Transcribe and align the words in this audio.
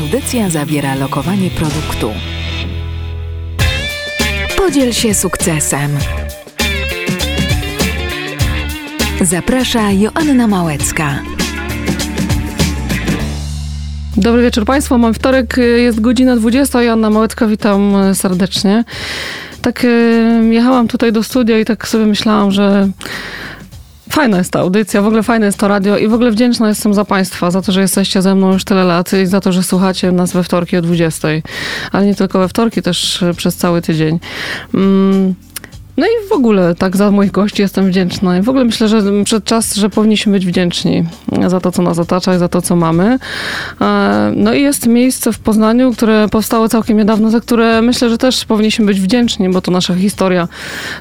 Audycja 0.00 0.50
zawiera 0.50 0.94
lokowanie 0.94 1.50
produktu. 1.50 2.10
Podziel 4.56 4.92
się 4.92 5.14
sukcesem. 5.14 5.90
Zaprasza 9.20 9.90
Joanna 9.90 10.46
Małecka. 10.46 11.18
Dobry 14.16 14.42
wieczór 14.42 14.64
Państwu. 14.64 14.98
Mam 14.98 15.14
wtorek, 15.14 15.56
jest 15.76 16.00
godzina 16.00 16.36
20. 16.36 16.82
Joanna 16.82 17.10
Małecka, 17.10 17.46
witam 17.46 17.94
serdecznie. 18.14 18.84
Tak 19.62 19.86
jechałam 20.50 20.88
tutaj 20.88 21.12
do 21.12 21.22
studia 21.22 21.58
i 21.58 21.64
tak 21.64 21.88
sobie 21.88 22.06
myślałam, 22.06 22.50
że 22.50 22.88
Fajna 24.10 24.38
jest 24.38 24.52
ta 24.52 24.60
audycja, 24.60 25.02
w 25.02 25.06
ogóle 25.06 25.22
fajne 25.22 25.46
jest 25.46 25.58
to 25.58 25.68
radio 25.68 25.98
i 25.98 26.08
w 26.08 26.14
ogóle 26.14 26.30
wdzięczna 26.30 26.68
jestem 26.68 26.94
za 26.94 27.04
Państwa, 27.04 27.50
za 27.50 27.62
to, 27.62 27.72
że 27.72 27.80
jesteście 27.80 28.22
ze 28.22 28.34
mną 28.34 28.52
już 28.52 28.64
tyle 28.64 28.84
lat 28.84 29.12
i 29.12 29.26
za 29.26 29.40
to, 29.40 29.52
że 29.52 29.62
słuchacie 29.62 30.12
nas 30.12 30.32
we 30.32 30.42
wtorki 30.42 30.76
o 30.76 30.82
20. 30.82 31.28
Ale 31.92 32.06
nie 32.06 32.14
tylko 32.14 32.38
we 32.38 32.48
wtorki, 32.48 32.82
też 32.82 33.24
przez 33.36 33.56
cały 33.56 33.82
tydzień. 33.82 34.18
Mm. 34.74 35.34
No 36.00 36.06
i 36.06 36.28
w 36.28 36.32
ogóle 36.32 36.74
tak 36.74 36.96
za 36.96 37.10
moich 37.10 37.30
gości 37.30 37.62
jestem 37.62 37.86
wdzięczna. 37.86 38.42
W 38.42 38.48
ogóle 38.48 38.64
myślę, 38.64 38.88
że 38.88 39.02
przed 39.24 39.44
czas, 39.44 39.74
że 39.74 39.90
powinniśmy 39.90 40.32
być 40.32 40.46
wdzięczni 40.46 41.04
za 41.46 41.60
to, 41.60 41.72
co 41.72 41.82
nas 41.82 41.98
otacza 41.98 42.34
i 42.34 42.38
za 42.38 42.48
to, 42.48 42.62
co 42.62 42.76
mamy. 42.76 43.18
E, 43.80 44.32
no 44.36 44.54
i 44.54 44.62
jest 44.62 44.86
miejsce 44.86 45.32
w 45.32 45.38
Poznaniu, 45.38 45.92
które 45.92 46.28
powstało 46.28 46.68
całkiem 46.68 46.96
niedawno, 46.96 47.30
za 47.30 47.40
które 47.40 47.82
myślę, 47.82 48.10
że 48.10 48.18
też 48.18 48.44
powinniśmy 48.44 48.86
być 48.86 49.00
wdzięczni, 49.00 49.48
bo 49.48 49.60
to 49.60 49.70
nasza 49.70 49.94
historia, 49.94 50.48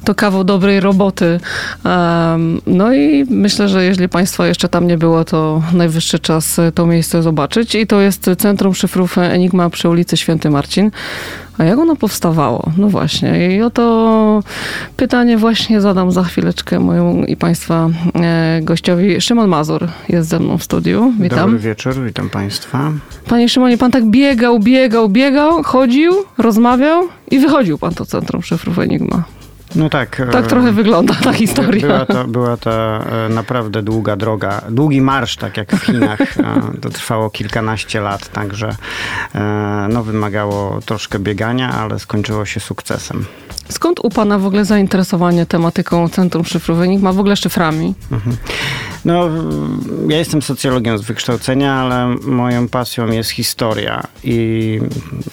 to 0.03 0.15
kawał 0.15 0.43
dobrej 0.43 0.79
roboty. 0.79 1.39
E, 1.85 2.37
no 2.67 2.93
i 2.93 3.25
myślę, 3.29 3.69
że 3.69 3.85
jeżeli 3.85 4.09
Państwa 4.09 4.47
jeszcze 4.47 4.69
tam 4.69 4.87
nie 4.87 4.97
było, 4.97 5.25
to 5.25 5.61
najwyższy 5.73 6.19
czas 6.19 6.57
to 6.75 6.85
miejsce 6.85 7.23
zobaczyć. 7.23 7.75
I 7.75 7.87
to 7.87 8.01
jest 8.01 8.29
Centrum 8.37 8.75
Szyfrów 8.75 9.17
Enigma 9.17 9.69
przy 9.69 9.89
ulicy 9.89 10.17
Święty 10.17 10.49
Marcin. 10.49 10.91
A 11.59 11.63
jak 11.63 11.79
ono 11.79 11.95
powstawało? 11.95 12.71
No 12.77 12.87
właśnie. 12.87 13.55
I 13.55 13.61
oto 13.61 14.43
pytanie 14.97 15.37
właśnie 15.37 15.81
zadam 15.81 16.11
za 16.11 16.23
chwileczkę 16.23 16.79
moją 16.79 17.23
i 17.23 17.35
Państwa 17.35 17.89
e, 18.15 18.59
gościowi. 18.63 19.21
Szymon 19.21 19.49
Mazur 19.49 19.87
jest 20.09 20.29
ze 20.29 20.39
mną 20.39 20.57
w 20.57 20.63
studiu. 20.63 21.13
Witam. 21.19 21.39
Dobry 21.39 21.59
wieczór, 21.59 21.93
witam 22.05 22.29
Państwa. 22.29 22.91
Panie 23.27 23.49
Szymonie, 23.49 23.77
Pan 23.77 23.91
tak 23.91 24.05
biegał, 24.05 24.59
biegał, 24.59 25.09
biegał, 25.09 25.63
chodził, 25.63 26.13
rozmawiał 26.37 27.03
i 27.31 27.39
wychodził 27.39 27.77
Pan 27.77 27.93
to 27.93 28.05
Centrum 28.05 28.41
Szyfrów 28.43 28.79
Enigma. 28.79 29.23
No 29.75 29.89
tak. 29.89 30.21
Tak 30.31 30.47
trochę 30.47 30.71
wygląda 30.71 31.15
ta 31.15 31.33
historia. 31.33 31.81
Była 31.81 32.05
to, 32.05 32.27
była 32.27 32.57
to 32.57 32.71
e, 32.71 33.29
naprawdę 33.29 33.83
długa 33.83 34.15
droga, 34.15 34.61
długi 34.69 35.01
marsz, 35.01 35.35
tak 35.35 35.57
jak 35.57 35.75
w 35.75 35.85
Chinach. 35.85 36.19
E, 36.39 36.81
to 36.81 36.89
trwało 36.89 37.29
kilkanaście 37.29 38.01
lat, 38.01 38.29
także 38.31 38.75
e, 39.35 39.87
no, 39.89 40.03
wymagało 40.03 40.79
troszkę 40.85 41.19
biegania, 41.19 41.71
ale 41.71 41.99
skończyło 41.99 42.45
się 42.45 42.59
sukcesem. 42.59 43.25
Skąd 43.69 43.99
u 43.99 44.09
Pana 44.09 44.39
w 44.39 44.45
ogóle 44.45 44.65
zainteresowanie 44.65 45.45
tematyką 45.45 46.09
Centrum 46.09 46.45
Szyfrów 46.45 46.81
Enigma, 46.81 47.13
w 47.13 47.19
ogóle 47.19 47.35
szyframi? 47.35 47.93
Mhm. 48.11 48.37
No, 49.05 49.29
ja 50.07 50.17
jestem 50.17 50.41
socjologiem 50.41 50.97
z 50.97 51.01
wykształcenia, 51.01 51.73
ale 51.73 52.15
moją 52.21 52.67
pasją 52.67 53.11
jest 53.11 53.29
historia 53.29 54.03
i 54.23 54.79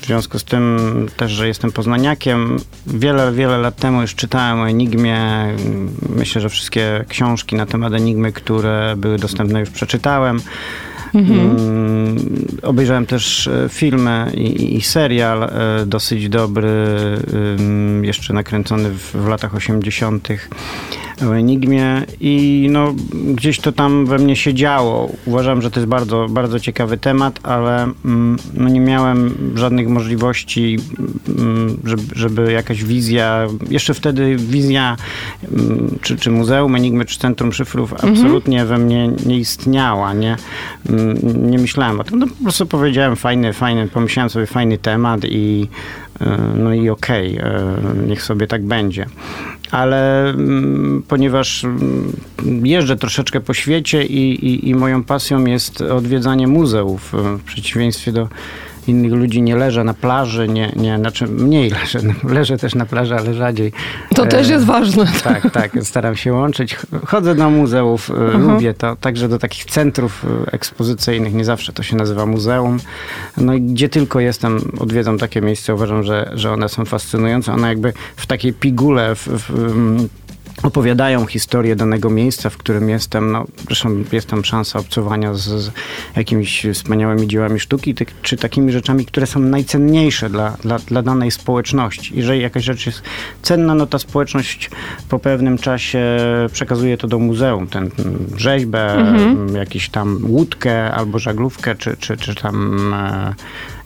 w 0.01 0.07
związku 0.07 0.39
z 0.39 0.45
tym 0.45 0.79
też, 1.17 1.33
że 1.33 1.49
jestem 1.49 1.73
poznaniakiem, 1.73 2.57
wiele, 2.87 3.33
wiele 3.33 3.59
lat 3.59 3.77
temu 3.77 4.01
już 4.01 4.15
czytałem 4.15 4.61
o 4.61 4.69
Enigmie. 4.69 5.47
Myślę, 6.17 6.41
że 6.41 6.49
wszystkie 6.49 7.05
książki 7.09 7.57
na 7.57 7.67
temat 7.67 7.93
Enigmy, 7.93 8.33
które 8.33 8.95
były 8.97 9.19
dostępne 9.19 9.61
już 9.61 9.71
przeczytałem. 9.71 10.41
Mhm. 11.15 11.41
Mm, 11.41 12.47
obejrzałem 12.63 13.07
też 13.07 13.49
e, 13.49 13.69
filmy 13.69 14.33
i, 14.35 14.77
i, 14.77 14.83
serial 14.83 15.43
e, 15.43 15.51
dosyć 15.87 16.29
dobry, 16.29 16.69
jeszcze 18.03 18.35
nakręcony 18.35 18.91
w, 18.91 19.13
w 19.13 19.29
latach 19.29 19.55
80. 19.55 20.29
o 21.23 21.37
Enigmie 21.37 22.03
i 22.21 22.67
no, 22.71 22.95
gdzieś 23.35 23.61
to 23.61 23.73
tam 23.73 24.07
we 24.07 24.19
mnie 24.19 24.37
się 24.37 24.55
działo. 24.55 25.13
Uważam, 25.25 25.63
że 25.63 25.71
to 25.71 25.81
jest 25.81 25.89
bardzo, 25.89 26.27
bardzo 26.31 26.61
ciekawy 26.61 26.99
temat, 26.99 27.41
ale 27.43 27.83
mm, 28.05 28.37
no, 28.55 28.69
nie 28.69 28.81
miałem 28.81 29.35
żadnych 29.55 29.89
możliwości, 29.89 30.79
mm, 31.39 31.77
żeby, 31.85 32.03
żeby 32.15 32.53
jakaś 32.53 32.85
wizja, 32.85 33.47
jeszcze 33.71 33.95
wtedy 33.95 34.37
wizja 34.37 34.97
czy, 36.03 36.17
czy 36.17 36.31
Muzeum 36.31 36.75
Enigmy, 36.75 37.05
czy 37.05 37.19
Centrum 37.19 37.53
Szyfrów 37.53 37.93
mhm. 37.93 38.13
absolutnie 38.13 38.65
we 38.65 38.79
mnie 38.79 39.11
nie 39.27 39.39
istniała. 39.39 40.15
Nie? 40.15 40.37
nie 41.35 41.59
myślałem 41.59 42.01
o 42.01 42.05
tym. 42.05 42.19
No, 42.19 42.27
po 42.27 42.43
prostu 42.43 42.67
powiedziałem 42.67 43.17
fajny, 43.17 43.53
fajny, 43.53 43.89
pomyślałem 43.89 44.31
sobie 44.31 44.47
fajny 44.47 44.79
temat 44.79 45.21
i 45.25 45.69
no 46.55 46.75
i 46.75 46.89
okej, 46.89 47.39
okay, 47.39 47.51
e, 47.51 48.07
niech 48.07 48.23
sobie 48.23 48.47
tak 48.47 48.65
będzie. 48.65 49.07
Ale 49.71 50.31
mm, 50.31 51.03
ponieważ 51.09 51.65
mm, 51.65 52.13
jeżdżę 52.65 52.97
troszeczkę 52.97 53.41
po 53.41 53.55
świecie 53.55 54.05
i, 54.05 54.47
i, 54.47 54.69
i 54.69 54.75
moją 54.75 55.05
pasją 55.05 55.45
jest 55.45 55.81
odwiedzanie 55.81 56.47
muzeów, 56.47 57.13
w 57.13 57.43
przeciwieństwie 57.43 58.13
do 58.13 58.29
innych 58.89 59.13
ludzi 59.13 59.43
nie 59.43 59.57
leżę 59.57 59.85
na 59.85 59.95
plaży, 59.95 60.49
nie, 60.49 60.73
nie, 60.77 60.99
znaczy 60.99 61.27
mniej 61.27 61.71
leżę, 61.81 61.99
leżę 62.25 62.59
też 62.59 62.75
na 62.75 62.87
plaży, 62.87 63.17
ale 63.17 63.35
rzadziej. 63.35 63.73
To 64.15 64.25
e, 64.25 64.29
też 64.29 64.49
jest 64.49 64.65
ważne. 64.65 65.07
Tak, 65.27 65.51
tak, 65.53 65.73
staram 65.83 66.17
się 66.17 66.33
łączyć. 66.33 66.77
Chodzę 67.07 67.35
do 67.35 67.51
muzeów, 67.51 68.11
e, 68.11 68.39
lubię 68.39 68.75
to, 68.75 68.97
także 68.97 69.29
do 69.29 69.39
takich 69.39 69.65
centrów 69.65 70.25
e, 70.47 70.53
ekspozycyjnych, 70.53 71.35
nie 71.35 71.45
zawsze 71.45 71.73
to 71.73 71.83
się 71.83 71.97
nazywa 71.97 72.27
muzeum. 72.27 72.79
No 73.37 73.55
i 73.55 73.61
gdzie 73.61 73.89
tylko 73.89 74.21
jestem, 74.21 74.73
odwiedzam 74.79 75.19
takie 75.19 75.41
miejsca, 75.41 75.75
uważam, 75.75 76.03
że, 76.03 76.31
że 76.35 76.53
one 76.53 76.69
są 76.69 76.85
fascynujące. 76.85 77.53
One 77.53 77.69
jakby 77.69 77.93
w 78.17 78.27
takiej 78.27 78.53
pigule, 78.53 79.15
w, 79.15 79.29
w 79.29 80.09
opowiadają 80.63 81.27
historię 81.27 81.77
danego 81.77 82.11
miejsca, 82.11 82.51
w 82.51 82.57
którym 82.57 82.89
jestem. 82.89 83.33
No, 83.33 83.45
zresztą 83.67 84.05
jest 84.13 84.27
tam 84.27 84.45
szansa 84.45 84.79
obcowania 84.79 85.35
z, 85.35 85.43
z 85.43 85.71
jakimiś 86.17 86.67
wspaniałymi 86.75 87.29
dziełami 87.29 87.61
sztuki, 87.61 87.95
ty, 87.95 88.07
czy 88.23 88.37
takimi 88.37 88.73
rzeczami, 88.73 89.07
które 89.07 89.27
są 89.27 89.41
najcenniejsze 89.41 90.31
dla, 90.31 90.51
dla, 90.51 90.79
dla 90.79 91.03
danej 91.03 91.31
społeczności. 91.31 92.17
Jeżeli 92.17 92.41
jakaś 92.41 92.65
rzecz 92.65 92.87
jest 92.87 93.03
cenna, 93.43 93.75
no 93.75 93.87
ta 93.87 93.99
społeczność 93.99 94.71
po 95.09 95.19
pewnym 95.19 95.59
czasie 95.59 96.01
przekazuje 96.53 96.99
to 96.99 97.09
do 97.09 97.19
muzeum. 97.19 97.67
Ten 97.67 97.91
rzeźbę, 98.37 98.95
mhm. 98.95 99.55
jakiś 99.55 99.89
tam 99.89 100.19
łódkę 100.29 100.93
albo 100.95 101.19
żaglówkę, 101.19 101.75
czy, 101.75 101.97
czy, 101.97 102.17
czy 102.17 102.35
tam 102.35 102.95
e, 102.95 103.35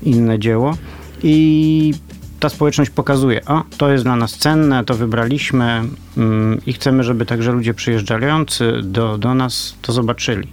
inne 0.02 0.38
dzieło. 0.38 0.76
I 1.22 1.94
ta 2.40 2.48
społeczność 2.48 2.90
pokazuje, 2.90 3.44
o, 3.44 3.62
to 3.78 3.92
jest 3.92 4.04
dla 4.04 4.16
nas 4.16 4.36
cenne, 4.36 4.84
to 4.84 4.94
wybraliśmy 4.94 5.82
mm, 6.16 6.60
i 6.66 6.72
chcemy, 6.72 7.04
żeby 7.04 7.26
także 7.26 7.52
ludzie 7.52 7.74
przyjeżdżający 7.74 8.72
do, 8.82 9.18
do 9.18 9.34
nas 9.34 9.74
to 9.82 9.92
zobaczyli. 9.92 10.48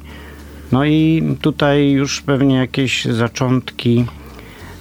No 0.71 0.85
i 0.85 1.23
tutaj 1.41 1.91
już 1.91 2.21
pewnie 2.21 2.55
jakieś 2.55 3.05
zaczątki 3.05 4.05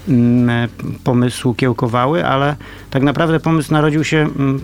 mm, 0.08 0.68
pomysłu 1.04 1.54
kiełkowały, 1.54 2.26
ale 2.26 2.56
tak 2.90 3.02
naprawdę 3.02 3.40
pomysł 3.40 3.72
narodził 3.72 4.04
się 4.04 4.18
mm, 4.18 4.60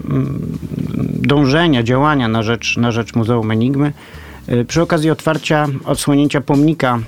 dążenia, 1.15 1.83
działania 1.83 2.29
na 2.29 2.43
rzecz, 2.43 2.77
na 2.77 2.93
rzecz 2.93 3.15
Muzeum 3.15 3.51
Enigmy. 3.51 3.93
Y, 4.49 4.65
przy 4.65 4.83
okazji 4.83 5.11
otwarcia, 5.11 5.67
odsłonięcia 5.85 6.41
pomnika 6.41 6.99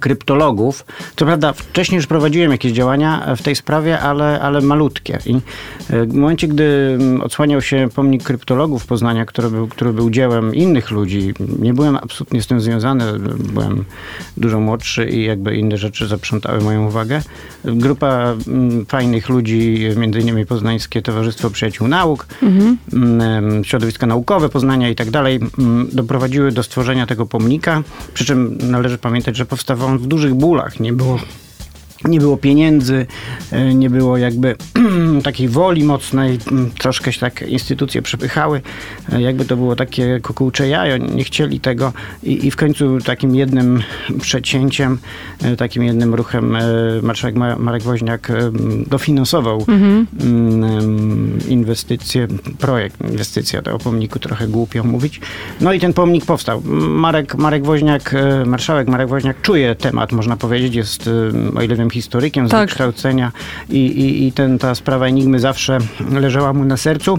kryptologów. 0.00 0.84
Co 1.16 1.26
prawda 1.26 1.52
wcześniej 1.52 1.96
już 1.96 2.06
prowadziłem 2.06 2.50
jakieś 2.50 2.72
działania 2.72 3.36
w 3.36 3.42
tej 3.42 3.56
sprawie, 3.56 4.00
ale, 4.00 4.40
ale 4.40 4.60
malutkie. 4.60 5.18
I 5.26 5.34
e, 5.90 6.04
w 6.06 6.14
momencie, 6.14 6.48
gdy 6.48 6.98
odsłaniał 7.22 7.62
się 7.62 7.88
pomnik 7.94 8.22
kryptologów 8.22 8.86
Poznania, 8.86 9.24
który 9.24 9.50
był, 9.50 9.68
który 9.68 9.92
był 9.92 10.10
dziełem 10.10 10.54
innych 10.54 10.90
ludzi, 10.90 11.34
nie 11.58 11.74
byłem 11.74 11.96
absolutnie 11.96 12.42
z 12.42 12.46
tym 12.46 12.60
związany, 12.60 13.04
byłem 13.52 13.84
dużo 14.36 14.60
młodszy 14.60 15.08
i 15.08 15.24
jakby 15.24 15.56
inne 15.56 15.76
rzeczy 15.76 16.06
zaprzątały 16.06 16.60
moją 16.60 16.86
uwagę. 16.86 17.22
Grupa 17.64 18.34
fajnych 18.88 19.28
ludzi, 19.28 19.88
między 19.96 20.20
innymi 20.20 20.46
Poznańskie 20.46 21.02
Towarzystwo 21.02 21.50
Przyjaciół 21.50 21.88
Nauk, 21.88 22.26
mhm. 22.42 23.64
Środowiska 23.64 24.06
naukowe 24.06 24.48
Poznania 24.48 24.88
i 24.88 24.94
tak 24.94 25.10
dalej, 25.10 25.40
doprowadziły 25.92 26.52
do 26.52 26.62
stworzenia 26.62 27.06
tego 27.06 27.26
pomnika, 27.26 27.82
przy 28.14 28.24
czym 28.24 28.58
należy 28.70 28.98
pamiętać, 28.98 29.36
że 29.36 29.46
powstał 29.46 29.67
powstawał 29.68 29.94
on 29.94 29.98
w 29.98 30.06
dużych 30.06 30.34
bólach. 30.34 30.80
Nie 30.80 30.92
było 30.92 31.18
nie 32.04 32.20
było 32.20 32.36
pieniędzy, 32.36 33.06
e, 33.52 33.74
nie 33.74 33.90
było 33.90 34.16
jakby 34.16 34.56
takiej 35.24 35.48
woli 35.48 35.84
mocnej, 35.84 36.38
troszkę 36.78 37.12
się 37.12 37.20
tak 37.20 37.42
instytucje 37.42 38.02
przepychały, 38.02 38.60
jakby 39.18 39.44
to 39.44 39.56
było 39.56 39.76
takie 39.76 40.20
kukułcze 40.20 40.68
jajo, 40.68 40.96
nie 40.96 41.24
chcieli 41.24 41.60
tego 41.60 41.92
i, 42.22 42.46
i 42.46 42.50
w 42.50 42.56
końcu 42.56 42.98
takim 42.98 43.34
jednym 43.34 43.82
przecięciem, 44.20 44.98
takim 45.58 45.82
jednym 45.82 46.14
ruchem 46.14 46.56
marszałek 47.02 47.36
Marek 47.58 47.82
Woźniak 47.82 48.32
dofinansował 48.86 49.64
mhm. 49.68 50.06
inwestycje, 51.48 52.28
projekt, 52.58 53.00
inwestycja, 53.10 53.62
to 53.62 53.74
o 53.74 53.78
pomniku 53.78 54.18
trochę 54.18 54.48
głupio 54.48 54.84
mówić. 54.84 55.20
No 55.60 55.72
i 55.72 55.80
ten 55.80 55.92
pomnik 55.92 56.26
powstał. 56.26 56.62
Marek, 56.88 57.34
Marek 57.34 57.64
Woźniak, 57.64 58.14
marszałek 58.46 58.88
Marek 58.88 59.08
Woźniak 59.08 59.42
czuje 59.42 59.74
temat, 59.74 60.12
można 60.12 60.36
powiedzieć, 60.36 60.74
jest, 60.74 61.10
o 61.56 61.62
ile 61.62 61.76
wiem, 61.76 61.87
historykiem 61.90 62.48
z 62.48 62.50
tak. 62.50 62.68
wykształcenia 62.68 63.32
i, 63.68 63.86
i, 63.86 64.26
i 64.26 64.32
ten, 64.32 64.58
ta 64.58 64.74
sprawa 64.74 65.06
Enigmy 65.06 65.40
zawsze 65.40 65.78
leżała 66.10 66.52
mu 66.52 66.64
na 66.64 66.76
sercu 66.76 67.18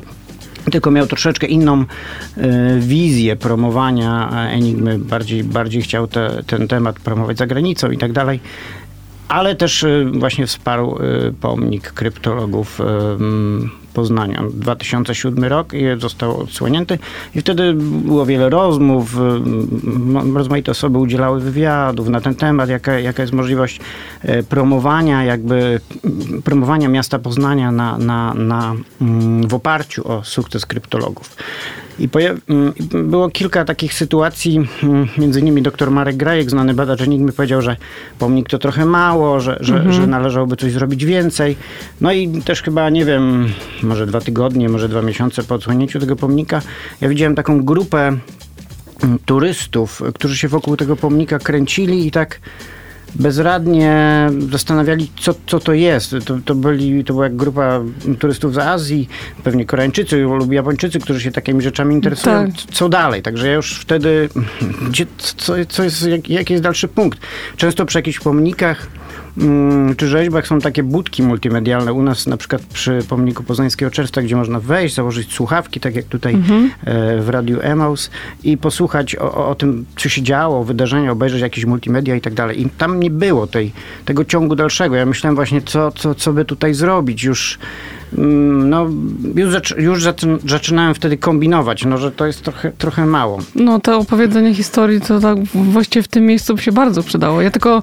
tylko 0.72 0.92
miał 0.92 1.08
troszeczkę 1.08 1.48
inną 1.48 1.82
y, 1.82 1.86
wizję 2.80 3.36
promowania 3.36 4.30
Enigmy, 4.50 5.00
bardziej, 5.00 5.44
bardziej 5.44 5.82
chciał 5.82 6.08
te, 6.08 6.44
ten 6.48 6.68
temat 6.68 7.00
promować 7.00 7.38
za 7.38 7.48
granicą 7.48 7.92
i 7.92 7.98
tak 7.98 8.12
dalej 8.12 8.40
ale 9.28 9.56
też 9.56 9.84
y, 9.84 10.12
właśnie 10.14 10.48
wsparł 10.48 10.98
y, 10.98 11.34
pomnik 11.42 11.92
kryptologów 11.92 12.80
Poznania. 13.90 14.44
2007 14.54 15.44
rok 15.44 15.74
i 15.74 15.84
został 15.98 16.42
odsłonięty 16.42 17.00
i 17.36 17.42
wtedy 17.42 17.74
było 17.74 18.26
wiele 18.26 18.50
rozmów, 18.50 19.18
rozmaite 20.34 20.72
osoby 20.72 20.98
udzielały 20.98 21.40
wywiadów 21.40 22.10
na 22.10 22.22
ten 22.22 22.36
temat, 22.36 22.70
jaka, 22.70 23.00
jaka 23.00 23.24
jest 23.24 23.34
możliwość 23.34 23.80
promowania 24.50 25.24
jakby 25.24 25.80
promowania 26.44 26.90
miasta 26.90 27.20
Poznania 27.20 27.72
na, 27.72 27.98
na, 27.98 28.34
na, 28.34 28.76
mm, 29.02 29.48
w 29.48 29.54
oparciu 29.54 30.08
o 30.12 30.24
sukces 30.24 30.66
kryptologów. 30.66 31.36
I 32.00 32.10
mm, 32.50 32.74
było 33.10 33.30
kilka 33.30 33.66
takich 33.66 33.94
sytuacji, 33.94 34.68
mm, 34.84 35.08
między 35.18 35.40
innymi 35.40 35.62
dr 35.62 35.92
Marek 35.92 36.18
Grajek, 36.18 36.50
znany 36.50 36.74
badacz 36.74 37.02
Enigmy, 37.02 37.32
powiedział, 37.32 37.62
że 37.62 37.76
pomnik 38.20 38.50
to 38.50 38.60
trochę 38.60 38.86
mało, 38.86 39.40
że, 39.40 39.58
że, 39.60 39.76
mhm. 39.76 39.94
że 39.94 40.08
należałoby 40.08 40.56
coś 40.56 40.72
zrobić 40.72 41.06
więcej. 41.06 41.58
No 42.02 42.12
i 42.12 42.42
też 42.42 42.62
chyba, 42.62 42.90
nie 42.90 43.06
wiem, 43.06 43.48
może 43.84 44.06
dwa 44.06 44.22
tygodnie, 44.22 44.70
może 44.70 44.90
dwa 44.90 45.02
miesiące 45.02 45.44
po 45.44 45.56
odsłonięciu 45.56 46.00
tego 46.00 46.16
pomnika, 46.16 46.62
ja 47.02 47.10
widziałem 47.10 47.36
taką 47.36 47.64
grupę 47.66 48.18
mm, 49.04 49.20
turystów, 49.26 50.02
którzy 50.16 50.38
się 50.38 50.48
wokół 50.48 50.78
tego 50.78 50.96
pomnika 50.96 51.40
kręcili 51.40 52.08
i 52.08 52.12
tak 52.12 52.40
bezradnie 53.16 54.28
zastanawiali, 54.52 55.12
co, 55.20 55.36
co 55.48 55.60
to 55.60 55.74
jest. 55.74 56.16
To, 56.26 56.40
to, 56.46 56.56
byli, 56.56 57.04
to 57.04 57.14
była 57.14 57.26
jak 57.26 57.36
grupa 57.36 57.82
turystów 58.20 58.54
z 58.54 58.58
Azji, 58.58 59.10
pewnie 59.44 59.66
Koreańczycy 59.66 60.18
lub 60.18 60.52
Japończycy, 60.52 61.00
którzy 61.00 61.22
się 61.22 61.32
takimi 61.32 61.62
rzeczami 61.62 61.96
interesują. 61.96 62.52
Tak. 62.52 62.56
Co 62.72 62.90
dalej? 62.90 63.22
Także 63.22 63.48
ja 63.48 63.54
już 63.54 63.80
wtedy, 63.80 64.30
gdzie, 64.90 65.06
co, 65.18 65.54
co 65.70 65.84
jest, 65.84 66.08
jak, 66.08 66.30
jaki 66.30 66.54
jest 66.54 66.64
dalszy 66.64 66.88
punkt? 66.88 67.20
Często 67.58 67.86
przy 67.86 67.98
jakichś 67.98 68.20
pomnikach 68.20 68.88
czy 69.98 70.08
rzeźbach 70.08 70.48
są 70.48 70.60
takie 70.60 70.84
budki 70.84 71.24
multimedialne. 71.24 71.94
U 71.94 72.02
nas 72.02 72.28
na 72.28 72.38
przykład 72.38 72.62
przy 72.62 73.00
pomniku 73.10 73.44
Poznańskiego 73.44 73.92
Czerwca, 73.92 74.22
gdzie 74.22 74.36
można 74.36 74.60
wejść, 74.60 74.96
założyć 74.96 75.34
słuchawki, 75.34 75.80
tak 75.80 75.96
jak 75.96 76.06
tutaj 76.06 76.34
mhm. 76.34 76.72
E, 76.86 77.22
w 77.22 77.30
radiu 77.30 77.60
Emaus 77.62 78.10
i 78.44 78.58
posłuchać 78.58 79.16
o, 79.16 79.48
o, 79.50 79.56
tym, 79.56 79.86
co 79.98 80.10
się 80.10 80.22
działo, 80.22 80.64
wydarzenia, 80.64 81.12
obejrzeć 81.12 81.42
jakieś 81.42 81.66
multimedia 81.66 82.16
i 82.16 82.22
tak 82.22 82.34
dalej. 82.34 82.62
I 82.62 82.70
tam 82.70 83.00
nie 83.00 83.10
było 83.10 83.48
tej, 83.48 83.72
tego 84.06 84.26
ciągu 84.26 84.56
dalszego. 84.56 84.96
Ja 84.96 85.06
myślałem 85.06 85.36
właśnie, 85.36 85.62
co, 85.62 85.92
co, 85.92 86.16
co 86.16 86.34
by 86.34 86.46
tutaj 86.46 86.74
zrobić. 86.74 87.24
Już 87.24 87.60
Mm, 87.60 87.99
no, 88.18 88.90
już, 89.36 89.54
już 89.78 90.04
zaczynałem 90.46 90.96
wtedy 90.96 91.18
kombinować, 91.18 91.86
no, 91.86 91.98
że 91.98 92.12
to 92.12 92.26
jest 92.26 92.42
trochę, 92.42 92.72
trochę 92.72 93.06
mało. 93.06 93.40
No, 93.56 93.80
to 93.80 93.98
opowiedzenie 93.98 94.56
historii 94.56 95.02
to 95.02 95.20
tak 95.20 95.38
właściwie 95.54 96.04
w 96.04 96.08
tym 96.08 96.26
miejscu 96.26 96.58
się 96.58 96.72
bardzo 96.72 97.04
przydało. 97.04 97.42
Ja 97.42 97.52
tylko 97.52 97.82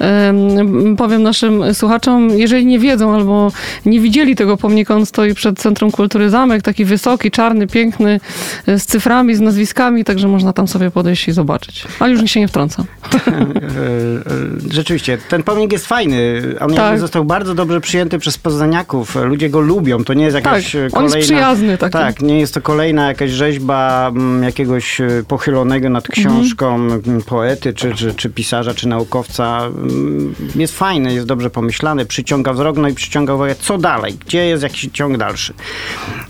um, 0.00 0.96
powiem 0.96 1.22
naszym 1.22 1.74
słuchaczom, 1.74 2.30
jeżeli 2.30 2.66
nie 2.66 2.78
wiedzą 2.78 3.14
albo 3.14 3.52
nie 3.86 4.00
widzieli 4.00 4.36
tego 4.36 4.56
pomnika, 4.56 4.94
on 4.94 5.06
stoi 5.06 5.34
przed 5.34 5.58
Centrum 5.58 5.90
Kultury 5.90 6.30
Zamek, 6.30 6.62
taki 6.62 6.84
wysoki, 6.84 7.30
czarny, 7.30 7.66
piękny, 7.66 8.20
z 8.66 8.82
cyframi, 8.82 9.34
z 9.34 9.40
nazwiskami, 9.40 10.04
także 10.04 10.28
można 10.28 10.52
tam 10.52 10.68
sobie 10.68 10.90
podejść 10.90 11.28
i 11.28 11.32
zobaczyć. 11.32 11.84
Ale 12.00 12.12
już 12.12 12.30
się 12.30 12.40
nie 12.40 12.48
wtrącam. 12.48 12.86
E, 13.28 13.80
e, 13.80 14.70
rzeczywiście, 14.70 15.18
ten 15.28 15.42
pomnik 15.42 15.72
jest 15.72 15.86
fajny. 15.86 16.42
On 16.60 16.74
tak. 16.74 16.98
został 16.98 17.24
bardzo 17.24 17.54
dobrze 17.54 17.80
przyjęty 17.80 18.18
przez 18.18 18.38
poznaniaków. 18.38 19.16
Ludzie 19.24 19.50
go 19.50 19.60
lubią. 19.68 20.04
To 20.04 20.14
nie 20.14 20.24
jest 20.24 20.34
jakaś 20.34 20.72
tak, 20.72 20.72
kolejna... 20.72 20.98
On 20.98 21.04
jest 21.04 21.16
przyjazny. 21.16 21.78
Taki. 21.78 21.92
Tak, 21.92 22.22
nie 22.22 22.40
jest 22.40 22.54
to 22.54 22.60
kolejna 22.60 23.08
jakaś 23.08 23.30
rzeźba 23.30 24.08
mm, 24.08 24.42
jakiegoś 24.42 25.00
e, 25.00 25.08
pochylonego 25.28 25.90
nad 25.90 26.10
mhm. 26.10 26.12
książką 26.12 26.74
mhm. 26.74 27.22
poety, 27.22 27.72
czy, 27.72 27.94
czy, 27.94 28.14
czy 28.14 28.30
pisarza, 28.30 28.74
czy 28.74 28.88
naukowca. 28.88 29.66
Mm, 29.66 30.34
jest 30.54 30.78
fajny, 30.78 31.14
jest 31.14 31.26
dobrze 31.26 31.50
pomyślany, 31.50 32.06
przyciąga 32.06 32.52
wzrok, 32.52 32.76
no 32.76 32.88
i 32.88 32.94
przyciąga 32.94 33.34
uwagę, 33.34 33.54
co 33.54 33.78
dalej, 33.78 34.14
gdzie 34.26 34.46
jest 34.46 34.62
jakiś 34.62 34.90
ciąg 34.92 35.16
dalszy. 35.16 35.54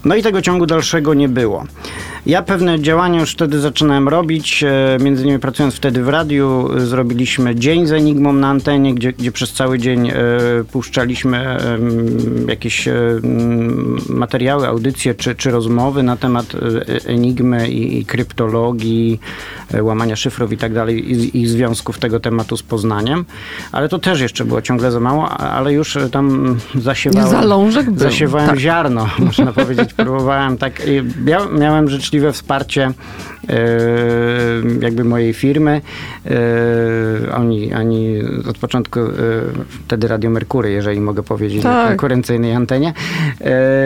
No 0.05 0.14
i 0.14 0.23
tego 0.23 0.43
ciągu 0.43 0.67
dalszego 0.67 1.14
nie 1.14 1.29
było. 1.29 1.64
Ja 2.28 2.42
pewne 2.42 2.80
działania 2.80 3.20
już 3.20 3.32
wtedy 3.32 3.60
zaczynałem 3.60 4.08
robić, 4.08 4.64
e, 4.64 4.98
między 5.00 5.22
innymi 5.22 5.38
pracując 5.38 5.75
wtedy 5.75 6.02
w 6.02 6.08
radiu, 6.08 6.69
zrobiliśmy 6.76 7.54
dzień 7.54 7.86
z 7.86 7.92
Enigmą 7.92 8.32
na 8.32 8.48
antenie, 8.48 8.94
gdzie, 8.94 9.12
gdzie 9.12 9.32
przez 9.32 9.52
cały 9.52 9.78
dzień 9.78 10.08
e, 10.08 10.14
puszczaliśmy 10.72 11.58
jakieś 12.48 12.88
materiały, 14.08 14.66
audycje 14.66 15.14
czy, 15.14 15.34
czy 15.34 15.50
rozmowy 15.50 16.02
na 16.02 16.16
temat 16.16 16.46
e, 16.54 17.06
Enigmy 17.06 17.69
i, 17.69 17.98
i 17.98 18.04
kryptologii, 18.04 19.20
łamania 19.81 20.16
szyfrów 20.16 20.52
i 20.52 20.56
tak 20.56 20.74
dalej 20.74 21.12
i, 21.12 21.40
i 21.40 21.46
związków 21.46 21.98
tego 21.98 22.20
tematu 22.20 22.56
z 22.56 22.62
Poznaniem, 22.62 23.24
ale 23.72 23.88
to 23.88 23.98
też 23.98 24.20
jeszcze 24.20 24.44
było 24.44 24.62
ciągle 24.62 24.90
za 24.90 25.00
mało, 25.00 25.28
ale 25.28 25.72
już 25.72 25.98
tam 26.12 26.56
zasiewałem, 26.74 27.31
Zalążek 27.31 27.90
był. 27.90 27.98
zasiewałem 27.98 28.48
tak. 28.48 28.58
ziarno, 28.58 29.08
można 29.19 29.52
powiedzieć. 29.52 29.94
Próbowałem 29.94 30.58
tak, 30.58 30.82
ja 31.26 31.46
miałem 31.58 31.88
życzliwe 31.90 32.18
życzliwe 32.19 32.32
wsparcie 32.32 32.91
e, 33.49 33.59
jakby 34.81 35.05
mojej 35.05 35.35
firmy. 35.35 35.81
E, 36.26 37.35
oni, 37.35 37.75
oni 37.75 38.19
od 38.50 38.59
początku, 38.59 39.00
e, 39.00 39.05
wtedy 39.87 40.09
Radio 40.09 40.31
Merkury, 40.31 40.70
jeżeli 40.70 41.00
mogę 41.00 41.23
powiedzieć, 41.23 41.62
tak. 41.62 41.73
na 41.73 41.88
konkurencyjnej 41.88 42.53
antenie, 42.53 42.93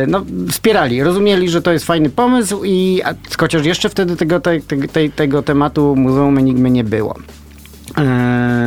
no, 0.08 0.24
wspierali, 0.50 1.02
rozumieli, 1.02 1.48
że 1.48 1.62
to 1.62 1.72
jest 1.72 1.84
fajny 1.84 2.10
pomysł 2.10 2.62
i 2.64 3.02
chociaż 3.38 3.66
jeszcze 3.66 3.88
wtedy 3.88 4.16
tego, 4.16 4.40
te, 4.40 4.60
te, 4.92 5.08
tego 5.08 5.42
tematu 5.42 5.96
Muzeum 5.96 6.38
Enigmy 6.38 6.70
nie 6.70 6.84
było. 6.84 7.14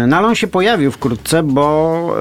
No 0.08 0.18
ale 0.18 0.28
on 0.28 0.36
się 0.36 0.48
pojawił 0.48 0.92
wkrótce, 0.92 1.44
bo 1.44 2.18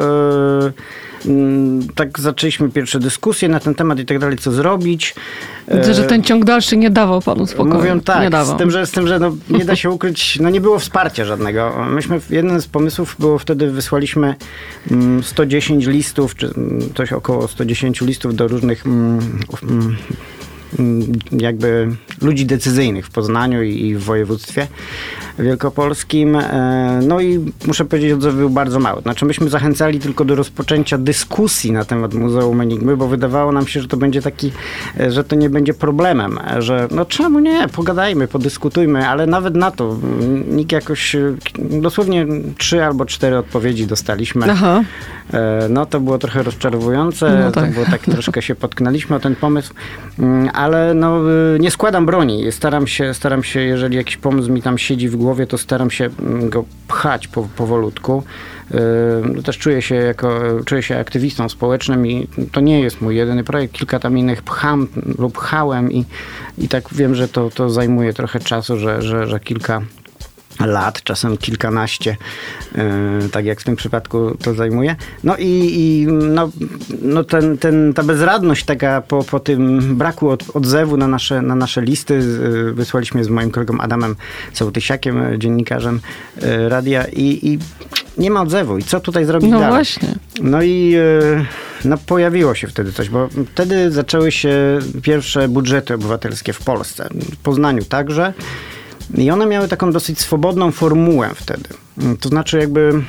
tak 1.94 2.18
zaczęliśmy 2.20 2.68
pierwsze 2.68 3.00
dyskusje 3.00 3.48
na 3.48 3.60
ten 3.60 3.74
temat 3.74 3.98
i 3.98 4.06
tak 4.06 4.18
dalej, 4.18 4.38
co 4.38 4.52
zrobić. 4.52 5.14
Widzę, 5.68 5.94
że 5.94 6.04
ten 6.04 6.22
ciąg 6.22 6.44
dalszy 6.44 6.76
nie 6.76 6.90
dawał 6.90 7.20
panu 7.20 7.46
spokoju. 7.46 7.74
Mówią 7.74 8.00
tak, 8.00 8.22
nie 8.22 8.30
dawał. 8.30 8.56
z 8.56 8.58
tym, 8.58 8.70
że, 8.70 8.86
z 8.86 8.90
tym, 8.90 9.06
że 9.06 9.18
no, 9.18 9.36
nie 9.50 9.64
da 9.64 9.76
się 9.76 9.90
ukryć, 9.90 10.38
no 10.40 10.50
nie 10.50 10.60
było 10.60 10.78
wsparcia 10.78 11.24
żadnego. 11.24 11.86
Myśmy, 11.90 12.20
jeden 12.30 12.60
z 12.60 12.66
pomysłów 12.66 13.16
było 13.18 13.38
wtedy, 13.38 13.70
wysłaliśmy 13.70 14.34
110 15.22 15.84
mm, 15.84 15.96
listów, 15.96 16.36
czy 16.36 16.46
mm, 16.46 16.80
coś 16.94 17.12
około 17.12 17.48
110 17.48 18.00
listów 18.00 18.36
do 18.36 18.48
różnych 18.48 18.84
jakby 21.32 21.88
ludzi 22.22 22.46
decyzyjnych 22.46 23.06
w 23.06 23.10
Poznaniu 23.10 23.62
i 23.62 23.94
w 23.94 24.02
województwie 24.02 24.66
wielkopolskim. 25.38 26.36
E, 26.36 27.00
no 27.06 27.20
i 27.20 27.52
muszę 27.66 27.84
powiedzieć, 27.84 28.10
że 28.10 28.16
odzew 28.16 28.34
był 28.34 28.50
bardzo 28.50 28.78
mały. 28.80 29.02
Znaczy 29.02 29.24
myśmy 29.24 29.48
zachęcali 29.48 30.00
tylko 30.00 30.24
do 30.24 30.34
rozpoczęcia 30.34 30.98
dyskusji 30.98 31.72
na 31.72 31.84
temat 31.84 32.14
Muzeum 32.14 32.60
Enigmy, 32.60 32.96
bo 32.96 33.08
wydawało 33.08 33.52
nam 33.52 33.66
się, 33.66 33.80
że 33.80 33.88
to 33.88 33.96
będzie 33.96 34.22
taki, 34.22 34.52
e, 35.00 35.10
że 35.10 35.24
to 35.24 35.36
nie 35.36 35.50
będzie 35.50 35.74
problemem, 35.74 36.38
że 36.58 36.88
no 36.90 37.04
czemu 37.04 37.38
nie, 37.38 37.68
pogadajmy, 37.68 38.28
podyskutujmy, 38.28 39.08
ale 39.08 39.26
nawet 39.26 39.54
na 39.54 39.70
to 39.70 39.96
nikt 40.48 40.72
jakoś, 40.72 41.14
e, 41.14 41.34
dosłownie 41.58 42.26
trzy 42.58 42.84
albo 42.84 43.06
cztery 43.06 43.38
odpowiedzi 43.38 43.86
dostaliśmy. 43.86 44.46
Aha. 44.50 44.82
No 45.70 45.86
to 45.86 46.00
było 46.00 46.18
trochę 46.18 46.42
rozczarowujące, 46.42 47.40
no 47.44 47.50
tak. 47.52 47.66
to 47.66 47.72
było 47.72 47.86
tak 47.86 48.00
troszkę 48.00 48.42
się 48.42 48.54
potknęliśmy 48.54 49.16
o 49.16 49.20
ten 49.20 49.36
pomysł, 49.36 49.74
mm, 50.18 50.50
ale 50.54 50.94
no 50.94 51.20
nie 51.60 51.70
składam 51.70 52.06
broni. 52.06 52.52
Staram 52.52 52.86
się, 52.86 53.14
staram 53.14 53.42
się, 53.42 53.60
jeżeli 53.60 53.96
jakiś 53.96 54.16
pomysł 54.16 54.52
mi 54.52 54.62
tam 54.62 54.78
siedzi 54.78 55.08
w 55.08 55.16
głowie, 55.16 55.23
to 55.46 55.58
staram 55.58 55.90
się 55.90 56.10
mm, 56.20 56.50
go 56.50 56.64
pchać 56.88 57.28
po, 57.28 57.48
powolutku. 57.56 58.22
Yy, 59.34 59.42
też 59.42 59.58
czuję 59.58 59.82
się 59.82 59.94
jako, 59.94 60.40
czuję 60.64 60.82
się 60.82 60.98
aktywistą 60.98 61.48
społecznym 61.48 62.06
i 62.06 62.28
to 62.52 62.60
nie 62.60 62.80
jest 62.80 63.00
mój 63.00 63.16
jedyny 63.16 63.44
projekt. 63.44 63.74
Kilka 63.74 63.98
tam 63.98 64.18
innych 64.18 64.42
pcham 64.42 64.88
lub 65.18 65.32
pchałem 65.32 65.92
i, 65.92 66.04
i 66.58 66.68
tak 66.68 66.84
wiem, 66.92 67.14
że 67.14 67.28
to, 67.28 67.50
to 67.50 67.70
zajmuje 67.70 68.12
trochę 68.12 68.40
czasu, 68.40 68.76
że, 68.76 69.02
że, 69.02 69.26
że 69.26 69.40
kilka 69.40 69.82
lat, 70.60 71.02
czasem 71.02 71.36
kilkanaście, 71.36 72.16
yy, 72.74 73.28
tak 73.28 73.44
jak 73.44 73.60
w 73.60 73.64
tym 73.64 73.76
przypadku 73.76 74.36
to 74.42 74.54
zajmuje. 74.54 74.96
No 75.24 75.36
i, 75.36 75.70
i 75.74 76.06
no, 76.06 76.50
no 77.02 77.24
ten, 77.24 77.58
ten, 77.58 77.94
ta 77.94 78.02
bezradność 78.02 78.64
taka 78.64 79.00
po, 79.00 79.24
po 79.24 79.40
tym 79.40 79.80
braku 79.96 80.30
od, 80.30 80.44
odzewu 80.56 80.96
na 80.96 81.08
nasze, 81.08 81.42
na 81.42 81.54
nasze 81.54 81.82
listy 81.82 82.14
yy, 82.14 82.72
wysłaliśmy 82.72 83.24
z 83.24 83.28
moim 83.28 83.50
kolegą 83.50 83.78
Adamem 83.78 84.16
Sołtysiakiem, 84.52 85.38
dziennikarzem 85.38 86.00
yy, 86.42 86.68
radia 86.68 87.04
i, 87.04 87.38
i 87.42 87.58
nie 88.18 88.30
ma 88.30 88.42
odzewu. 88.42 88.78
I 88.78 88.82
co 88.82 89.00
tutaj 89.00 89.24
zrobić 89.24 89.50
No 89.50 89.58
dalej? 89.58 89.74
właśnie. 89.74 90.14
No 90.42 90.62
i 90.62 90.96
no, 91.84 91.98
pojawiło 92.06 92.54
się 92.54 92.66
wtedy 92.66 92.92
coś, 92.92 93.08
bo 93.08 93.28
wtedy 93.52 93.90
zaczęły 93.90 94.32
się 94.32 94.78
pierwsze 95.02 95.48
budżety 95.48 95.94
obywatelskie 95.94 96.52
w 96.52 96.58
Polsce. 96.58 97.08
W 97.32 97.36
Poznaniu 97.36 97.84
także. 97.84 98.32
I 99.14 99.30
one 99.30 99.46
miały 99.46 99.68
taką 99.68 99.92
dosyć 99.92 100.20
swobodną 100.20 100.72
formułę 100.72 101.30
wtedy. 101.34 101.68
To 102.20 102.28
znaczy 102.28 102.58
jakby 102.58 103.04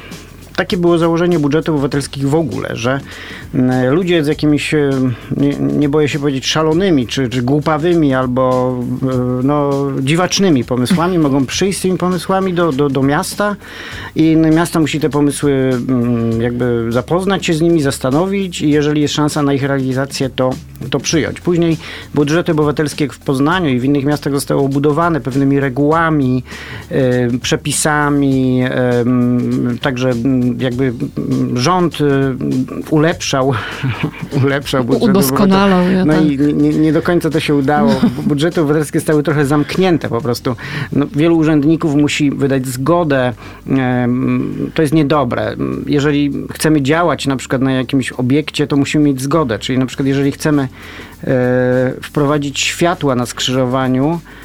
takie 0.55 0.77
było 0.77 0.97
założenie 0.97 1.39
budżetu 1.39 1.74
obywatelskich 1.74 2.29
w 2.29 2.35
ogóle, 2.35 2.69
że 2.74 3.00
mm, 3.53 3.93
ludzie 3.93 4.24
z 4.24 4.27
jakimiś, 4.27 4.74
e, 4.74 4.89
nie, 5.38 5.55
nie 5.59 5.89
boję 5.89 6.09
się 6.09 6.19
powiedzieć, 6.19 6.47
szalonymi, 6.47 7.07
czy, 7.07 7.29
czy 7.29 7.41
głupawymi, 7.41 8.13
albo 8.13 8.75
e, 9.03 9.43
no, 9.43 9.88
dziwacznymi 10.01 10.63
pomysłami 10.63 11.19
mogą 11.19 11.45
przyjść 11.45 11.79
z 11.79 11.81
tymi 11.81 11.97
pomysłami 11.97 12.53
do, 12.53 12.71
do, 12.71 12.89
do 12.89 13.03
miasta 13.03 13.55
i 14.15 14.35
miasto 14.35 14.79
musi 14.79 15.00
te 15.00 15.09
pomysły 15.09 15.51
mm, 15.51 16.41
jakby 16.41 16.88
zapoznać 16.89 17.45
się 17.45 17.53
z 17.53 17.62
nimi, 17.62 17.81
zastanowić 17.81 18.62
i 18.62 18.69
jeżeli 18.69 19.01
jest 19.01 19.13
szansa 19.13 19.43
na 19.43 19.53
ich 19.53 19.63
realizację, 19.63 20.29
to, 20.29 20.50
to 20.89 21.00
przyjąć. 21.00 21.41
Później 21.41 21.77
budżety 22.13 22.51
obywatelskie 22.51 23.09
w 23.09 23.19
Poznaniu 23.19 23.69
i 23.69 23.79
w 23.79 23.83
innych 23.83 24.05
miastach 24.05 24.33
zostały 24.33 24.62
obudowane 24.62 25.21
pewnymi 25.21 25.59
regułami, 25.59 26.43
e, 26.91 27.38
przepisami, 27.39 28.63
także 29.81 30.12
jakby 30.60 30.86
m, 30.86 31.58
rząd 31.58 31.98
e, 32.02 32.36
ulepszał, 32.90 33.54
ulepszał 34.44 34.84
budżet 34.84 35.04
Udoskonalał 35.10 35.90
je, 35.90 36.06
No 36.06 36.14
tak. 36.14 36.25
i 36.25 36.38
nie, 36.38 36.70
nie 36.70 36.94
do 36.94 37.02
końca 37.02 37.30
to 37.30 37.40
się 37.40 37.56
udało. 37.56 37.92
Budżety 38.28 38.62
obywatelskie 38.62 39.00
stały 39.00 39.24
trochę 39.24 39.46
zamknięte 39.46 40.10
po 40.10 40.22
prostu. 40.22 40.56
No, 40.92 41.06
wielu 41.16 41.38
urzędników 41.38 41.96
musi 41.96 42.32
wydać 42.32 42.68
zgodę. 42.68 43.34
Em, 43.70 44.72
To 44.74 44.82
jest 44.82 44.94
niedobre. 44.94 45.56
Jeżeli 45.88 46.32
chcemy 46.52 46.82
działać 46.82 47.28
na 47.28 47.36
przykład 47.36 47.62
na 47.62 47.72
jakimś 47.72 48.12
obiekcie, 48.12 48.68
to 48.68 48.78
musimy 48.78 49.06
mieć 49.06 49.22
zgodę. 49.22 49.60
Czyli 49.60 49.80
na 49.80 49.86
przykład 49.86 50.08
jeżeli 50.08 50.32
chcemy 50.32 50.68
e, 51.24 51.94
wprowadzić 52.02 52.60
światła 52.60 53.16
na 53.16 53.25
skrzyżowaniu, 53.25 54.20
e, 54.42 54.45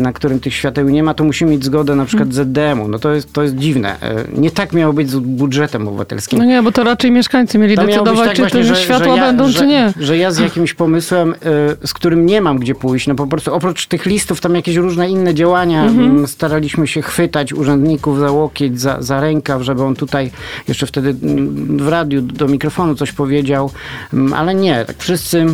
na 0.00 0.12
którym 0.12 0.40
tych 0.40 0.54
świateł 0.54 0.88
nie 0.88 1.02
ma, 1.02 1.14
to 1.14 1.24
musimy 1.24 1.50
mieć 1.50 1.64
zgodę 1.64 1.96
na 1.96 2.04
przykład 2.04 2.34
ZDM-u. 2.34 2.88
No 2.88 2.98
to 2.98 3.12
jest, 3.14 3.32
to 3.32 3.42
jest 3.42 3.56
dziwne. 3.56 4.00
E, 4.02 4.24
Nie 4.40 4.50
tak 4.50 4.72
miało 4.72 4.92
być 4.92 5.10
z 5.10 5.16
budżetem 5.18 5.88
obywatelskim. 5.88 6.38
No 6.38 6.44
nie, 6.44 6.62
bo 6.62 6.72
to 6.72 6.84
raczej 6.84 7.10
mieszkańcy 7.10 7.58
mieli 7.58 7.76
To 7.76 7.86
decydować, 7.86 8.26
tak 8.26 8.36
czy 8.36 8.42
właśnie, 8.42 8.60
te 8.60 8.66
że- 8.66 8.76
światła 8.76 9.14
że 9.14 9.20
ja- 9.20 9.26
będą, 9.26 9.48
że, 9.48 9.58
czy 9.58 9.66
nie. 9.66 9.92
Że 10.00 10.16
ja 10.18 10.30
z 10.30 10.38
jakimś 10.38 10.74
pomysłem, 10.74 11.34
y, 11.82 11.86
z 11.86 11.92
którym 11.94 12.26
nie 12.26 12.40
mam 12.40 12.58
gdzie 12.58 12.74
pójść, 12.74 13.06
no 13.06 13.14
po 13.14 13.26
prostu 13.26 13.54
oprócz 13.54 13.86
tych 13.86 14.06
listów, 14.06 14.40
tam 14.40 14.54
jakieś 14.54 14.76
różne 14.76 15.10
inne 15.10 15.34
działania, 15.34 15.84
Mhm. 15.84 16.10
mm, 16.10 16.26
staraliśmy 16.26 16.86
się 16.86 17.02
chwytać 17.02 17.52
urzędników 17.52 18.18
za 18.18 18.30
łokieć, 18.30 18.80
za, 18.80 19.02
za 19.02 19.20
rękaw, 19.20 19.62
żeby 19.62 19.82
on 19.82 19.94
tutaj 19.96 20.30
jeszcze 20.68 20.86
wtedy 20.86 21.08
mm, 21.22 21.78
w 21.78 21.88
radiu 21.88 22.22
do 22.22 22.48
mikrofonu 22.48 22.94
coś 22.94 23.12
powiedział, 23.12 23.70
Mm, 24.14 24.32
ale 24.32 24.54
nie, 24.54 24.84
tak 24.86 24.96
wszyscy 24.98 25.46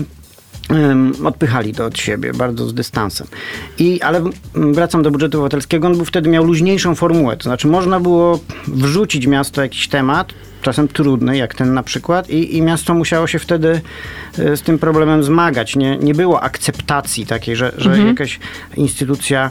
odpychali 1.24 1.74
to 1.74 1.84
od 1.84 1.98
siebie 1.98 2.32
bardzo 2.32 2.68
z 2.68 2.74
dystansem. 2.74 3.26
I, 3.78 4.02
ale 4.02 4.22
wracam 4.54 5.02
do 5.02 5.10
budżetu 5.10 5.38
obywatelskiego, 5.38 5.86
on 5.86 5.96
był 5.96 6.04
wtedy 6.04 6.30
miał 6.30 6.44
luźniejszą 6.44 6.94
formułę, 6.94 7.36
to 7.36 7.42
znaczy 7.42 7.68
można 7.68 8.00
było 8.00 8.40
wrzucić 8.68 9.26
miasto 9.26 9.62
jakiś 9.62 9.88
temat, 9.88 10.32
czasem 10.62 10.88
trudny, 10.88 11.36
jak 11.36 11.54
ten 11.54 11.74
na 11.74 11.82
przykład, 11.82 12.30
i, 12.30 12.56
i 12.56 12.62
miasto 12.62 12.94
musiało 12.94 13.26
się 13.26 13.38
wtedy 13.38 13.80
y, 14.38 14.56
z 14.56 14.62
tym 14.62 14.78
problemem 14.78 15.22
zmagać. 15.22 15.76
Nie, 15.76 15.96
nie 15.96 16.14
było 16.14 16.42
akceptacji 16.42 17.26
takiej, 17.26 17.56
że, 17.56 17.72
że 17.78 17.98
jakaś 17.98 18.40
instytucja 18.76 19.50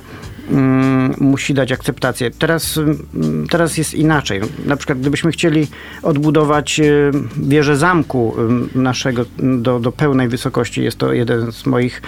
musi 1.19 1.53
dać 1.53 1.71
akceptację. 1.71 2.31
Teraz, 2.31 2.77
mm, 2.77 3.47
teraz 3.49 3.77
jest 3.77 3.93
inaczej. 3.93 4.41
Na 4.65 4.77
przykład 4.77 4.99
gdybyśmy 4.99 5.31
chcieli 5.31 5.67
odbudować 6.03 6.79
y, 6.79 7.11
wieżę 7.37 7.77
zamku 7.77 8.35
y, 8.75 8.77
naszego 8.77 9.25
do, 9.37 9.79
do 9.79 9.91
pełnej 9.91 10.27
wysokości, 10.27 10.83
jest 10.83 10.97
to 10.97 11.13
jeden 11.13 11.51
z 11.51 11.65
moich 11.65 12.01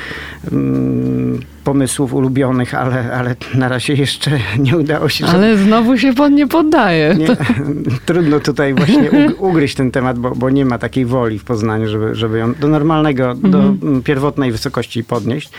mm, 0.52 1.40
pomysłów 1.72 2.14
ulubionych, 2.14 2.74
ale, 2.76 3.14
ale 3.14 3.36
na 3.56 3.68
razie 3.68 3.94
jeszcze 3.94 4.32
nie 4.66 4.78
udało 4.78 5.10
się. 5.10 5.26
żeby- 5.26 5.38
Ale 5.38 5.58
znowu 5.58 5.98
się 5.98 6.14
pan 6.14 6.36
nie 6.36 6.48
poddaje. 6.48 7.16
nie, 7.16 7.28
trudno 8.06 8.40
tutaj 8.40 8.74
właśnie 8.74 9.12
ug- 9.12 9.34
ugryźć 9.50 9.76
ten 9.76 9.92
temat, 9.92 10.20
bo, 10.20 10.32
bo 10.36 10.50
nie 10.50 10.66
ma 10.66 10.78
takiej 10.78 11.06
woli 11.06 11.40
w 11.40 11.44
Poznaniu, 11.44 11.88
żeby, 11.90 12.16
żeby 12.16 12.38
ją 12.40 12.54
do 12.54 12.68
normalnego, 12.68 13.36
do 13.36 13.60
mm, 13.60 14.02
pierwotnej 14.04 14.52
wysokości 14.52 15.04
podnieść. 15.04 15.50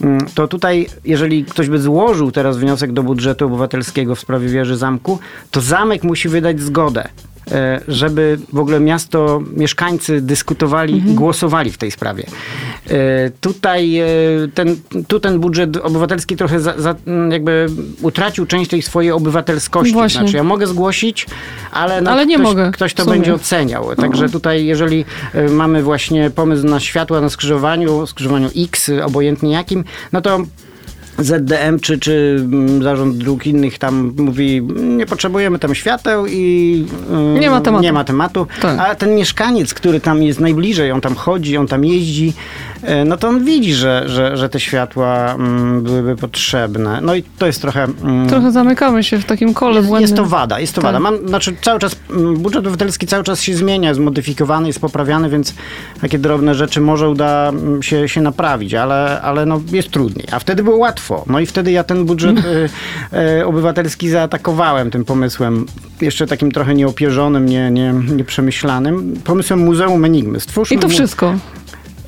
Mm, 0.00 0.26
To 0.34 0.48
tutaj, 0.48 0.86
jeżeli 1.04 1.44
ktoś 1.44 1.68
by 1.68 1.78
złożył 1.78 2.30
teraz 2.32 2.58
wniosek 2.58 2.92
do 2.92 3.02
budżetu 3.02 3.46
obywatelskiego 3.46 4.14
w 4.14 4.20
sprawie 4.20 4.48
wieży 4.48 4.76
zamku, 4.76 5.18
to 5.50 5.60
zamek 5.60 6.04
musi 6.04 6.28
wydać 6.28 6.60
zgodę 6.60 7.08
żeby 7.88 8.38
w 8.52 8.58
ogóle 8.58 8.80
miasto, 8.80 9.42
mieszkańcy 9.56 10.20
dyskutowali 10.20 10.96
i 10.96 11.14
głosowali 11.14 11.70
w 11.70 11.78
tej 11.78 11.90
sprawie. 11.90 12.24
E, 12.90 13.30
Tutaj 13.40 13.98
e, 13.98 14.06
ten, 14.54 14.76
tu 15.08 15.20
ten 15.20 15.40
budżet 15.40 15.76
obywatelski 15.76 16.36
trochę 16.36 16.60
za, 16.60 16.78
za, 16.78 16.94
jakby 17.30 17.66
utracił 18.02 18.46
część 18.46 18.70
tej 18.70 18.82
swojej 18.82 19.12
obywatelskości. 19.12 19.92
Właśnie. 19.92 20.20
Znaczy 20.20 20.36
ja 20.36 20.44
mogę 20.44 20.66
zgłosić, 20.66 21.26
ale, 21.72 22.00
no 22.00 22.10
Ale 22.10 22.26
nie 22.26 22.34
ktoś, 22.34 22.48
mogę, 22.48 22.70
ktoś 22.70 22.94
to 22.94 23.04
będzie 23.04 23.34
oceniał. 23.34 23.96
Także 23.96 24.28
tutaj 24.28 24.66
jeżeli 24.66 25.04
e, 25.34 25.48
mamy 25.48 25.82
właśnie 25.82 26.30
pomysł 26.30 26.66
na 26.66 26.80
światła 26.80 27.20
na 27.20 27.28
skrzyżowaniu, 27.28 28.06
skrzyżowaniu 28.06 28.48
X, 28.56 28.90
obojętnie 29.04 29.52
jakim, 29.52 29.84
no 30.12 30.20
to 30.20 30.38
ZDM 31.22 31.78
czy, 31.82 31.98
czy 31.98 32.36
mm, 32.40 32.82
zarząd 32.82 33.16
dróg 33.16 33.46
innych 33.46 33.78
tam 33.78 34.12
mówi, 34.18 34.62
nie 34.82 35.06
potrzebujemy 35.06 35.58
tam 35.58 35.74
świateł 35.74 36.26
i 36.26 36.86
y, 37.36 37.40
Nie 37.40 37.50
ma 37.50 37.60
tematu. 37.60 37.82
Nie 37.82 37.92
ma 37.92 38.04
tematu. 38.04 38.46
Tak. 38.62 38.78
A 38.78 38.94
ten 38.94 39.14
mieszkaniec, 39.14 39.74
który 39.74 40.00
tam 40.00 40.22
jest 40.22 40.40
najbliżej, 40.40 40.92
on 40.92 41.00
tam 41.00 41.14
chodzi, 41.14 41.56
on 41.56 41.66
tam 41.66 41.84
jeździ, 41.84 42.32
y, 42.84 43.04
no 43.04 43.16
to 43.16 43.28
on 43.28 43.44
widzi, 43.44 43.74
że, 43.74 44.02
że, 44.06 44.36
że 44.36 44.48
te 44.48 44.60
światła 44.60 45.34
mm, 45.34 45.82
byłyby 45.82 46.16
potrzebne. 46.16 47.00
No 47.02 47.14
i 47.14 47.22
to 47.22 47.46
jest 47.46 47.62
trochę... 47.62 47.86
mm, 48.04 48.28
Trochę 48.28 48.52
zamykamy 48.52 49.04
się 49.04 49.18
w 49.18 49.24
takim 49.24 49.54
kole 49.54 49.74
jest, 49.76 49.88
błędnym. 49.88 50.02
jest 50.10 50.16
to 50.16 50.24
wada, 50.24 50.60
jest 50.60 50.74
to 50.74 50.80
Tak. 50.82 50.88
wada. 50.92 51.00
Mam, 51.00 51.28
znaczy 51.28 51.56
cały 51.62 51.78
czas, 51.80 51.96
mm, 52.10 52.34
budżet 52.36 52.60
obywatelski 52.60 53.06
cały 53.06 53.24
czas 53.24 53.40
się 53.42 53.54
zmienia, 53.54 53.88
jest 53.88 54.00
modyfikowany, 54.00 54.66
jest 54.66 54.80
poprawiany, 54.80 55.30
więc 55.30 55.54
takie 56.00 56.18
drobne 56.18 56.54
rzeczy 56.54 56.80
może 56.80 57.08
uda 57.08 57.48
mm, 57.48 57.82
się, 57.82 58.08
się 58.08 58.20
naprawić, 58.20 58.74
ale, 58.74 59.20
ale 59.22 59.46
no 59.46 59.60
jest 59.72 59.90
trudniej. 59.90 60.26
A 60.32 60.38
wtedy 60.38 60.62
było 60.62 60.76
łatwo. 60.76 61.09
No 61.26 61.40
i 61.40 61.46
wtedy 61.46 61.72
ja 61.72 61.84
ten 61.84 62.04
budżet 62.04 62.38
y, 62.38 62.42
y, 63.40 63.46
obywatelski 63.46 64.08
zaatakowałem 64.10 64.90
tym 64.90 65.04
pomysłem, 65.04 65.66
jeszcze 66.00 66.26
takim 66.26 66.52
trochę 66.52 66.74
nieopierzonym, 66.74 67.46
nie, 67.46 67.70
nie, 67.70 67.94
nieprzemyślanym, 68.16 69.14
pomysłem 69.24 69.60
Muzeum 69.60 70.04
Enigmy. 70.04 70.40
Stwórzmy 70.40 70.76
I 70.76 70.80
to 70.80 70.88
wszystko. 70.88 71.34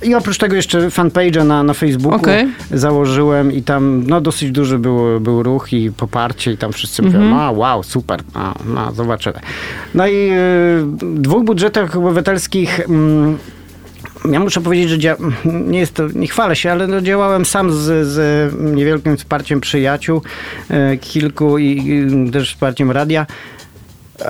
i 0.03 0.15
oprócz 0.15 0.39
tego 0.39 0.57
jeszcze 0.57 0.89
fanpage'a 0.89 1.47
na, 1.47 1.63
na 1.63 1.75
Facebooku 1.75 2.17
Okej. 2.21 2.49
założyłem 2.71 3.53
i 3.53 3.63
tam 3.63 4.05
no, 4.07 4.21
dosyć 4.21 4.51
duży 4.51 4.79
był, 4.79 5.21
był 5.21 5.43
ruch 5.43 5.73
i 5.73 5.91
poparcie 5.93 6.53
i 6.53 6.57
tam 6.57 6.73
wszyscy 6.73 7.03
Mhm. 7.03 7.25
mówią, 7.25 7.37
a 7.41 7.51
wow, 7.51 7.83
super, 7.83 8.21
a, 8.35 8.55
no, 8.75 8.93
zobaczymy. 8.93 9.39
No 9.95 10.07
i 10.07 10.15
y, 10.15 10.33
w 10.83 11.21
dwóch 11.21 11.45
budżetach 11.45 11.97
obywatelskich 11.97 12.81
mm, 12.81 13.39
ja 14.31 14.41
muszę 14.41 14.61
powiedzieć, 14.61 14.89
że 14.89 14.99
dzia- 14.99 15.17
nie 15.45 15.79
jest 15.79 15.95
to, 15.95 16.09
nie 16.15 16.27
chwalę 16.27 16.57
się, 16.57 16.73
ale 16.73 16.87
no 16.87 17.01
działałem 17.01 17.45
sam 17.45 17.73
z, 17.73 18.07
z 18.07 18.55
niewielkim 18.75 19.17
wsparciem 19.17 19.61
przyjaciół, 19.61 20.23
e, 20.71 20.97
kilku 20.97 21.59
i, 21.59 21.89
i 22.27 22.31
też 22.31 22.53
wsparciem 22.55 22.91
radia. 22.91 23.27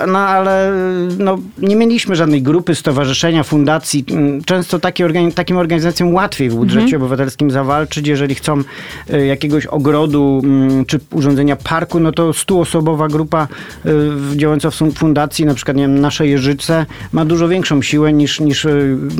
No 0.07 0.19
ale 0.19 0.71
no, 1.17 1.37
nie 1.57 1.75
mieliśmy 1.75 2.15
żadnej 2.15 2.41
grupy, 2.41 2.75
stowarzyszenia, 2.75 3.43
fundacji. 3.43 4.05
Często 4.45 4.79
takie 4.79 5.05
organi- 5.05 5.33
takim 5.33 5.57
organizacjom 5.57 6.13
łatwiej 6.13 6.49
w 6.49 6.55
budżecie 6.55 6.97
obywatelskim 6.97 7.51
zawalczyć. 7.51 8.07
Jeżeli 8.07 8.35
chcą 8.35 8.61
e, 9.09 9.25
jakiegoś 9.25 9.65
ogrodu 9.65 10.41
mm, 10.43 10.85
czy 10.85 10.99
urządzenia 11.11 11.55
parku, 11.55 11.99
no 11.99 12.11
to 12.11 12.33
stuosobowa 12.33 13.07
grupa 13.07 13.47
e, 13.85 13.89
działająca 14.37 14.71
w 14.71 14.75
fun- 14.75 14.93
fundacji, 14.93 15.45
na 15.45 15.53
przykład 15.53 15.77
nie 15.77 15.83
wiem, 15.83 15.99
nasze 15.99 16.27
Jeżyce, 16.27 16.85
ma 17.11 17.25
dużo 17.25 17.47
większą 17.47 17.81
siłę 17.81 18.13
niż, 18.13 18.39
niż 18.39 18.65
e, 18.65 18.71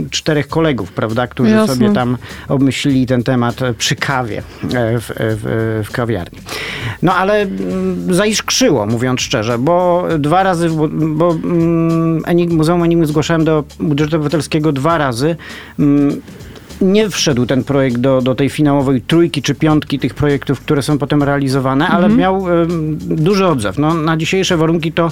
czterech 0.09 0.47
kolegów, 0.47 0.91
prawda, 0.91 1.27
którzy 1.27 1.51
Jasne. 1.51 1.75
sobie 1.75 1.93
tam 1.93 2.17
obmyślili 2.49 3.05
ten 3.05 3.23
temat 3.23 3.59
przy 3.77 3.95
kawie 3.95 4.41
w, 4.63 5.11
w, 5.17 5.83
w 5.87 5.91
kawiarni. 5.91 6.39
No 7.01 7.13
ale 7.13 7.41
mm, 7.41 8.13
zaiskrzyło, 8.13 8.85
mówiąc 8.85 9.21
szczerze, 9.21 9.57
bo 9.57 10.05
dwa 10.19 10.43
razy, 10.43 10.62
w 10.69 10.75
bu- 10.75 10.89
bo 11.15 11.31
mm, 11.31 12.21
Enig- 12.21 12.53
Muzeum 12.53 12.83
Enigmy 12.83 13.05
zgłaszałem 13.05 13.45
do 13.45 13.63
budżetu 13.79 14.15
obywatelskiego 14.15 14.71
dwa 14.71 14.97
razy. 14.97 15.35
Mm, 15.79 16.21
nie 16.81 17.09
wszedł 17.09 17.45
ten 17.45 17.63
projekt 17.63 17.97
do, 17.97 18.21
do 18.21 18.35
tej 18.35 18.49
finałowej 18.49 19.01
trójki 19.01 19.41
czy 19.41 19.55
piątki 19.55 19.99
tych 19.99 20.13
projektów, 20.13 20.59
które 20.61 20.81
są 20.81 20.97
potem 20.97 21.23
realizowane, 21.23 21.87
ale 21.87 22.05
Mhm. 22.05 22.19
miał 22.19 22.61
em, 22.61 22.97
duży 23.01 23.47
odzew. 23.47 23.77
No, 23.77 23.93
na 23.93 24.17
dzisiejsze 24.17 24.57
warunki 24.57 24.91
to 24.91 25.11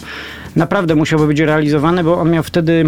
naprawdę 0.55 0.95
musiało 0.95 1.27
być 1.27 1.39
realizowane, 1.39 2.03
bo 2.03 2.19
on 2.19 2.31
miał 2.31 2.43
wtedy 2.43 2.85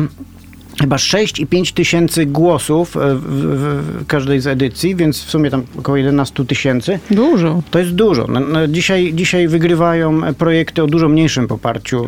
chyba 0.81 0.95
6,5 0.95 1.73
tysięcy 1.73 2.25
głosów 2.25 2.97
e, 2.97 3.15
w, 3.15 3.21
w, 3.21 4.03
w 4.03 4.05
każdej 4.07 4.39
z 4.39 4.47
edycji, 4.47 4.95
więc 4.95 5.23
w 5.23 5.29
sumie 5.29 5.49
tam 5.49 5.63
około 5.79 5.97
11 5.97 6.45
tysięcy. 6.45 6.99
Dużo. 7.11 7.63
To 7.71 7.79
jest 7.79 7.91
dużo. 7.91 8.27
No, 8.29 8.39
no, 8.39 8.67
dzisiaj, 8.67 9.13
dzisiaj 9.13 9.47
wygrywają 9.47 10.21
projekty 10.33 10.83
o 10.83 10.87
dużo 10.87 11.09
mniejszym 11.09 11.47
poparciu. 11.47 12.05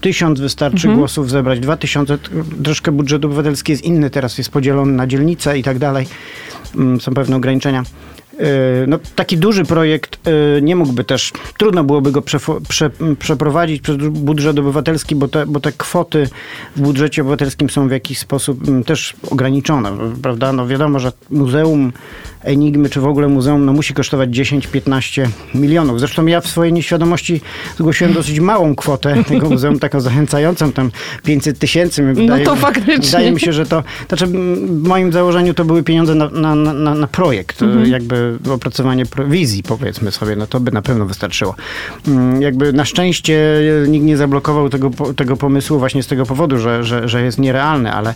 Tysiąc 0.00 0.40
wystarczy 0.40 0.88
głosów 0.88 1.30
zebrać, 1.30 1.60
dwa 1.60 1.76
tysiące. 1.76 2.18
Troszkę 2.64 2.92
budżet 2.92 3.24
obywatelski 3.24 3.72
jest 3.72 3.84
inny, 3.84 4.10
teraz 4.10 4.38
jest 4.38 4.50
podzielony 4.50 4.92
na 4.92 5.06
dzielnice 5.06 5.58
i 5.58 5.62
tak 5.62 5.78
dalej. 5.78 6.06
Mm, 6.74 7.00
Są 7.00 7.14
pewne 7.14 7.36
ograniczenia. 7.36 7.82
Yy, 8.38 8.44
No, 8.86 8.98
taki 9.16 9.36
duży 9.38 9.64
projekt 9.64 10.26
yy, 10.26 10.62
nie 10.62 10.76
mógłby 10.76 11.04
też, 11.04 11.32
trudno 11.58 11.84
byłoby 11.84 12.12
go 12.12 12.20
przefo- 12.20 12.60
prze, 12.68 12.90
przeprowadzić 13.18 13.82
przez 13.82 13.96
budżet 13.96 14.58
obywatelski, 14.58 15.14
bo 15.16 15.28
te, 15.28 15.46
bo 15.46 15.60
te 15.60 15.72
kwoty 15.72 16.28
w 16.76 16.80
budżecie 16.80 17.22
obywatelskim 17.22 17.70
są 17.70 17.88
w 17.88 17.90
jakiś 17.90 18.18
sposób 18.18 18.60
też 18.86 19.14
ograniczone, 19.30 19.92
prawda? 20.22 20.52
No 20.52 20.66
wiadomo, 20.66 20.98
że 20.98 21.12
muzeum 21.30 21.92
Enigmy, 22.48 22.88
czy 22.90 23.00
w 23.00 23.06
ogóle 23.06 23.28
muzeum, 23.28 23.64
no 23.64 23.72
musi 23.72 23.94
kosztować 23.94 24.30
10-15 24.30 25.28
milionów. 25.54 26.00
Zresztą 26.00 26.26
ja 26.26 26.40
w 26.40 26.46
swojej 26.46 26.72
nieświadomości 26.72 27.40
zgłosiłem 27.78 28.12
dosyć 28.12 28.40
małą 28.40 28.74
kwotę 28.74 29.14
tego 29.28 29.50
muzeum, 29.50 29.78
taką 29.78 30.00
zachęcającą, 30.00 30.72
tam 30.72 30.90
500 31.24 31.58
tysięcy. 31.58 32.02
No 32.02 32.38
to 32.44 32.56
faktycznie. 32.56 32.96
Wydaje 32.96 33.32
mi 33.32 33.40
się, 33.40 33.52
że 33.52 33.66
to, 33.66 33.82
znaczy 34.08 34.26
w 34.26 34.82
moim 34.88 35.12
założeniu 35.12 35.54
to 35.54 35.64
były 35.64 35.82
pieniądze 35.82 36.14
na, 36.14 36.28
na, 36.28 36.54
na, 36.54 36.94
na 36.94 37.06
projekt, 37.06 37.62
Mhm. 37.62 37.86
jakby 37.90 38.38
opracowanie 38.50 39.04
wizji 39.28 39.62
powiedzmy 39.62 40.10
sobie, 40.12 40.36
no 40.36 40.46
to 40.46 40.60
by 40.60 40.70
na 40.70 40.82
pewno 40.82 41.06
wystarczyło. 41.06 41.54
Mm, 42.08 42.42
Jakby 42.42 42.72
na 42.72 42.84
szczęście 42.84 43.38
nikt 43.88 44.04
nie 44.06 44.16
zablokował 44.16 44.68
tego, 44.68 44.90
tego 45.16 45.36
pomysłu 45.36 45.78
właśnie 45.78 46.02
z 46.02 46.06
tego 46.06 46.26
powodu, 46.26 46.58
że, 46.58 46.84
że, 46.84 47.08
że 47.08 47.22
jest 47.22 47.38
nierealny, 47.38 47.92
ale 47.92 48.14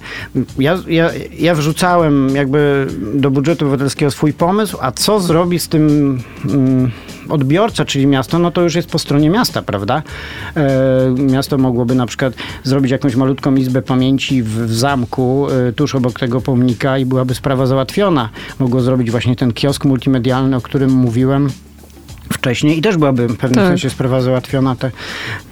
ja, 0.58 0.78
ja, 0.88 1.10
ja 1.38 1.54
wrzucałem 1.54 2.36
jakby 2.36 2.86
do 3.14 3.30
budżetu 3.30 3.64
obywatelskiego 3.64 4.10
swój 4.10 4.21
pomysł, 4.32 4.78
a 4.80 4.92
co 4.92 5.20
zrobi 5.20 5.58
z 5.58 5.68
tym 5.68 6.18
mm, 6.44 6.90
odbiorca, 7.28 7.84
czyli 7.84 8.06
miasto, 8.06 8.38
no 8.38 8.50
to 8.50 8.62
już 8.62 8.74
jest 8.74 8.90
po 8.90 8.98
stronie 8.98 9.30
miasta, 9.30 9.62
prawda? 9.62 10.02
E, 10.56 11.14
miasto 11.18 11.58
mogłoby 11.58 11.94
na 11.94 12.06
przykład 12.06 12.34
zrobić 12.62 12.92
jakąś 12.92 13.16
malutką 13.16 13.54
izbę 13.54 13.82
pamięci 13.82 14.42
w, 14.42 14.48
w 14.48 14.74
zamku, 14.74 15.46
e, 15.68 15.72
tuż 15.72 15.94
obok 15.94 16.20
tego 16.20 16.40
pomnika 16.40 16.98
i 16.98 17.06
byłaby 17.06 17.34
sprawa 17.34 17.66
załatwiona. 17.66 18.28
Mogło 18.58 18.80
zrobić 18.80 19.10
właśnie 19.10 19.36
ten 19.36 19.52
kiosk 19.52 19.84
multimedialny, 19.84 20.56
o 20.56 20.60
którym 20.60 20.90
mówiłem 20.90 21.48
wcześniej 22.32 22.78
i 22.78 22.82
też 22.82 22.96
byłaby 22.96 23.28
w 23.28 23.36
pewnym 23.36 23.54
Tak. 23.54 23.68
sensie 23.68 23.90
sprawa 23.90 24.20
załatwiona. 24.20 24.76
Te, 24.76 24.90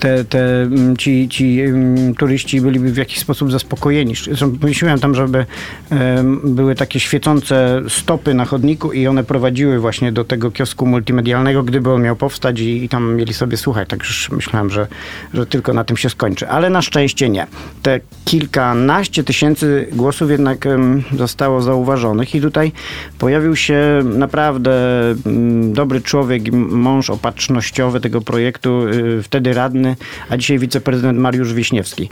te, 0.00 0.24
te, 0.24 0.62
mm, 0.62 0.96
ci, 0.96 1.28
ci 1.28 1.60
mm, 1.60 2.14
turyści 2.14 2.60
byliby 2.60 2.92
w 2.92 2.96
jakiś 2.96 3.18
sposób 3.18 3.52
zaspokojeni. 3.52 4.14
Pomyślałem 4.60 4.98
tam, 4.98 5.14
żeby 5.14 5.46
em, 5.90 6.40
były 6.44 6.74
takie 6.74 7.00
świecące 7.00 7.82
stopy 7.88 8.34
na 8.34 8.44
chodniku 8.44 8.92
i 8.92 9.06
one 9.06 9.24
prowadziły 9.24 9.78
właśnie 9.78 10.12
do 10.12 10.24
tego 10.24 10.50
kiosku 10.50 10.86
multimedialnego, 10.86 11.62
gdyby 11.62 11.90
on 11.92 12.02
miał 12.02 12.16
powstać 12.16 12.60
i, 12.60 12.84
i 12.84 12.88
tam 12.88 13.14
mieli 13.14 13.34
sobie 13.34 13.56
słuchać. 13.56 13.88
Tak 13.88 13.98
już 14.00 14.30
myślałem, 14.30 14.70
że, 14.70 14.86
że 15.34 15.46
tylko 15.46 15.72
na 15.72 15.84
tym 15.84 15.96
się 15.96 16.10
skończy. 16.10 16.48
Ale 16.48 16.70
na 16.70 16.82
szczęście 16.82 17.28
nie. 17.28 17.46
Te 17.82 18.00
kilkanaście 18.24 19.24
tysięcy 19.24 19.86
głosów 19.92 20.30
jednak 20.30 20.66
em, 20.66 21.02
zostało 21.16 21.62
zauważonych 21.62 22.34
i 22.34 22.40
tutaj 22.40 22.72
pojawił 23.18 23.56
się 23.56 24.02
naprawdę 24.04 24.70
mm, 25.26 25.72
dobry 25.72 26.00
człowiek, 26.00 26.42
mąż 26.70 27.10
opatrznościowy 27.10 28.00
tego 28.00 28.20
projektu, 28.20 28.88
y, 28.88 29.22
wtedy 29.22 29.52
radny, 29.52 29.96
a 30.30 30.36
dzisiaj 30.36 30.58
wiceprezydent 30.58 31.18
Mariusz 31.18 31.54
Wiśniewski. 31.54 32.08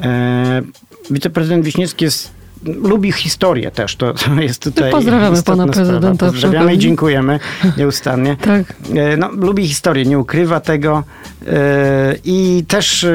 E, 0.00 0.62
Wiceprezydent 1.10 1.64
Wiśniewski 1.64 2.04
jest 2.04 2.30
lubi 2.64 3.12
historię 3.12 3.70
też, 3.70 3.96
to, 3.96 4.14
jest 4.40 4.62
tutaj 4.62 4.90
Pozdrawiamy 4.90 5.42
pana 5.42 5.62
sprawa. 5.62 5.72
prezydenta 5.72 6.26
Pozdrawiamy 6.26 6.74
i 6.74 6.78
dziękujemy 6.78 7.40
nieustannie. 7.78 8.36
Tak. 8.52 8.74
E, 8.94 9.16
No, 9.16 9.30
lubi 9.32 9.68
historię, 9.68 10.04
nie 10.04 10.18
ukrywa 10.18 10.60
tego 10.60 11.04
e, 11.46 12.14
i 12.24 12.64
też 12.68 13.04
e, 13.04 13.10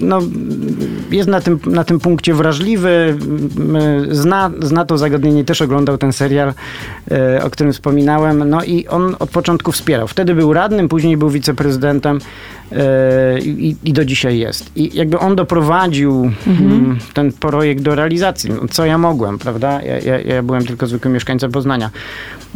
no, 0.00 0.18
jest 1.10 1.28
na 1.28 1.40
tym, 1.40 1.58
na 1.66 1.84
tym 1.84 2.00
punkcie 2.00 2.34
wrażliwy, 2.34 3.18
zna, 4.10 4.50
zna 4.60 4.84
to 4.84 4.98
zagadnienie, 4.98 5.44
też 5.44 5.62
oglądał 5.62 5.98
ten 5.98 6.12
serial, 6.12 6.54
o 7.42 7.50
którym 7.50 7.72
wspominałem, 7.72 8.50
no 8.50 8.64
i 8.64 8.86
on 8.86 9.16
od 9.18 9.30
początku 9.30 9.72
wspierał. 9.72 10.08
Wtedy 10.08 10.34
był 10.34 10.52
radnym, 10.52 10.88
później 10.88 11.16
był 11.16 11.30
wiceprezydentem 11.30 12.18
i, 13.42 13.76
i 13.84 13.92
do 13.92 14.04
dzisiaj 14.04 14.38
jest. 14.38 14.70
I 14.76 14.96
jakby 14.96 15.18
on 15.18 15.36
doprowadził 15.36 16.30
mm, 16.46 16.98
ten 17.14 17.32
projekt 17.32 17.82
do 17.88 17.94
realizacji. 17.94 18.50
No, 18.50 18.68
co 18.70 18.86
ja 18.86 18.98
mogłem, 18.98 19.38
prawda? 19.38 19.82
Ja, 19.82 19.98
ja, 19.98 20.20
ja 20.20 20.42
byłem 20.42 20.64
tylko 20.66 20.86
zwykłym 20.86 21.14
mieszkańcem 21.14 21.52
Poznania. 21.52 21.90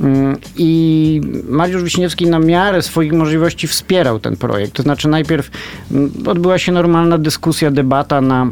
Mm, 0.00 0.37
I 0.56 1.20
Mariusz 1.48 1.83
Wiśniewski 1.83 2.26
na 2.26 2.38
miarę 2.38 2.83
swoich 2.83 3.12
możliwości 3.12 3.68
wspierał 3.68 4.18
ten 4.18 4.37
projekt. 4.37 4.72
To 4.72 4.83
znaczy 4.83 5.09
najpierw 5.09 5.50
mm, 5.90 6.12
odbyła 6.26 6.59
się 6.59 6.72
normalna 6.72 7.18
dyskusja, 7.18 7.70
debata 7.70 8.20
na 8.20 8.50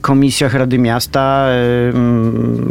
komisjach 0.00 0.54
Rady 0.54 0.78
Miasta, 0.78 1.46
e, 1.48 1.92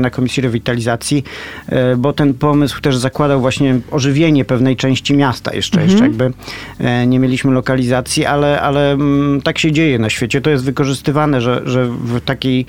na 0.02 0.10
Komisji 0.10 0.44
Rewitalizacji, 0.44 1.24
e, 1.68 1.96
bo 1.96 2.14
ten 2.14 2.34
pomysł 2.34 2.82
też 2.82 2.98
zakładał 2.98 3.42
właśnie 3.42 3.80
ożywienie 3.92 4.46
pewnej 4.46 4.76
części 4.76 5.14
miasta 5.14 5.54
jeszcze, 5.54 5.84
jeszcze 5.84 6.04
jakby 6.04 6.32
e, 6.80 7.08
nie 7.08 7.20
mieliśmy 7.20 7.52
lokalizacji, 7.52 8.26
ale, 8.26 8.62
ale 8.62 8.98
tak 9.44 9.58
się 9.60 9.72
dzieje 9.72 10.00
na 10.00 10.10
świecie. 10.10 10.42
To 10.42 10.50
jest 10.50 10.64
wykorzystywane, 10.64 11.42
że, 11.42 11.62
że 11.66 11.86
w 11.86 12.22
takiej 12.22 12.66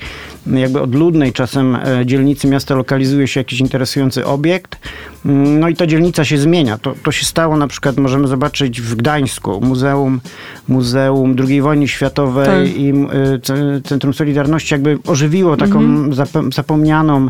jakby 0.47 0.81
odludnej 0.81 1.33
czasem 1.33 1.75
e, 1.75 2.05
dzielnicy 2.05 2.47
miasta 2.47 2.75
lokalizuje 2.75 3.27
się 3.27 3.39
jakiś 3.39 3.59
interesujący 3.59 4.25
obiekt, 4.25 4.77
no 5.59 5.69
i 5.69 5.75
ta 5.75 5.87
dzielnica 5.87 6.25
się 6.25 6.37
zmienia. 6.37 6.77
To, 6.77 6.93
to 7.03 7.11
się 7.11 7.25
stało 7.25 7.57
na 7.57 7.67
przykład, 7.67 7.97
możemy 7.97 8.27
zobaczyć 8.27 8.81
w 8.81 8.95
Gdańsku, 8.95 9.61
Muzeum, 9.61 10.21
Muzeum 10.67 11.35
II 11.47 11.61
wojny 11.61 11.87
światowej 11.87 12.45
Tak. 12.45 12.77
i 12.77 12.89
y, 13.35 13.39
C- 13.39 13.81
Centrum 14.13 14.27
Solidarności 14.27 14.73
jakby 14.73 14.97
ożywiło 15.07 15.57
taką 15.57 16.09
zap- 16.09 16.53
zapomnianą 16.53 17.27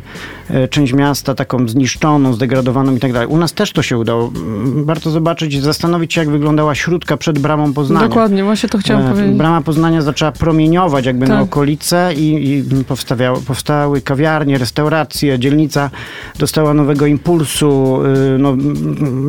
y, 0.50 0.68
część 0.68 0.94
miasta, 0.94 1.36
taką 1.36 1.68
zniszczoną, 1.68 2.34
zdegradowaną 2.34 2.96
i 2.96 3.00
tak 3.00 3.14
dalej. 3.14 3.28
U 3.28 3.38
nas 3.38 3.54
też 3.54 3.72
to 3.72 3.82
się 3.82 3.98
udało. 3.98 4.32
Mm, 4.36 4.86
Warto 4.86 5.10
zobaczyć, 5.10 5.62
zastanowić 5.62 6.14
się, 6.14 6.22
jak 6.22 6.30
wyglądała 6.30 6.76
śródka 6.76 7.18
przed 7.18 7.40
bramą 7.40 7.74
Poznania. 7.74 8.08
Dokładnie, 8.08 8.44
właśnie 8.44 8.70
to 8.70 8.78
chciałam 8.78 9.06
E, 9.08 9.10
powiedzieć. 9.12 9.38
Brama 9.38 9.62
Poznania 9.62 10.02
zaczęła 10.02 10.32
promieniować 10.32 11.06
jakby 11.06 11.28
na 11.28 11.36
Tak. 11.36 11.44
okolice 11.44 12.14
i, 12.18 12.50
i 12.50 12.64
powstały 13.48 14.02
kawiarnie, 14.02 14.58
restauracje, 14.58 15.40
dzielnica 15.40 15.90
dostała 16.40 16.74
nowego 16.74 17.06
impulsu. 17.06 18.00
y, 18.06 18.38
No, 18.40 18.56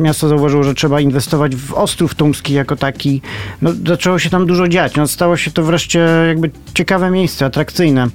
miasto 0.03 0.27
zauważyło, 0.27 0.63
że 0.63 0.73
trzeba 0.73 0.99
inwestować 1.01 1.55
w 1.55 1.73
Ostrów 1.73 2.15
Tumski 2.15 2.53
jako 2.53 2.75
taki. 2.75 3.21
No, 3.61 3.71
zaczęło 3.87 4.19
się 4.19 4.29
tam 4.29 4.45
dużo 4.45 4.67
dziać. 4.67 4.95
No, 4.95 5.07
stało 5.07 5.37
się 5.37 5.51
to 5.51 5.63
wreszcie 5.63 5.99
jakby 6.27 6.51
ciekawe 6.73 7.11
miejsce, 7.11 7.34
atrakcyjne. 7.41 8.07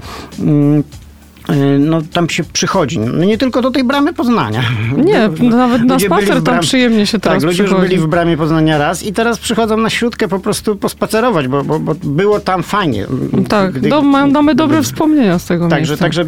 Y, 1.51 1.79
No 1.79 2.03
tam 2.13 2.29
się 2.29 2.45
przychodzi. 2.45 2.99
No 2.99 3.25
nie 3.25 3.39
tylko 3.39 3.63
do 3.63 3.71
tej 3.71 3.85
bramy 3.85 4.13
Poznania. 4.15 4.63
Nie, 4.97 5.29
No, 5.43 5.57
nawet 5.57 5.83
na 5.85 5.99
spacer 5.99 6.43
tam 6.43 6.61
przyjemnie 6.61 7.07
się 7.07 7.19
teraz 7.19 7.39
tak, 7.43 7.47
ludzie 7.47 7.63
już 7.63 7.71
przychodzi. 7.71 7.89
byli 7.89 8.01
w 8.03 8.07
bramie 8.07 8.37
Poznania 8.37 8.79
raz 8.79 9.03
i 9.03 9.13
teraz 9.13 9.39
przychodzą 9.39 9.77
na 9.77 9.91
śródkę 9.91 10.29
po 10.29 10.39
prostu 10.39 10.77
pospacerować, 10.77 11.49
bo, 11.49 11.65
bo, 11.65 11.79
bo 11.81 11.95
było 12.05 12.41
tam 12.41 12.63
fajnie. 12.63 13.07
Tak, 13.49 13.73
Gdy- 13.73 13.89
do, 13.89 14.03
ma- 14.03 14.27
mamy 14.27 14.55
dobre 14.55 14.83
wspomnienia 14.83 15.39
z 15.39 15.45
tego 15.47 15.69
Także, 15.69 15.91
miejsca. 15.93 16.05
także 16.05 16.25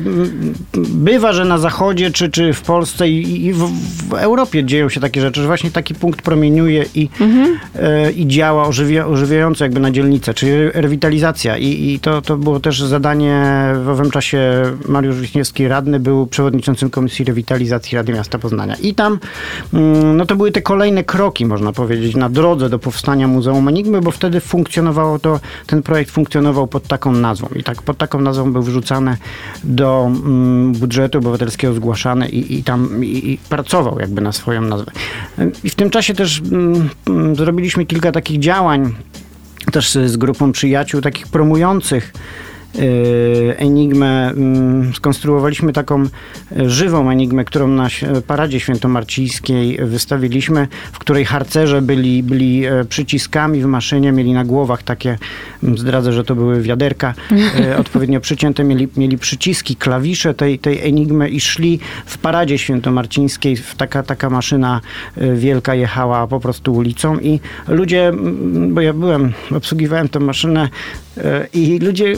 bywa, 0.89 1.33
że 1.33 1.45
na 1.45 1.59
zachodzie, 1.59 2.11
czy, 2.11 2.31
czy 2.31 2.53
w 2.53 2.63
Polsce 2.63 3.09
i, 3.09 3.45
i 3.47 3.53
w, 3.53 3.59
w 4.09 4.13
Europie 4.15 4.65
dzieją 4.65 4.89
się 4.89 5.01
takie 5.01 5.21
rzeczy, 5.21 5.41
że 5.41 5.47
właśnie 5.47 5.71
taki 5.71 5.95
punkt 5.95 6.23
promieniuje 6.23 6.85
i, 6.95 7.09
Mhm. 7.21 7.57
e, 7.79 8.11
i 8.13 8.27
działa 8.27 8.67
ożywia, 8.67 9.07
ożywiająco 9.07 9.65
jakby 9.65 9.81
na 9.81 9.91
dzielnicę, 9.91 10.35
czyli 10.35 10.53
re- 10.53 10.71
rewitalizacja. 10.75 11.57
I, 11.59 11.93
i 11.95 12.01
to, 12.01 12.23
to 12.23 12.37
było 12.37 12.61
też 12.61 12.83
zadanie 12.83 13.43
w 13.85 13.89
owym 13.89 14.11
czasie 14.11 14.63
Mariusz 14.89 15.12
Wiśniewski, 15.21 15.69
radny, 15.69 16.01
był 16.01 16.27
przewodniczącym 16.27 16.91
Komisji 16.91 17.25
Rewitalizacji 17.25 17.97
Rady 17.97 18.13
Miasta 18.13 18.39
Poznania. 18.39 18.75
I 18.75 18.95
tam 18.95 19.19
mm, 19.73 20.17
no 20.17 20.27
to 20.27 20.37
były 20.37 20.53
te 20.53 20.63
kolejne 20.63 21.05
kroki, 21.05 21.47
można 21.47 21.73
powiedzieć, 21.73 22.17
na 22.17 22.29
drodze 22.29 22.69
do 22.69 22.79
powstania 22.79 23.29
Muzeum 23.29 23.69
Enigmy, 23.69 24.01
bo 24.01 24.11
wtedy 24.11 24.41
funkcjonowało 24.41 25.19
to, 25.19 25.41
ten 25.67 25.83
projekt 25.83 26.11
funkcjonował 26.11 26.67
pod 26.67 26.87
taką 26.87 27.13
nazwą. 27.13 27.49
I 27.57 27.63
tak 27.63 27.83
pod 27.83 27.99
taką 27.99 28.21
nazwą 28.21 28.53
był 28.53 28.63
wrzucany 28.63 29.17
do 29.65 30.11
mm, 30.25 30.73
budżetu 30.73 31.19
obywatelskiego 31.19 31.75
zgłaszany 31.75 32.29
i, 32.29 32.59
i 32.59 32.65
tam 32.65 33.05
i, 33.05 33.33
i 33.33 33.39
pracował 33.49 33.99
jakby 34.01 34.21
na 34.21 34.33
swoją 34.33 34.63
nazwę. 34.63 34.93
I 35.65 35.71
w 35.71 35.75
tym 35.75 35.91
czasie 35.91 36.15
też 36.15 36.43
mm, 36.53 37.37
zrobiliśmy 37.37 37.87
kilka 37.87 38.13
takich 38.13 38.39
działań, 38.41 38.95
też 39.73 39.91
z 39.91 40.17
grupą 40.17 40.53
przyjaciół, 40.53 41.01
takich 41.01 41.29
promujących 41.29 42.13
Enigmę. 43.57 44.31
Mm, 44.31 44.95
skonstruowaliśmy 44.95 45.73
taką 45.73 46.07
żywą 46.67 47.11
enigmę, 47.11 47.45
którą 47.45 47.69
na 47.69 47.89
paradzie 48.27 48.61
świętomarcińskiej 48.61 49.79
wystawiliśmy, 49.83 50.69
w 50.93 50.99
której 50.99 51.25
harcerze 51.25 51.83
byli, 51.83 52.23
byli 52.23 52.63
przyciskami 52.89 53.63
w 53.63 53.67
maszynie, 53.67 54.13
mieli 54.13 54.33
na 54.33 54.45
głowach 54.45 54.83
takie, 54.83 55.19
mm, 55.63 55.79
zdradzę, 55.79 56.13
że 56.13 56.25
to 56.25 56.35
były 56.35 56.63
wiaderka, 56.63 57.15
odpowiednio 57.81 58.21
przycięte, 58.21 58.65
mieli, 58.65 58.89
mieli 58.97 59.19
przyciski, 59.19 59.77
klawisze 59.77 60.35
tej, 60.35 60.59
tej 60.59 60.81
enigmy 60.81 61.29
i 61.29 61.41
szli 61.41 61.81
w 62.07 62.19
paradzie 62.19 62.59
świętomarcińskiej, 62.59 63.57
taka, 63.77 64.03
taka 64.03 64.31
maszyna 64.31 64.81
wielka 65.35 65.75
jechała 65.75 66.27
po 66.27 66.41
prostu 66.41 66.75
ulicą 66.75 67.19
i 67.19 67.41
ludzie, 67.69 68.13
bo 68.69 68.81
ja 68.81 68.93
byłem, 68.93 69.33
obsługiwałem 69.57 70.09
tę 70.09 70.21
maszynę 70.21 70.69
e, 71.12 71.12
i 71.55 71.79
ludzie 71.79 72.15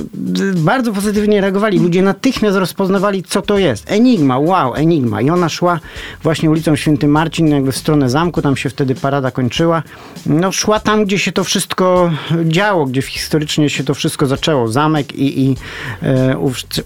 bardzo 0.56 0.92
pozytywnie 0.92 1.40
reagowali. 1.40 1.78
Ludzie 1.78 2.02
natychmiast 2.02 2.56
rozpoznawali, 2.56 3.22
co 3.22 3.42
to 3.42 3.58
jest. 3.58 3.90
Enigma, 3.90 4.38
wow, 4.38 4.74
enigma. 4.74 5.20
I 5.20 5.30
ona 5.30 5.48
szła 5.48 5.80
właśnie 6.22 6.50
ulicą 6.50 6.76
Święty 6.76 7.08
Marcin, 7.08 7.48
jakby 7.48 7.72
w 7.72 7.76
stronę 7.76 8.10
zamku, 8.10 8.42
tam 8.42 8.56
się 8.56 8.70
wtedy 8.70 8.94
parada 8.94 9.30
kończyła. 9.30 9.82
No 10.26 10.52
szła 10.52 10.80
tam, 10.80 11.04
gdzie 11.04 11.18
się 11.18 11.32
to 11.32 11.44
wszystko 11.44 12.10
działo, 12.44 12.86
gdzie 12.86 13.02
historycznie 13.02 13.70
się 13.70 13.84
to 13.84 13.94
wszystko 13.94 14.26
zaczęło. 14.26 14.68
Zamek 14.68 15.14
i, 15.14 15.44
i 15.44 15.56
e, 16.02 16.36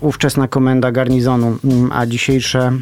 ówczesna 0.00 0.48
komenda 0.48 0.92
garnizonu, 0.92 1.58
a 1.92 2.06
dzisiejsze 2.06 2.72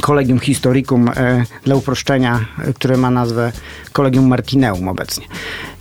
Kolegium 0.00 0.38
Historicum 0.38 1.08
e, 1.08 1.44
dla 1.64 1.74
uproszczenia, 1.74 2.40
które 2.74 2.96
ma 2.96 3.10
nazwę 3.10 3.52
Kolegium 3.92 4.28
Martineum 4.28 4.88
obecnie. 4.88 5.26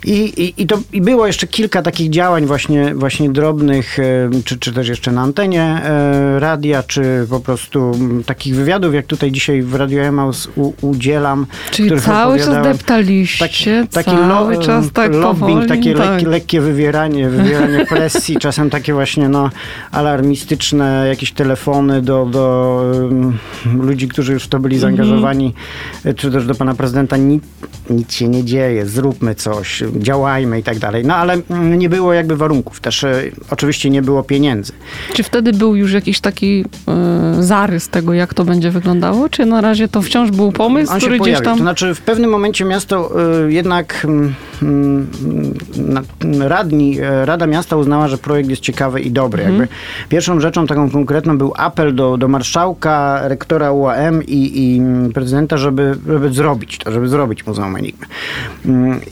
I, 0.06 0.12
i, 0.14 0.62
i, 0.62 0.68
to, 0.68 0.80
I 0.94 1.02
było 1.02 1.28
jeszcze 1.28 1.48
kilka 1.48 1.82
takich 1.82 2.10
działań 2.10 2.46
właśnie, 2.46 2.96
właśnie 2.96 3.30
drobnych, 3.30 4.00
e, 4.00 4.30
czy, 4.46 4.60
czy 4.60 4.74
też 4.74 4.88
jeszcze 4.88 5.12
na 5.12 5.22
antenie 5.22 5.64
e, 5.64 6.40
radia, 6.40 6.84
czy 6.84 7.28
po 7.30 7.40
prostu 7.40 7.92
takich 8.26 8.56
wywiadów, 8.56 8.94
jak 8.94 9.06
tutaj 9.06 9.32
dzisiaj 9.32 9.62
w 9.62 9.76
Radio 9.76 10.02
Emaus 10.02 10.50
udzielam. 10.82 11.46
Czyli 11.72 12.02
cały 12.02 12.40
czas 12.40 12.64
deptaliście, 12.64 13.86
taki, 13.90 13.94
taki 13.94 14.12
cały 14.12 14.56
lo, 14.56 14.62
czas 14.62 14.86
tak 14.94 15.12
lobbying, 15.14 15.40
powoli, 15.40 15.68
takie 15.68 15.94
tak. 15.94 16.10
lekkie, 16.10 16.28
lekkie 16.28 16.62
wywieranie, 16.62 17.30
wywieranie 17.30 17.86
presji, 17.90 18.38
czasem 18.38 18.70
takie 18.70 18.94
właśnie 18.94 19.30
no, 19.30 19.50
alarmistyczne 19.92 21.06
jakieś 21.08 21.32
telefony 21.32 22.02
do, 22.02 22.26
do 22.26 22.84
um, 22.94 23.38
ludzi, 23.82 24.01
którzy 24.08 24.34
już 24.34 24.44
w 24.44 24.48
to 24.48 24.60
byli 24.60 24.76
mhm. 24.76 24.96
zaangażowani, 24.98 25.46
mm 25.46 25.92
czy 26.16 26.32
też 26.32 26.46
do 26.46 26.56
pana 26.56 26.74
prezydenta. 26.74 27.18
Nic, 27.18 27.44
nic 27.90 28.14
się 28.14 28.28
nie 28.28 28.44
dzieje, 28.44 28.86
zróbmy 28.86 29.36
coś, 29.36 29.84
działajmy 29.98 30.60
i 30.60 30.64
tak 30.64 30.80
dalej. 30.80 31.06
No 31.06 31.16
ale 31.16 31.34
mm, 31.50 31.80
nie 31.80 31.90
było 31.90 32.14
jakby 32.14 32.38
warunków. 32.38 32.80
Też 32.80 33.04
e, 33.04 33.22
oczywiście 33.50 33.90
nie 33.90 34.02
było 34.02 34.24
pieniędzy. 34.24 34.74
Czy 35.14 35.24
wtedy 35.24 35.54
był 35.54 35.76
już 35.76 35.94
jakiś 35.94 36.20
taki 36.20 36.66
y, 37.40 37.44
zarys 37.44 37.90
tego, 37.90 38.14
jak 38.14 38.34
to 38.34 38.46
będzie 38.46 38.72
wyglądało? 38.72 39.30
Czy 39.30 39.46
na 39.46 39.62
razie 39.62 39.88
to 39.88 40.02
wciąż 40.02 40.32
był 40.32 40.52
pomysł, 40.52 40.94
On 40.94 41.00
który 41.00 41.20
gdzieś 41.20 41.42
tam... 41.42 41.58
To 41.58 41.64
znaczy 41.64 41.96
w 41.96 42.02
pewnym 42.02 42.30
momencie 42.30 42.66
miasto 42.66 43.12
y, 43.46 43.54
jednak 43.54 44.08
y, 44.64 46.48
radni, 46.48 46.98
Rada 47.26 47.48
Miasta 47.48 47.76
uznała, 47.76 48.08
że 48.08 48.18
projekt 48.18 48.50
jest 48.50 48.62
ciekawy 48.62 49.02
i 49.02 49.12
dobry. 49.12 49.44
Mhm. 49.44 49.60
Jakby 49.60 49.76
pierwszą 50.10 50.40
rzeczą 50.40 50.68
taką 50.68 50.90
konkretną 50.90 51.38
był 51.38 51.54
apel 51.58 51.96
do, 51.96 52.18
do 52.18 52.28
marszałka, 52.28 53.28
rektora 53.28 53.72
UAM 53.92 54.24
i, 54.24 54.52
i 54.56 54.82
prezydenta, 55.14 55.58
żeby, 55.58 55.98
żeby 56.08 56.34
zrobić 56.34 56.78
to, 56.78 56.92
żeby 56.92 57.08
zrobić 57.08 57.46
Muzeum 57.46 57.76
Enigmy. 57.76 58.06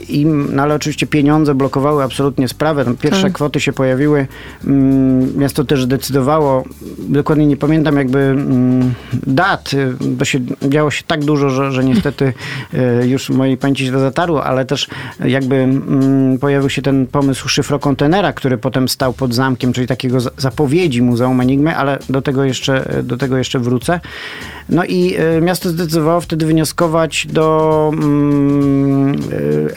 I, 0.09 0.25
no 0.25 0.63
ale 0.63 0.75
oczywiście 0.75 1.07
pieniądze 1.07 1.55
blokowały 1.55 2.03
absolutnie 2.03 2.47
sprawę. 2.47 2.85
Tam 2.85 2.97
pierwsze 2.97 3.23
tak. 3.23 3.33
kwoty 3.33 3.59
się 3.59 3.73
pojawiły. 3.73 4.27
Mm, 4.65 5.37
miasto 5.37 5.63
też 5.63 5.85
decydowało, 5.85 6.63
dokładnie 6.97 7.47
nie 7.47 7.57
pamiętam 7.57 7.97
jakby 7.97 8.19
mm, 8.19 8.93
dat, 9.27 9.71
bo 10.01 10.25
się 10.25 10.39
działo 10.61 10.91
się 10.91 11.03
tak 11.07 11.25
dużo, 11.25 11.49
że, 11.49 11.71
że 11.71 11.83
niestety 11.83 12.33
e, 12.73 13.07
już 13.07 13.29
mojej 13.29 13.57
pamięci 13.57 13.85
się 13.85 13.91
to 13.91 13.99
zatarło, 13.99 14.43
ale 14.43 14.65
też 14.65 14.87
jakby 15.25 15.55
mm, 15.55 16.37
pojawił 16.37 16.69
się 16.69 16.81
ten 16.81 17.07
pomysł 17.07 17.49
szyfrokontenera, 17.49 18.33
który 18.33 18.57
potem 18.57 18.89
stał 18.89 19.13
pod 19.13 19.33
zamkiem, 19.33 19.73
czyli 19.73 19.87
takiego 19.87 20.19
zapowiedzi 20.37 21.01
Muzeum 21.01 21.41
Enigmy, 21.41 21.77
ale 21.77 21.99
do 22.09 22.21
tego 22.21 22.43
jeszcze, 22.43 23.03
do 23.03 23.17
tego 23.17 23.37
jeszcze 23.37 23.59
wrócę. 23.59 23.99
No 24.69 24.85
i 24.85 25.15
e, 25.15 25.41
miasto 25.41 25.69
zdecydowało 25.69 26.21
wtedy 26.21 26.45
wnioskować 26.45 27.27
do 27.29 27.91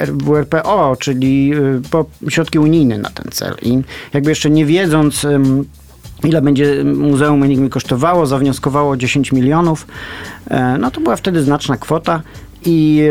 WRPO, 0.00 0.96
czyli 1.00 1.52
e, 1.54 1.80
po 1.90 2.04
środki 2.28 2.58
unijne 2.58 2.98
na 2.98 3.10
ten 3.10 3.32
cel. 3.32 3.54
I 3.62 3.78
jakby 4.14 4.30
jeszcze 4.30 4.50
nie 4.50 4.66
wiedząc, 4.66 5.26
ile 6.24 6.42
będzie 6.42 6.84
Muzeum 6.84 7.42
Enigmy 7.42 7.68
kosztowało, 7.68 8.26
zawnioskowało 8.26 8.96
10 8.96 9.32
milionów. 9.32 9.86
E, 10.50 10.78
no 10.78 10.90
to 10.90 11.00
była 11.00 11.16
wtedy 11.16 11.42
znaczna 11.42 11.76
kwota 11.76 12.22
i 12.64 13.02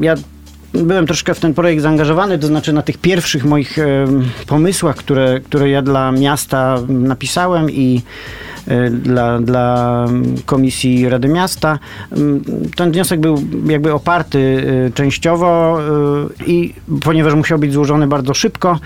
ja 0.00 0.14
byłem 0.72 1.06
troszkę 1.06 1.34
w 1.34 1.40
ten 1.40 1.54
projekt 1.54 1.82
zaangażowany, 1.82 2.38
to 2.38 2.46
znaczy 2.46 2.72
na 2.72 2.82
tych 2.82 2.98
pierwszych 2.98 3.44
moich 3.44 3.76
pomysłach, 4.46 4.96
które, 4.96 5.40
które 5.40 5.70
ja 5.70 5.82
dla 5.82 6.12
miasta 6.12 6.78
napisałem 6.88 7.70
i 7.70 8.02
dla, 8.90 9.38
dla 9.38 10.06
Komisji 10.46 11.08
Rady 11.08 11.28
Miasta. 11.28 11.78
Mm, 12.12 12.44
ten 12.76 12.92
wniosek 12.92 13.20
był 13.20 13.42
jakby 13.66 13.92
oparty 13.92 14.38
y, 14.38 14.92
częściowo 14.94 15.78
y, 16.40 16.44
i 16.46 16.74
ponieważ 17.04 17.34
musiał 17.34 17.58
być 17.58 17.72
złożony 17.72 18.06
bardzo 18.06 18.34
szybko, 18.34 18.78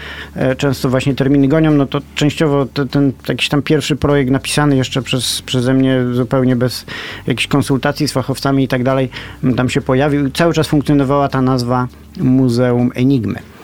często 0.58 0.88
właśnie 0.88 1.14
terminy 1.14 1.48
gonią, 1.48 1.70
no 1.70 1.86
to 1.86 2.00
częściowo 2.14 2.66
ten, 2.66 2.88
ten 2.88 3.12
jakiś 3.28 3.48
tam 3.48 3.62
pierwszy 3.62 3.96
projekt 3.96 4.30
napisany 4.30 4.76
jeszcze 4.76 5.02
przez, 5.02 5.42
przeze 5.42 5.74
mnie 5.74 6.00
zupełnie 6.12 6.56
bez 6.56 6.86
jakichś 7.26 7.46
konsultacji 7.46 8.08
z 8.08 8.12
fachowcami 8.12 8.64
i 8.64 8.68
tak 8.68 8.82
dalej, 8.82 9.08
tam 9.56 9.68
się 9.68 9.80
pojawił. 9.80 10.30
Cały 10.30 10.54
czas 10.54 10.66
funkcjonowała 10.66 11.28
ta 11.28 11.42
nazwa 11.42 11.88
Muzeum 12.20 12.90
Enigmy. 12.94 13.57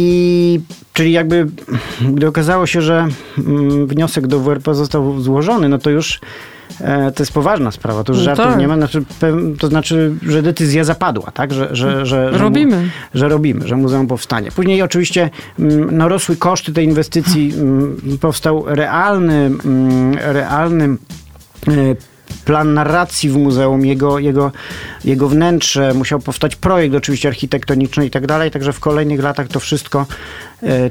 I 0.00 0.60
czyli 0.92 1.12
jakby, 1.12 1.46
gdy 2.00 2.26
okazało 2.26 2.66
się, 2.66 2.82
że 2.82 3.08
mm, 3.38 3.86
wniosek 3.86 4.26
do 4.26 4.40
WRP 4.40 4.74
został 4.74 5.20
złożony, 5.20 5.68
no 5.68 5.78
to 5.78 5.90
już 5.90 6.20
e, 6.80 7.12
to 7.12 7.22
jest 7.22 7.32
poważna 7.32 7.70
sprawa, 7.70 8.04
to 8.04 8.12
już 8.12 8.18
no 8.18 8.24
żartów 8.24 8.46
tak. 8.46 8.58
nie 8.58 8.68
ma, 8.68 8.76
znaczy, 8.76 9.04
to 9.58 9.68
znaczy, 9.68 10.14
że 10.22 10.42
decyzja 10.42 10.84
zapadła, 10.84 11.30
tak, 11.30 11.52
że, 11.52 11.68
że, 11.76 12.06
że, 12.06 12.32
że 12.32 12.38
robimy. 12.38 12.90
Że 13.14 13.28
robimy, 13.28 13.68
że 13.68 13.76
muzeum 13.76 14.06
powstanie. 14.06 14.50
Później 14.50 14.82
oczywiście 14.82 15.30
mm, 15.58 15.96
no, 15.96 16.08
rosły 16.08 16.36
koszty 16.36 16.72
tej 16.72 16.84
inwestycji, 16.84 17.52
mm, 17.54 17.96
powstał 18.20 18.64
realny, 18.66 19.50
realny 20.14 20.84
e, 21.68 21.72
plan 22.44 22.74
narracji 22.74 23.30
w 23.30 23.36
muzeum, 23.36 23.86
jego, 23.86 24.18
jego, 24.18 24.52
jego 25.04 25.28
wnętrze, 25.28 25.94
musiał 25.94 26.20
powstać 26.20 26.56
projekt 26.56 26.94
oczywiście 26.94 27.28
architektoniczny 27.28 28.06
i 28.06 28.10
tak 28.10 28.26
dalej, 28.26 28.50
także 28.50 28.72
w 28.72 28.80
kolejnych 28.80 29.20
latach 29.20 29.48
to 29.48 29.60
wszystko 29.60 30.06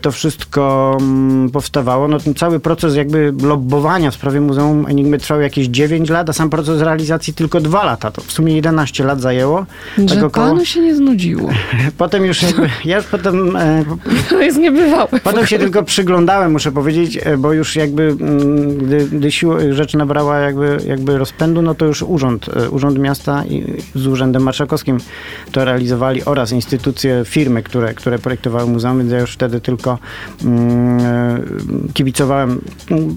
to 0.01 0.11
wszystko 0.11 0.97
mm, 1.01 1.49
powstawało. 1.49 2.07
No 2.07 2.19
ten 2.19 2.35
cały 2.35 2.59
proces 2.59 2.95
jakby 2.95 3.33
lobbowania 3.41 4.11
w 4.11 4.13
sprawie 4.13 4.41
Muzeum 4.41 4.85
Enigmy 4.87 5.17
trwał 5.17 5.41
jakieś 5.41 5.67
9 5.67 6.09
lat, 6.09 6.29
a 6.29 6.33
sam 6.33 6.49
proces 6.49 6.81
realizacji 6.81 7.33
tylko 7.33 7.61
2 7.61 7.85
lata. 7.85 8.11
To 8.11 8.21
w 8.21 8.31
sumie 8.31 8.55
11 8.55 9.03
lat 9.03 9.21
zajęło. 9.21 9.65
Że 9.97 10.15
tak 10.15 10.23
około... 10.23 10.47
panu 10.47 10.65
się 10.65 10.81
nie 10.81 10.95
znudziło. 10.95 11.49
Potem 11.97 12.25
już 12.25 12.43
jakby, 12.43 12.69
ja 12.85 12.97
już 12.97 13.05
potem... 13.05 13.55
E, 13.55 13.85
to 14.29 14.41
jest 14.41 14.57
niebywałe. 14.57 15.07
Potem 15.23 15.45
się 15.45 15.59
tylko 15.59 15.83
przyglądałem, 15.83 16.51
muszę 16.51 16.71
powiedzieć, 16.71 17.19
e, 17.23 17.37
bo 17.37 17.53
już 17.53 17.75
jakby, 17.75 18.03
mm, 18.03 18.77
gdy, 18.77 19.05
gdy 19.05 19.31
siła, 19.31 19.57
rzecz 19.71 19.93
nabrała 19.93 20.37
jakby, 20.39 20.77
jakby 20.87 21.17
rozpędu, 21.17 21.61
no 21.61 21.75
to 21.75 21.85
już 21.85 22.01
urząd, 22.01 22.45
urząd 22.71 22.99
miasta 22.99 23.45
i 23.45 23.83
z 23.95 24.07
Urzędem 24.07 24.43
Marszałkowskim 24.43 24.97
to 25.51 25.65
realizowali 25.65 26.25
oraz 26.25 26.51
instytucje, 26.51 27.23
firmy, 27.25 27.63
które, 27.63 27.93
które 27.93 28.19
projektowały 28.19 28.69
muzeum, 28.69 28.99
więc 28.99 29.11
ja 29.11 29.19
już 29.19 29.33
wtedy 29.33 29.56
tylko 29.61 29.97
mm, 30.43 30.99
e, 30.99 31.39
kibicowałem, 31.93 32.61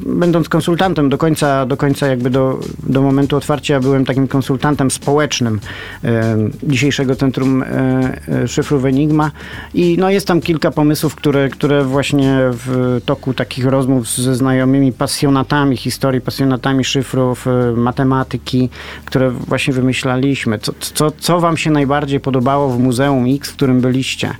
będąc 0.07 0.49
konsultantem 0.49 1.09
do 1.09 1.19
końca, 1.19 1.67
do 1.67 1.77
końca 1.77 2.07
jakby 2.07 2.31
do, 2.31 2.59
do 2.83 3.03
momentu 3.03 3.37
otwarcia 3.37 3.81
byłem 3.81 4.05
takim 4.05 4.29
konsultantem 4.29 4.91
społecznym 4.91 5.61
e, 6.05 6.37
dzisiejszego 6.63 7.17
Centrum 7.17 7.63
e, 7.63 8.49
Szyfrów 8.49 8.85
Enigma 8.85 9.31
i 9.75 9.97
no 9.99 10.11
jest 10.11 10.27
tam 10.27 10.41
kilka 10.41 10.71
pomysłów, 10.71 11.15
które, 11.15 11.49
które 11.49 11.85
właśnie 11.85 12.39
w 12.41 13.01
toku 13.05 13.35
takich 13.35 13.67
rozmów 13.67 14.09
ze 14.09 14.35
znajomymi 14.35 14.93
pasjonatami 14.93 15.77
historii, 15.77 16.21
pasjonatami 16.21 16.85
szyfrów, 16.85 17.47
matematyki, 17.77 18.71
które 19.05 19.31
właśnie 19.31 19.75
wymyślaliśmy. 19.75 20.59
Co, 20.59 20.73
co, 20.81 21.11
co 21.19 21.41
wam 21.41 21.57
się 21.57 21.71
najbardziej 21.71 22.21
podobało 22.21 22.69
w 22.69 22.79
Muzeum 22.79 23.25
X, 23.29 23.51
w 23.51 23.57
którym 23.57 23.81
byliście? 23.81 24.35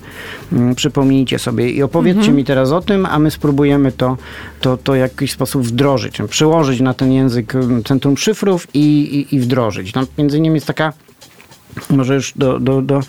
Mm, 0.53 0.75
przypomnijcie 0.75 1.39
sobie 1.39 1.71
i 1.71 1.83
opowiedzcie 1.91 2.21
mhm. 2.21 2.37
mi 2.37 2.45
teraz 2.45 2.73
o 2.73 2.81
tym, 2.81 3.07
a 3.07 3.19
my 3.19 3.31
spróbujemy 3.31 3.93
to, 3.93 4.17
to, 4.61 4.77
to 4.77 4.93
w 4.93 4.97
jakiś 4.97 5.33
sposób 5.33 5.63
wdrożyć, 5.63 6.19
przełożyć 6.31 6.81
na 6.81 6.95
ten 6.95 7.13
język 7.13 7.53
Centrum 7.85 8.17
Szyfrów 8.17 8.67
i, 8.75 8.81
i, 8.81 9.35
i 9.35 9.41
wdrożyć. 9.41 9.95
No, 9.95 10.07
między 10.19 10.39
innymi 10.39 10.55
jest 10.55 10.67
taka 10.67 10.93
może 11.91 12.15
już 12.15 12.33
do, 12.37 12.61
do, 12.61 12.83
do 12.83 13.01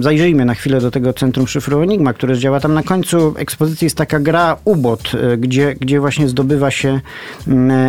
Zajrzyjmy 0.00 0.44
na 0.44 0.54
chwilę 0.54 0.80
do 0.80 0.90
tego 0.90 1.12
Centrum 1.12 1.48
Szyfru 1.48 1.82
Enigma, 1.82 2.12
które 2.12 2.38
działa 2.38 2.60
tam 2.60 2.74
na 2.74 2.82
końcu 2.82 3.34
ekspozycji 3.36 3.86
jest 3.86 3.96
taka 3.96 4.20
gra 4.20 4.56
UBOT, 4.64 5.12
gdzie, 5.38 5.74
gdzie 5.80 6.00
właśnie 6.00 6.28
zdobywa 6.28 6.70
się 6.70 7.00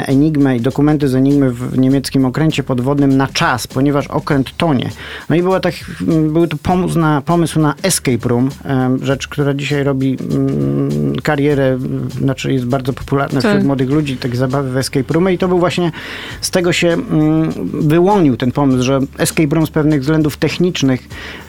Enigmę 0.05 0.57
i 0.57 0.61
dokumenty 0.61 1.07
z 1.07 1.15
Enigmy 1.15 1.51
w 1.51 1.77
niemieckim 1.77 2.25
okręcie 2.25 2.63
podwodnym 2.63 3.17
na 3.17 3.27
czas, 3.27 3.67
ponieważ 3.67 4.07
okręt 4.07 4.57
tonie. 4.57 4.89
No 5.29 5.35
i 5.35 5.41
była 5.41 5.59
tak, 5.59 5.73
był 6.29 6.47
to 6.47 6.57
pomysł 6.63 6.99
na, 6.99 7.21
pomysł 7.21 7.59
na 7.59 7.73
escape 7.83 8.29
room, 8.29 8.49
rzecz, 9.01 9.27
która 9.27 9.53
dzisiaj 9.53 9.83
robi 9.83 10.17
karierę, 11.23 11.77
znaczy 12.21 12.53
jest 12.53 12.65
bardzo 12.65 12.93
popularna 12.93 13.41
tak. 13.41 13.51
wśród 13.51 13.65
młodych 13.65 13.89
ludzi, 13.89 14.17
takie 14.17 14.35
zabawy 14.35 14.71
w 14.71 14.77
escape 14.77 15.13
roomy 15.13 15.33
i 15.33 15.37
to 15.37 15.47
był 15.47 15.59
właśnie, 15.59 15.91
z 16.41 16.51
tego 16.51 16.73
się 16.73 16.97
wyłonił 17.73 18.37
ten 18.37 18.51
pomysł, 18.51 18.83
że 18.83 18.99
escape 19.17 19.55
room 19.55 19.67
z 19.67 19.71
pewnych 19.71 20.01
względów 20.01 20.37
technicznych 20.37 20.98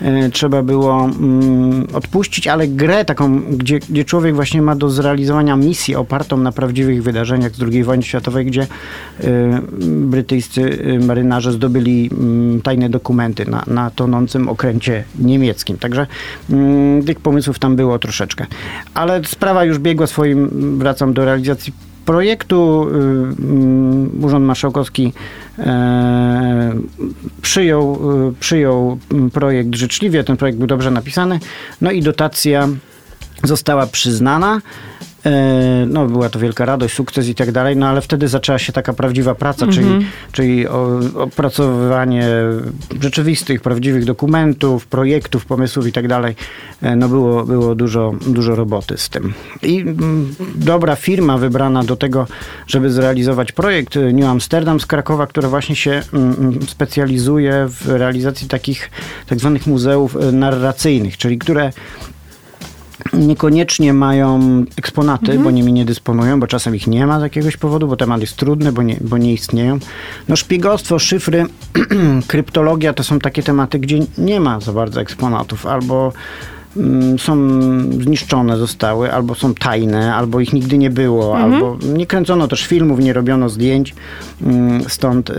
e, 0.03 0.31
trzeba 0.31 0.63
było 0.63 1.05
mm, 1.05 1.87
odpuścić, 1.93 2.47
ale 2.47 2.69
grę 2.69 3.05
taką, 3.05 3.41
gdzie, 3.41 3.79
gdzie 3.79 4.05
człowiek 4.05 4.35
właśnie 4.35 4.63
ma 4.63 4.77
do 4.77 4.91
zrealizowania 4.91 5.57
misję 5.57 5.99
opartą 5.99 6.37
na 6.37 6.53
prawdziwych 6.53 7.03
wydarzeniach 7.03 7.53
z 7.57 7.63
II 7.63 7.85
wojny 7.85 8.03
światowej, 8.03 8.47
gdzie 8.47 8.63
e, 8.63 9.61
brytyjscy 9.83 10.79
e, 10.85 10.99
marynarze 10.99 11.53
zdobyli 11.53 12.11
mm, 12.13 12.63
tajne 12.63 12.91
dokumenty 12.91 13.51
na, 13.51 13.65
na 13.67 13.91
tonącym 13.91 14.49
okręcie 14.49 15.05
niemieckim. 15.19 15.79
Także 15.79 16.07
mm, 16.51 17.05
tych 17.05 17.21
pomysłów 17.21 17.59
tam 17.59 17.77
było 17.77 17.99
troszeczkę. 17.99 18.47
Ale 18.95 19.25
sprawa 19.25 19.65
już 19.65 19.79
biegła 19.79 20.07
swoim, 20.07 20.79
wracam 20.79 21.13
do 21.13 21.25
realizacji 21.25 21.90
projektu 22.11 22.87
y, 24.21 24.27
Urząd 24.27 24.47
Marszałkowski 24.47 25.13
e, 25.59 26.73
przyjął, 27.43 27.99
y, 28.29 28.33
przyjął 28.41 28.99
projekt 29.33 29.75
życzliwie, 29.75 30.25
ten 30.25 30.37
projekt 30.37 30.59
był 30.59 30.67
dobrze 30.67 30.91
napisany, 30.91 31.41
no 31.81 31.91
i 31.91 32.03
dotacja 32.03 32.69
została 33.45 33.87
przyznana. 33.87 34.61
E, 35.27 35.87
no, 35.87 36.07
była 36.07 36.29
to 36.29 36.39
wielka 36.39 36.65
radość, 36.65 36.95
sukces 36.95 37.29
i 37.29 37.35
tak 37.35 37.53
dalej, 37.53 37.77
no 37.77 37.89
ale 37.89 38.01
wtedy 38.01 38.29
zaczęła 38.29 38.59
się 38.59 38.73
taka 38.73 38.93
prawdziwa 38.93 39.35
praca, 39.35 39.67
czyli, 39.67 39.87
mhm. 39.87 40.05
czyli 40.33 40.69
opracowywanie 41.15 42.29
rzeczywistych, 43.01 43.61
prawdziwych 43.61 44.05
dokumentów, 44.05 44.87
projektów, 44.87 45.47
pomysłów 45.47 45.87
i 45.87 45.93
tak 45.93 46.09
dalej. 46.09 46.35
E, 46.83 46.97
no 46.97 47.09
było, 47.09 47.45
było 47.45 47.75
dużo, 47.75 48.15
dużo 48.27 48.55
roboty 48.55 48.99
z 48.99 49.09
tym. 49.09 49.33
I 49.63 49.81
mm, 49.81 50.35
dobra 50.55 50.97
firma 50.97 51.39
wybrana 51.39 51.85
do 51.85 51.97
tego, 51.97 52.27
żeby 52.67 52.91
zrealizować 52.91 53.53
projekt 53.53 53.97
e, 53.97 54.13
New 54.13 54.27
Amsterdam 54.27 54.81
z 54.81 54.87
Krakowa, 54.87 55.27
która 55.27 55.49
właśnie 55.49 55.77
się 55.77 56.03
mm, 56.13 56.35
mm, 56.39 56.63
specjalizuje 56.63 57.67
w 57.69 57.89
realizacji 57.89 58.49
takich 58.49 58.91
tak 59.27 59.39
zwanych 59.39 59.67
muzeów 59.67 60.17
narracyjnych, 60.33 61.17
czyli 61.17 61.39
które 61.39 61.73
niekoniecznie 63.13 63.93
mają 63.93 64.41
eksponaty, 64.77 65.27
mhm. 65.27 65.43
bo 65.45 65.51
nimi 65.51 65.73
nie 65.73 65.85
dysponują, 65.85 66.41
bo 66.41 66.47
czasem 66.47 66.77
ich 66.77 66.87
nie 66.87 67.07
ma 67.07 67.21
z 67.21 67.23
jakiegoś 67.23 67.57
powodu, 67.57 67.89
bo 67.89 67.97
temat 67.97 68.21
jest 68.21 68.37
trudny, 68.37 68.73
bo 68.73 68.83
nie, 68.83 68.97
bo 69.01 69.19
nie 69.19 69.33
istnieją. 69.33 69.79
No 70.29 70.37
szpiegostwo, 70.37 70.99
szyfry, 70.99 71.47
kryptologia 72.27 72.93
to 72.93 73.05
są 73.05 73.19
takie 73.19 73.43
tematy, 73.43 73.79
gdzie 73.79 73.99
nie 74.19 74.41
ma 74.41 74.61
za 74.61 74.73
bardzo 74.73 75.01
eksponatów, 75.01 75.67
albo 75.67 76.13
są 77.19 77.49
zniszczone 78.03 78.57
zostały, 78.57 79.13
albo 79.13 79.35
są 79.35 79.55
tajne, 79.55 80.15
albo 80.15 80.41
ich 80.41 80.53
nigdy 80.53 80.79
nie 80.79 80.91
było, 80.91 81.37
mhm. 81.37 81.55
albo 81.55 81.79
nie 81.95 82.07
kręcono 82.07 82.49
też 82.49 82.67
filmów, 82.67 83.01
nie 83.01 83.13
robiono 83.13 83.49
zdjęć. 83.49 83.95
Mm, 84.43 84.85
stąd 84.89 85.31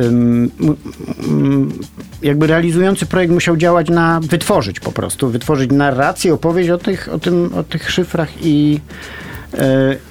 jakby 2.21 2.47
realizujący 2.47 3.05
projekt 3.05 3.33
musiał 3.33 3.57
działać 3.57 3.89
na 3.89 4.19
wytworzyć 4.19 4.79
po 4.79 4.91
prostu, 4.91 5.29
wytworzyć 5.29 5.71
narrację, 5.71 6.33
opowieść 6.33 6.69
o 6.69 6.77
tych, 6.77 7.09
o 7.13 7.19
tym, 7.19 7.51
o 7.55 7.63
tych 7.63 7.91
szyfrach 7.91 8.29
i 8.41 8.79
e, 9.53 10.10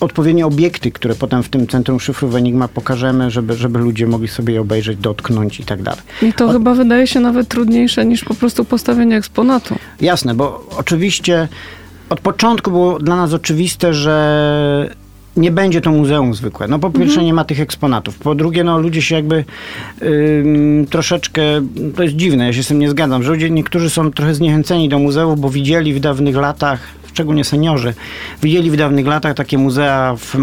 odpowiednie 0.00 0.46
obiekty, 0.46 0.90
które 0.90 1.14
potem 1.14 1.42
w 1.42 1.48
tym 1.48 1.66
Centrum 1.66 2.00
Szyfrów 2.00 2.34
Enigma 2.34 2.68
pokażemy, 2.68 3.30
żeby, 3.30 3.54
żeby 3.54 3.78
ludzie 3.78 4.06
mogli 4.06 4.28
sobie 4.28 4.54
je 4.54 4.60
obejrzeć, 4.60 4.98
dotknąć 4.98 5.60
i 5.60 5.64
tak 5.64 5.82
dalej. 5.82 6.00
I 6.22 6.32
to 6.32 6.52
chyba 6.52 6.74
wydaje 6.74 7.06
się 7.06 7.20
nawet 7.20 7.48
trudniejsze 7.48 8.04
niż 8.04 8.24
po 8.24 8.34
prostu 8.34 8.64
postawienie 8.64 9.16
eksponatu. 9.16 9.74
Jasne, 10.00 10.34
bo 10.34 10.66
oczywiście 10.78 11.48
od 12.08 12.20
początku 12.20 12.70
było 12.70 12.98
dla 12.98 13.16
nas 13.16 13.32
oczywiste, 13.32 13.94
że 13.94 14.94
nie 15.36 15.50
będzie 15.50 15.80
to 15.80 15.90
muzeum 15.90 16.34
zwykłe. 16.34 16.68
No 16.68 16.78
po 16.78 16.90
pierwsze 16.90 17.12
mhm. 17.12 17.26
nie 17.26 17.34
ma 17.34 17.44
tych 17.44 17.60
eksponatów. 17.60 18.18
Po 18.18 18.34
drugie, 18.34 18.64
no 18.64 18.78
ludzie 18.78 19.02
się 19.02 19.14
jakby 19.14 19.44
troszeczkę, 20.90 21.42
to 21.96 22.02
jest 22.02 22.14
dziwne, 22.14 22.46
ja 22.46 22.52
się 22.52 22.62
z 22.62 22.68
tym 22.68 22.78
nie 22.78 22.90
zgadzam, 22.90 23.22
że 23.22 23.30
ludzie, 23.30 23.50
niektórzy 23.50 23.90
są 23.90 24.10
trochę 24.10 24.34
zniechęceni 24.34 24.88
do 24.88 24.98
muzeów, 24.98 25.40
bo 25.40 25.50
widzieli 25.50 25.94
w 25.94 26.00
dawnych 26.00 26.36
latach 26.36 26.80
szczególnie 27.14 27.44
seniorzy, 27.44 27.94
widzieli 28.42 28.70
w 28.70 28.76
dawnych 28.76 29.06
latach 29.06 29.34
takie 29.34 29.58
muzea 29.58 30.16
w 30.16 30.34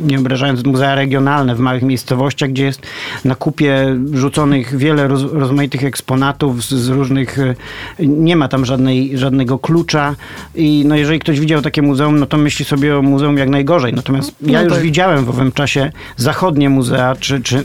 nie 0.00 0.18
obrażając 0.18 0.64
muzea 0.64 0.94
regionalne 0.94 1.54
w 1.54 1.58
małych 1.58 1.82
miejscowościach, 1.82 2.50
gdzie 2.50 2.64
jest 2.64 2.80
na 3.24 3.34
kupie 3.34 3.96
rzuconych 4.12 4.76
wiele 4.76 5.08
roz, 5.08 5.22
rozmaitych 5.32 5.84
eksponatów 5.84 6.64
z, 6.64 6.68
z, 6.68 6.88
różnych, 6.88 7.38
e, 7.38 7.54
nie 7.98 8.36
ma 8.36 8.48
tam 8.48 8.64
żadnej, 8.64 9.18
żadnego 9.18 9.58
klucza 9.58 10.14
i 10.54 10.84
no 10.86 10.96
jeżeli 10.96 11.18
ktoś 11.18 11.40
widział 11.40 11.62
takie 11.62 11.82
muzeum, 11.82 12.18
no 12.18 12.26
to 12.26 12.36
myśli 12.36 12.64
sobie 12.64 12.98
o 12.98 13.02
muzeum 13.02 13.36
jak 13.36 13.48
najgorzej. 13.48 13.92
Natomiast 13.92 14.34
no 14.40 14.52
ja 14.52 14.62
już 14.62 14.72
tak. 14.72 14.82
widziałem 14.82 15.24
w 15.24 15.30
owym 15.30 15.52
czasie 15.52 15.92
zachodnie 16.16 16.70
muzea, 16.70 17.16
czy, 17.20 17.40
czy 17.40 17.64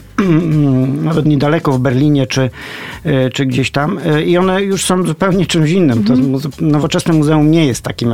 nawet 1.09 1.25
niedaleko 1.25 1.71
w 1.71 1.79
Berlinie, 1.79 2.27
czy, 2.27 2.49
e, 3.03 3.29
czy 3.29 3.45
gdzieś 3.45 3.71
tam 3.71 3.99
e, 4.05 4.23
i 4.23 4.37
one 4.37 4.63
już 4.63 4.85
są 4.85 5.03
zupełnie 5.03 5.45
czymś 5.45 5.69
innym. 5.69 6.03
To 6.03 6.13
mhm. 6.13 6.41
nowoczesne 6.61 7.13
muzeum 7.13 7.51
nie 7.51 7.65
jest 7.65 7.81
takim 7.81 8.11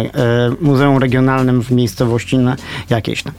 muzeum 0.62 0.98
regionalnym 0.98 1.62
w 1.62 1.72
miejscowości 1.72 2.38
jakiejś 2.90 3.24
tam. 3.24 3.34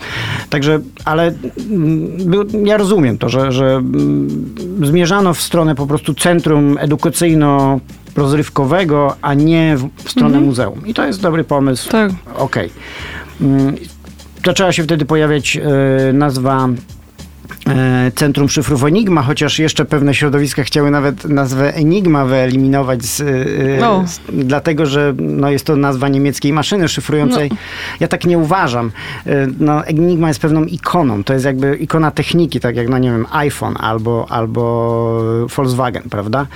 Także 0.51 0.72
Także, 0.73 1.01
ale 1.05 1.33
mm, 1.71 2.67
ja 2.67 2.77
rozumiem 2.77 3.19
to, 3.19 3.29
że, 3.29 3.53
że 3.53 3.67
mm, 3.67 4.55
zmierzano 4.83 5.35
w 5.35 5.41
stronę 5.41 5.75
po 5.75 5.87
prostu 5.87 6.15
centrum 6.15 6.79
edukacyjno 6.81 7.81
rozrywkowego, 8.17 9.17
a 9.23 9.35
nie 9.35 9.77
w 10.05 10.11
stronę 10.11 10.29
mhm. 10.29 10.45
muzeum. 10.45 10.87
I 10.87 10.95
to 10.95 11.07
jest 11.07 11.23
dobry 11.23 11.45
pomysł. 11.45 11.91
Tak. 11.91 12.13
Okej. 12.37 12.71
Okay. 13.41 13.49
Mm, 13.49 13.77
zaczęła 14.47 14.73
się 14.73 14.83
wtedy 14.83 15.05
pojawiać 15.05 15.57
e, 15.57 16.13
nazwa 16.13 16.69
Centrum 18.15 18.49
Szyfrów 18.49 18.85
Enigma, 18.85 19.23
chociaż 19.23 19.59
jeszcze 19.59 19.85
pewne 19.85 20.15
środowiska 20.15 20.63
chciały 20.63 20.91
nawet 20.91 21.25
nazwę 21.25 21.75
Enigma 21.75 22.25
wyeliminować, 22.25 23.05
z, 23.05 23.21
e, 23.21 23.25
no. 23.81 24.05
z, 24.07 24.21
dlatego 24.33 24.87
że 24.87 25.15
no, 25.19 25.51
jest 25.51 25.65
to 25.65 25.77
nazwa 25.77 26.09
niemieckiej 26.09 26.53
maszyny 26.53 26.89
szyfrującej. 26.89 27.49
No. 27.51 27.57
Ja 28.01 28.09
tak 28.09 28.25
nie 28.25 28.39
uważam. 28.39 28.91
E, 29.27 29.47
no, 29.61 29.87
Enigma 29.87 30.29
jest 30.29 30.41
pewną 30.41 30.65
ikoną. 30.65 31.25
To 31.25 31.33
jest 31.33 31.45
jakby 31.45 31.77
ikona 31.77 32.11
techniki, 32.11 32.61
tak 32.61 32.77
jak, 32.77 32.89
no 32.89 32.99
nie 32.99 33.11
wiem, 33.11 33.27
iPhone 33.31 33.75
albo, 33.81 34.27
albo 34.29 35.47
Volkswagen, 35.57 36.03
prawda? 36.03 36.47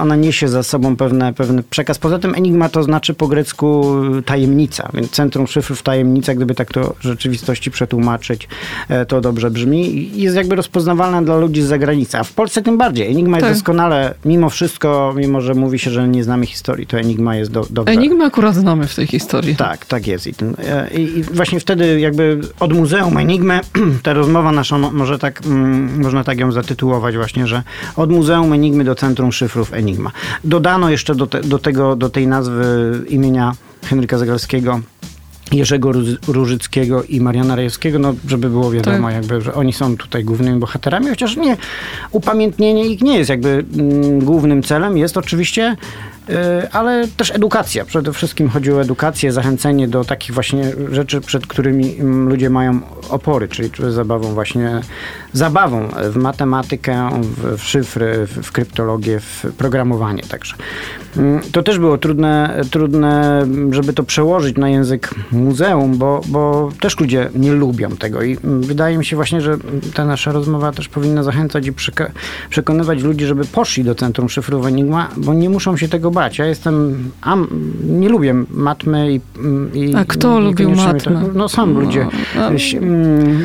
Ona 0.00 0.16
niesie 0.16 0.48
za 0.48 0.62
sobą 0.62 0.96
pewne, 0.96 1.32
pewny 1.32 1.62
przekaz. 1.62 1.98
Poza 1.98 2.18
tym 2.18 2.34
Enigma 2.34 2.68
to 2.68 2.82
znaczy 2.82 3.14
po 3.14 3.28
grecku 3.28 3.96
tajemnica, 4.24 4.88
więc 4.94 5.10
Centrum 5.10 5.46
Szyfrów 5.46 5.82
Tajemnica, 5.82 6.34
gdyby 6.34 6.54
tak 6.54 6.72
to 6.72 6.94
w 6.98 7.02
rzeczywistości 7.02 7.70
przetłumaczyć, 7.70 8.48
to 9.08 9.20
dobrze 9.20 9.50
brzmi 9.50 10.15
jest 10.22 10.36
jakby 10.36 10.56
rozpoznawalna 10.56 11.22
dla 11.22 11.36
ludzi 11.36 11.62
z 11.62 11.66
zagranicy, 11.66 12.18
a 12.18 12.24
w 12.24 12.32
Polsce 12.32 12.62
tym 12.62 12.78
bardziej. 12.78 13.10
Enigma 13.10 13.36
tak. 13.36 13.48
jest 13.48 13.60
doskonale, 13.60 14.14
mimo 14.24 14.50
wszystko, 14.50 15.14
mimo 15.16 15.40
że 15.40 15.54
mówi 15.54 15.78
się, 15.78 15.90
że 15.90 16.08
nie 16.08 16.24
znamy 16.24 16.46
historii, 16.46 16.86
to 16.86 16.98
Enigma 16.98 17.36
jest 17.36 17.50
do, 17.50 17.66
dobrze. 17.70 17.94
Enigma 17.94 18.24
akurat 18.24 18.54
znamy 18.54 18.86
w 18.86 18.94
tej 18.94 19.06
historii. 19.06 19.56
Tak, 19.56 19.86
tak 19.86 20.06
jest. 20.06 20.26
I, 20.26 20.34
ten, 20.34 20.54
e, 20.58 20.90
i, 20.94 21.18
I, 21.18 21.22
właśnie 21.22 21.60
wtedy 21.60 22.00
jakby 22.00 22.40
od 22.60 22.72
Muzeum 22.72 23.16
Enigmy, 23.16 23.60
ta 24.02 24.12
rozmowa 24.12 24.52
nasza, 24.52 24.78
może 24.78 25.18
tak, 25.18 25.42
mm, 25.46 26.02
można 26.02 26.24
tak 26.24 26.38
ją 26.38 26.52
zatytułować 26.52 27.16
właśnie, 27.16 27.46
że 27.46 27.62
od 27.96 28.10
Muzeum 28.10 28.52
Enigmy 28.52 28.84
do 28.84 28.94
Centrum 28.94 29.32
Szyfrów 29.32 29.74
Enigma. 29.74 30.10
Dodano 30.44 30.90
jeszcze 30.90 31.14
do, 31.14 31.26
te, 31.26 31.40
do, 31.40 31.58
tego, 31.58 31.96
do 31.96 32.10
tej 32.10 32.26
nazwy 32.26 32.64
imienia 33.08 33.52
Henryka 33.84 34.18
Zagalskiego 34.18 34.80
Jerzego 35.52 35.92
Różyckiego 36.28 37.04
i 37.04 37.20
Mariana 37.20 37.56
Rejewskiego, 37.56 37.98
no 37.98 38.14
żeby 38.28 38.50
było 38.50 38.70
wiadomo, 38.70 39.08
tak. 39.08 39.14
jakby, 39.14 39.40
że 39.40 39.54
oni 39.54 39.72
są 39.72 39.96
tutaj 39.96 40.24
głównymi 40.24 40.60
bohaterami, 40.60 41.08
chociaż 41.08 41.36
nie, 41.36 41.56
upamiętnienie 42.10 42.86
ich 42.86 43.02
nie 43.02 43.18
jest 43.18 43.30
jakby 43.30 43.64
mm, 43.78 44.18
głównym 44.18 44.62
celem, 44.62 44.98
jest 44.98 45.16
oczywiście 45.16 45.76
ale 46.72 47.08
też 47.16 47.30
edukacja. 47.30 47.84
Przede 47.84 48.12
wszystkim 48.12 48.48
chodzi 48.48 48.72
o 48.72 48.80
edukację, 48.80 49.32
zachęcenie 49.32 49.88
do 49.88 50.04
takich 50.04 50.34
właśnie 50.34 50.72
rzeczy, 50.92 51.20
przed 51.20 51.46
którymi 51.46 51.98
mm, 51.98 52.28
ludzie 52.28 52.50
mają 52.50 52.80
opory, 53.10 53.48
czyli 53.48 53.70
zabawą 53.88 54.34
właśnie, 54.34 54.80
zabawą 55.32 55.88
w 56.10 56.16
matematykę, 56.16 57.10
w, 57.56 57.62
szyfry, 57.62 58.26
w, 58.26 58.52
kryptologię, 58.52 59.20
w 59.20 59.44
programowanie 59.58 60.22
także. 60.22 60.54
Mm, 61.16 61.40
to 61.52 61.62
też 61.62 61.78
było 61.78 61.98
trudne, 61.98 62.60
trudne, 62.70 63.46
żeby 63.70 63.92
to 63.92 64.02
przełożyć 64.02 64.56
na 64.56 64.68
język 64.68 65.10
muzeum, 65.32 65.98
bo, 65.98 66.20
bo 66.26 66.68
też 66.80 67.00
ludzie 67.00 67.30
nie 67.34 67.52
lubią 67.52 67.90
tego 67.90 68.22
i 68.22 68.36
wydaje 68.44 68.98
mi 68.98 69.04
się 69.04 69.16
właśnie, 69.16 69.40
że 69.40 69.56
ta 69.94 70.04
nasza 70.04 70.32
rozmowa 70.32 70.72
też 70.72 70.88
powinna 70.88 71.22
zachęcać 71.22 71.66
i 71.66 71.72
przekonywać 72.50 73.02
ludzi, 73.02 73.26
żeby 73.26 73.44
poszli 73.44 73.84
do 73.84 73.94
Centrum 73.94 74.28
Szyfrów 74.28 74.66
Enigma, 74.66 75.08
bo 75.16 75.34
nie 75.34 75.50
muszą 75.50 75.76
się 75.76 75.88
tego 75.88 76.10
Ja 76.38 76.46
jestem, 76.46 76.96
a, 77.22 77.36
nie 77.88 78.08
lubię 78.08 78.34
matmy 78.50 79.12
i... 79.12 79.20
i 79.74 79.94
a 79.94 80.04
kto 80.04 80.40
lubił 80.40 80.70
matmę? 80.70 81.22
To, 81.22 81.32
no 81.34 81.48
sam 81.48 81.74
no, 81.74 81.80
ludzie, 81.80 82.06
no, 82.36 82.50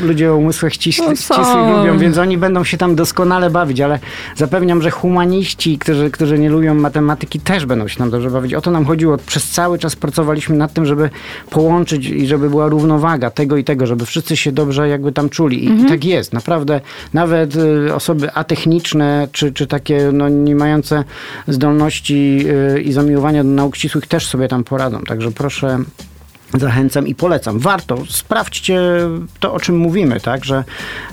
ludzie 0.07 0.31
o 0.31 0.35
umysłach 0.35 0.73
ścisłych, 0.73 1.09
no, 1.09 1.15
ścisłych 1.15 1.77
lubią, 1.77 1.97
więc 1.97 2.17
oni 2.17 2.37
będą 2.37 2.63
się 2.63 2.77
tam 2.77 2.95
doskonale 2.95 3.49
bawić, 3.49 3.81
ale 3.81 3.99
zapewniam, 4.35 4.81
że 4.81 4.91
humaniści, 4.91 5.77
którzy, 5.77 6.11
którzy 6.11 6.39
nie 6.39 6.49
lubią 6.49 6.73
matematyki 6.73 7.39
też 7.39 7.65
będą 7.65 7.87
się 7.87 7.97
tam 7.97 8.09
dobrze 8.09 8.31
bawić. 8.31 8.53
O 8.53 8.61
to 8.61 8.71
nam 8.71 8.85
chodziło. 8.85 9.17
Przez 9.17 9.49
cały 9.49 9.79
czas 9.79 9.95
pracowaliśmy 9.95 10.55
nad 10.55 10.73
tym, 10.73 10.85
żeby 10.85 11.09
połączyć 11.49 12.05
i 12.05 12.27
żeby 12.27 12.49
była 12.49 12.67
równowaga 12.67 13.29
tego 13.29 13.57
i 13.57 13.63
tego, 13.63 13.85
żeby 13.85 14.05
wszyscy 14.05 14.37
się 14.37 14.51
dobrze 14.51 14.89
jakby 14.89 15.11
tam 15.11 15.29
czuli. 15.29 15.65
I 15.65 15.67
mhm. 15.67 15.89
tak 15.89 16.05
jest. 16.05 16.33
Naprawdę 16.33 16.81
nawet 17.13 17.55
y, 17.55 17.95
osoby 17.95 18.33
atechniczne, 18.33 19.27
czy, 19.31 19.51
czy 19.51 19.67
takie 19.67 20.09
no, 20.13 20.29
nie 20.29 20.55
mające 20.55 21.03
zdolności 21.47 22.45
y, 22.47 22.60
i 22.83 22.93
zamiłowania 22.93 23.43
do 23.43 23.49
nauk 23.49 23.75
ścisłych 23.75 24.07
też 24.07 24.27
sobie 24.27 24.47
tam 24.47 24.63
poradzą. 24.63 25.01
Także 25.01 25.31
proszę 25.31 25.79
zachęcam 26.59 27.07
i 27.07 27.15
polecam. 27.15 27.59
Warto, 27.59 27.97
sprawdźcie 28.09 28.81
to, 29.39 29.53
o 29.53 29.59
czym 29.59 29.77
mówimy, 29.77 30.19
tak, 30.19 30.45
że 30.45 30.63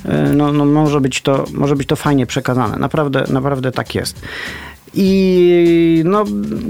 y, 0.05 0.09
no, 0.35 0.53
no 0.53 0.65
może, 0.65 1.01
być 1.01 1.23
to, 1.23 1.45
może 1.55 1.77
być 1.77 1.89
to 1.89 1.97
fajnie 1.97 2.27
przekazane. 2.27 2.77
Naprawdę, 2.77 3.25
naprawdę 3.29 3.73
tak 3.73 3.95
jest. 3.95 4.23
I 4.95 6.03
no, 6.05 6.25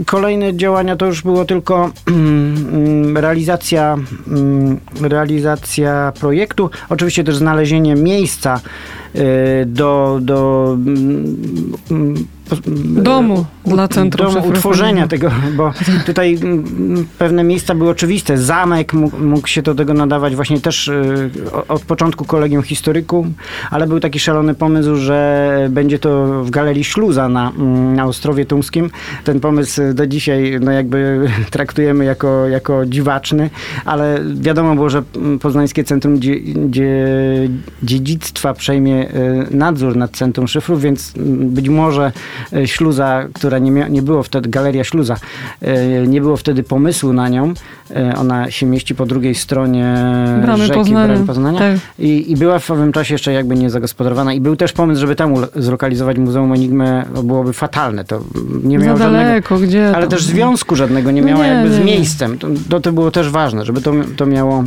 kolejne 0.07 0.57
działania 0.57 0.97
to 0.97 1.07
już 1.07 1.23
było 1.23 1.45
tylko 1.45 1.91
realizacja, 3.15 3.97
mm, 4.27 4.81
realizacja 5.01 6.13
projektu. 6.21 6.71
Oczywiście 6.89 7.25
też 7.25 7.37
znalezienie 7.37 7.95
miejsca 7.95 8.61
do, 9.67 10.19
do 10.23 10.77
mm, 11.91 12.27
domu 13.03 13.45
dla 13.67 13.89
centrum 13.89 14.35
domu 14.35 14.49
utworzenia 14.49 15.09
tego, 15.09 15.31
bo 15.57 15.73
tutaj 16.07 16.39
pewne 17.19 17.45
miejsca 17.45 17.75
były 17.75 17.91
oczywiste. 17.91 18.39
Zamek 18.39 18.93
mógł, 18.93 19.19
mógł, 19.19 19.49
się 19.49 19.63
do 19.63 19.75
tego 19.75 19.95
nadawać 19.95 20.37
właśnie 20.37 20.61
też 20.61 20.89
y, 20.89 21.31
od 21.69 21.83
początku 21.83 22.25
kolegium 22.25 22.63
historykum, 22.63 23.35
ale 23.71 23.87
był 23.87 24.01
taki 24.01 24.19
szalony 24.19 24.55
pomysł, 24.55 24.97
że 24.97 25.69
będzie 25.71 25.99
to 25.99 26.45
w 26.45 26.51
Galerii 26.51 26.85
Śluza 26.85 27.29
na, 27.29 27.53
na 27.95 28.05
Ostrowie 28.05 28.47
Tumskim. 28.47 28.91
Ten 29.25 29.41
pomysł 29.41 29.83
do 29.95 30.07
dzisiaj 30.07 30.59
no 30.61 30.73
jakby 30.73 31.29
traktujemy 31.51 32.05
jako, 32.05 32.49
jako 32.49 32.87
dziwaczny, 32.87 33.51
ale 33.85 34.21
wiadomo 34.35 34.75
było, 34.75 34.91
że 34.91 35.03
Poznańskie 35.41 35.85
Centrum 35.85 36.21
Dzie, 36.21 36.41
Dzie, 36.71 36.97
Dziedzictwa 37.83 38.55
przejmie 38.55 39.08
y, 39.08 39.08
nadzór 39.51 39.97
nad 39.97 40.11
Centrum 40.11 40.49
Szyfrów, 40.49 40.83
więc 40.83 41.13
być 41.41 41.69
może 41.69 42.13
y, 42.53 42.67
śluza, 42.69 43.25
która 43.33 43.59
nie, 43.59 43.71
mia, 43.71 43.89
nie 43.89 44.03
było 44.03 44.23
wtedy, 44.23 44.49
Galeria 44.49 44.85
Śluza, 44.85 45.17
nie 46.07 46.21
było 46.21 46.37
wtedy 46.37 46.63
pomysłu 46.63 47.13
na 47.13 47.29
nią. 47.29 47.55
Ona 48.17 48.51
się 48.51 48.67
mieści 48.67 48.95
po 48.95 49.07
drugiej 49.07 49.35
stronie 49.35 49.95
Bramy 50.43 50.67
rzeki 50.67 50.79
Poznania. 50.79 51.07
Bramy 51.09 51.27
Poznania. 51.27 51.59
Tak. 51.59 51.77
I, 51.99 52.33
I 52.33 52.37
była 52.37 52.59
w 52.59 52.71
owym 52.71 52.93
czasie 52.93 53.15
jeszcze 53.15 53.33
jakby 53.33 53.55
nie 53.57 53.71
zagospodarowana. 53.71 54.33
I 54.33 54.41
był 54.41 54.57
też 54.57 54.73
pomysł, 54.73 55.01
żeby 55.01 55.17
tam 55.17 55.35
zlokalizować 55.57 56.19
Muzeum 56.19 56.53
Enigmy. 56.53 57.05
Byłoby 57.25 57.53
fatalne. 57.53 58.05
To 58.05 58.21
nie 58.65 58.79
miało 58.79 58.99
daleko, 58.99 59.49
żadnego, 59.49 59.67
gdzie 59.69 59.87
Ale 59.89 60.01
tam? 60.01 60.11
też 60.11 60.25
związku 60.25 60.77
żadnego 60.77 61.11
nie 61.11 61.23
miała 61.23 61.47
nie, 61.47 61.53
jakby 61.53 61.75
z 61.75 61.79
nie. 61.79 61.85
miejscem. 61.85 62.39
To, 62.71 62.81
to 62.81 62.93
było 62.93 63.11
też 63.11 63.31
ważne, 63.31 63.65
żeby 63.65 63.81
to, 63.81 63.93
to 64.17 64.27
miało 64.27 64.65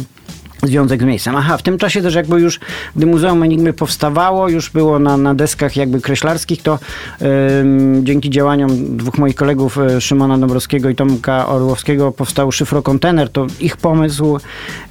związek 0.64 1.02
z 1.02 1.06
miejscem. 1.06 1.36
Aha, 1.36 1.58
w 1.58 1.62
tym 1.62 1.78
czasie 1.78 2.02
też 2.02 2.16
jakby 2.16 2.42
już, 2.42 2.60
gdy 2.96 3.06
Muzeum 3.06 3.44
Enigmy 3.44 3.74
powstawało, 3.74 4.50
już 4.50 4.70
było 4.70 5.00
na, 5.00 5.18
na 5.18 5.36
deskach 5.36 5.76
jakby 5.76 6.02
kreślarskich, 6.02 6.62
to 6.62 6.80
dzięki 8.04 8.30
działaniom 8.30 8.98
dwóch 8.98 9.18
moich 9.18 9.36
kolegów, 9.36 9.78
y, 9.78 10.02
Szymona 10.02 10.38
Dąbrowskiego 10.38 10.90
i 10.90 10.96
Tomka 10.96 11.48
Orłowskiego, 11.48 12.12
powstał 12.12 12.52
szyfrokontener. 12.52 13.30
To 13.30 13.48
ich 13.60 13.78
pomysł, 13.78 14.38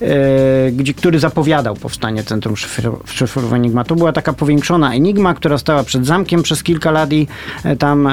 y, 0.02 0.72
gdzie, 0.72 0.94
który 0.94 1.18
zapowiadał 1.18 1.74
powstanie 1.74 2.22
Centrum 2.22 2.54
Szyfrów 3.04 3.52
Enigma. 3.52 3.85
To 3.85 3.94
była 3.94 4.12
taka 4.12 4.33
powiększona 4.33 4.94
Enigma, 4.94 5.35
która 5.35 5.59
stała 5.59 5.83
przed 5.83 6.06
zamkiem 6.06 6.42
przez 6.42 6.62
kilka 6.62 6.90
lat 6.90 7.12
i 7.12 7.26
y, 7.64 7.76
tam, 7.76 8.09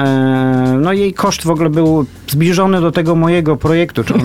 no 0.80 0.92
jej 0.92 1.14
koszt 1.14 1.44
w 1.44 1.50
ogóle 1.50 1.70
był 1.70 2.06
zbliżony 2.28 2.80
do 2.80 2.92
tego 2.92 3.14
mojego 3.14 3.56
projektu. 3.56 4.04
Czyli, 4.04 4.24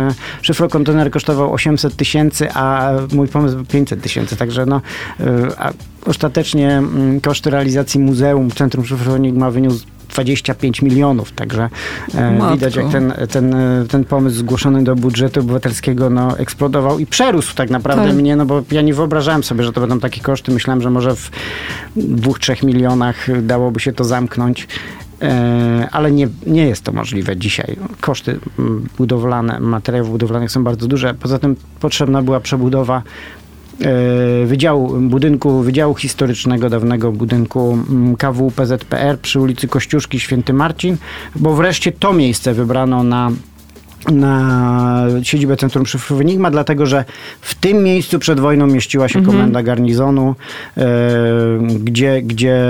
szyfrokontener 0.42 1.10
kosztował 1.10 1.52
800 1.52 1.96
tysięcy, 1.96 2.52
a 2.54 2.71
a 2.72 2.92
mój 3.14 3.28
pomysł 3.28 3.56
był 3.56 3.64
500 3.64 4.02
tysięcy, 4.02 4.36
także 4.36 4.66
no, 4.66 4.80
a 5.58 5.72
ostatecznie 6.06 6.70
mm, 6.70 7.20
koszt 7.20 7.46
realizacji 7.46 8.00
muzeum 8.00 8.50
Centrum 8.50 8.84
Szyfrowania 8.84 9.16
Enigma 9.16 9.50
wyniósł 9.50 9.86
25 10.12 10.82
milionów, 10.82 11.32
także 11.32 11.70
Matko. 12.14 12.54
widać 12.54 12.76
jak 12.76 12.88
ten, 12.88 13.12
ten, 13.30 13.54
ten 13.90 14.04
pomysł 14.04 14.36
zgłoszony 14.36 14.84
do 14.84 14.96
budżetu 14.96 15.40
obywatelskiego 15.40 16.10
no, 16.10 16.38
eksplodował 16.38 16.98
i 16.98 17.06
przerósł 17.06 17.54
tak 17.54 17.70
naprawdę 17.70 18.06
tak. 18.06 18.16
mnie, 18.16 18.36
no 18.36 18.46
bo 18.46 18.62
ja 18.70 18.82
nie 18.82 18.94
wyobrażałem 18.94 19.44
sobie, 19.44 19.64
że 19.64 19.72
to 19.72 19.80
będą 19.80 20.00
takie 20.00 20.20
koszty. 20.20 20.52
Myślałem, 20.52 20.82
że 20.82 20.90
może 20.90 21.16
w 21.16 21.30
dwóch, 21.96 22.38
trzech 22.38 22.62
milionach 22.62 23.42
dałoby 23.42 23.80
się 23.80 23.92
to 23.92 24.04
zamknąć 24.04 24.68
ale 25.92 26.12
nie, 26.12 26.28
nie 26.46 26.66
jest 26.66 26.82
to 26.82 26.92
możliwe 26.92 27.36
dzisiaj. 27.36 27.76
Koszty 28.00 28.38
budowlane, 28.98 29.60
materiałów 29.60 30.10
budowlanych 30.10 30.50
są 30.50 30.64
bardzo 30.64 30.86
duże. 30.86 31.14
Poza 31.14 31.38
tym 31.38 31.56
potrzebna 31.80 32.22
była 32.22 32.40
przebudowa 32.40 33.02
Wydziału, 34.46 35.00
budynku 35.00 35.62
Wydziału 35.62 35.94
Historycznego, 35.94 36.70
dawnego 36.70 37.12
budynku 37.12 37.78
KW 38.18 38.50
PZPR 38.50 39.18
przy 39.18 39.40
ulicy 39.40 39.68
Kościuszki 39.68 40.20
Święty 40.20 40.52
Marcin, 40.52 40.96
bo 41.36 41.54
wreszcie 41.54 41.92
to 41.92 42.12
miejsce 42.12 42.54
wybrano 42.54 43.02
na 43.02 43.30
na 44.10 45.06
siedzibę 45.22 45.56
Centrum 45.56 45.86
Szyfrów 45.86 46.20
Enigma, 46.20 46.50
dlatego 46.50 46.86
że 46.86 47.04
w 47.40 47.54
tym 47.54 47.82
miejscu 47.82 48.18
przed 48.18 48.40
wojną 48.40 48.66
mieściła 48.66 49.08
się 49.08 49.18
mhm. 49.18 49.36
komenda 49.36 49.62
garnizonu, 49.62 50.34
e, 50.76 50.84
gdzie, 51.80 52.22
gdzie 52.22 52.62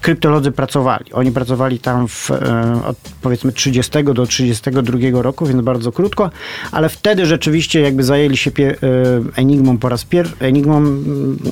kryptolodzy 0.00 0.52
pracowali. 0.52 1.12
Oni 1.12 1.32
pracowali 1.32 1.78
tam 1.78 2.08
w, 2.08 2.30
e, 2.30 2.80
od 2.86 2.96
powiedzmy 3.22 3.52
30 3.52 4.04
do 4.04 4.26
32 4.26 5.22
roku, 5.22 5.46
więc 5.46 5.62
bardzo 5.62 5.92
krótko, 5.92 6.30
ale 6.72 6.88
wtedy 6.88 7.26
rzeczywiście 7.26 7.80
jakby 7.80 8.02
zajęli 8.02 8.36
się 8.36 8.50
pie, 8.50 8.70
e, 8.70 8.76
Enigmą 9.36 9.78
po 9.78 9.88
raz 9.88 10.04
pierwszy, 10.04 10.34
Enigmą 10.40 10.82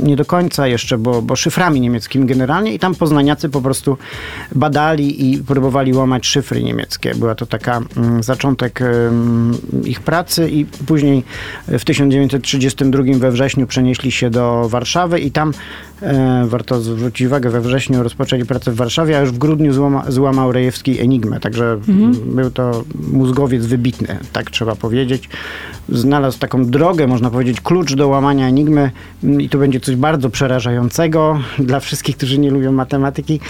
nie 0.02 0.16
do 0.16 0.24
końca 0.24 0.66
jeszcze, 0.66 0.98
bo, 0.98 1.22
bo 1.22 1.36
szyframi 1.36 1.80
niemieckimi 1.80 2.26
generalnie 2.26 2.74
i 2.74 2.78
tam 2.78 2.94
poznaniacy 2.94 3.48
po 3.48 3.60
prostu 3.60 3.98
badali 4.54 5.32
i 5.32 5.38
próbowali 5.38 5.94
łamać 5.94 6.26
szyfry 6.26 6.62
niemieckie. 6.62 7.14
Była 7.14 7.34
to 7.34 7.46
taka 7.46 7.80
zaczątek 8.20 8.80
ich 9.84 10.00
pracy 10.00 10.50
i 10.50 10.64
później 10.64 11.24
w 11.68 11.84
1932 11.84 13.02
we 13.18 13.30
wrześniu 13.30 13.66
przenieśli 13.66 14.12
się 14.12 14.30
do 14.30 14.68
Warszawy 14.68 15.20
i 15.20 15.30
tam 15.30 15.52
warto 16.46 16.80
zwrócić 16.80 17.26
uwagę, 17.26 17.50
we 17.50 17.60
wrześniu 17.60 18.02
rozpoczęli 18.02 18.44
pracę 18.44 18.72
w 18.72 18.74
Warszawie, 18.74 19.18
a 19.18 19.20
już 19.20 19.30
w 19.32 19.38
grudniu 19.38 19.72
złama, 19.72 20.04
złamał 20.08 20.52
Rejewski 20.52 21.00
Enigmę, 21.00 21.40
także 21.40 21.72
mhm. 21.72 22.12
był 22.12 22.50
to 22.50 22.84
mózgowiec 23.12 23.66
wybitny, 23.66 24.18
tak 24.32 24.50
trzeba 24.50 24.76
powiedzieć. 24.76 25.28
Znalazł 25.88 26.38
taką 26.38 26.64
drogę, 26.64 27.06
można 27.06 27.30
powiedzieć, 27.30 27.60
klucz 27.60 27.94
do 27.94 28.08
łamania 28.08 28.48
Enigmy 28.48 28.90
i 29.38 29.48
to 29.48 29.58
będzie 29.58 29.80
coś 29.80 29.96
bardzo 29.96 30.30
przerażającego 30.30 31.40
dla 31.58 31.80
wszystkich, 31.80 32.16
którzy 32.16 32.38
nie 32.38 32.50
lubią 32.50 32.72
matematyki. 32.72 33.40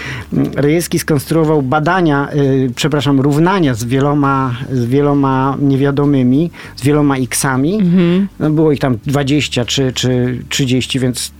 Rejewski 0.55 0.99
skonstruował 0.99 1.61
badania, 1.61 2.27
yy, 2.33 2.71
przepraszam, 2.75 3.21
równania 3.21 3.73
z 3.73 3.83
wieloma, 3.83 4.55
z 4.71 4.85
wieloma 4.85 5.57
niewiadomymi, 5.61 6.51
z 6.75 6.83
wieloma 6.83 7.17
xami. 7.17 7.75
Mhm. 7.75 8.27
No 8.39 8.49
było 8.49 8.71
ich 8.71 8.79
tam 8.79 8.97
20 9.05 9.65
czy, 9.65 9.93
czy 9.93 10.39
30, 10.49 10.99
więc 10.99 11.31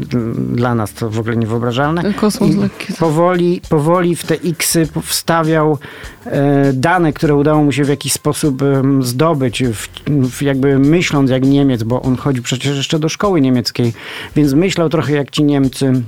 dla 0.55 0.75
nas 0.75 0.96
to 0.99 1.09
w 1.09 1.19
ogóle 1.19 1.37
niewyobrażalne. 1.37 2.13
Kosmos 2.13 2.55
lekki. 2.55 2.93
Powoli, 2.93 3.61
powoli 3.69 4.15
w 4.15 4.23
te 4.23 4.35
xy 4.35 4.87
wstawiał 5.03 5.77
e, 6.25 6.73
dane, 6.73 7.13
które 7.13 7.35
udało 7.35 7.63
mu 7.63 7.71
się 7.71 7.83
w 7.83 7.89
jakiś 7.89 8.13
sposób 8.13 8.63
zdobyć, 8.99 9.63
w, 9.63 9.87
w 10.31 10.41
jakby 10.41 10.79
myśląc 10.79 11.31
jak 11.31 11.45
Niemiec, 11.45 11.83
bo 11.83 12.01
on 12.01 12.17
chodzi 12.17 12.41
przecież 12.41 12.77
jeszcze 12.77 12.99
do 12.99 13.09
szkoły 13.09 13.41
niemieckiej, 13.41 13.93
więc 14.35 14.53
myślał 14.53 14.89
trochę 14.89 15.13
jak 15.13 15.31
ci 15.31 15.43
Niemcy 15.43 16.03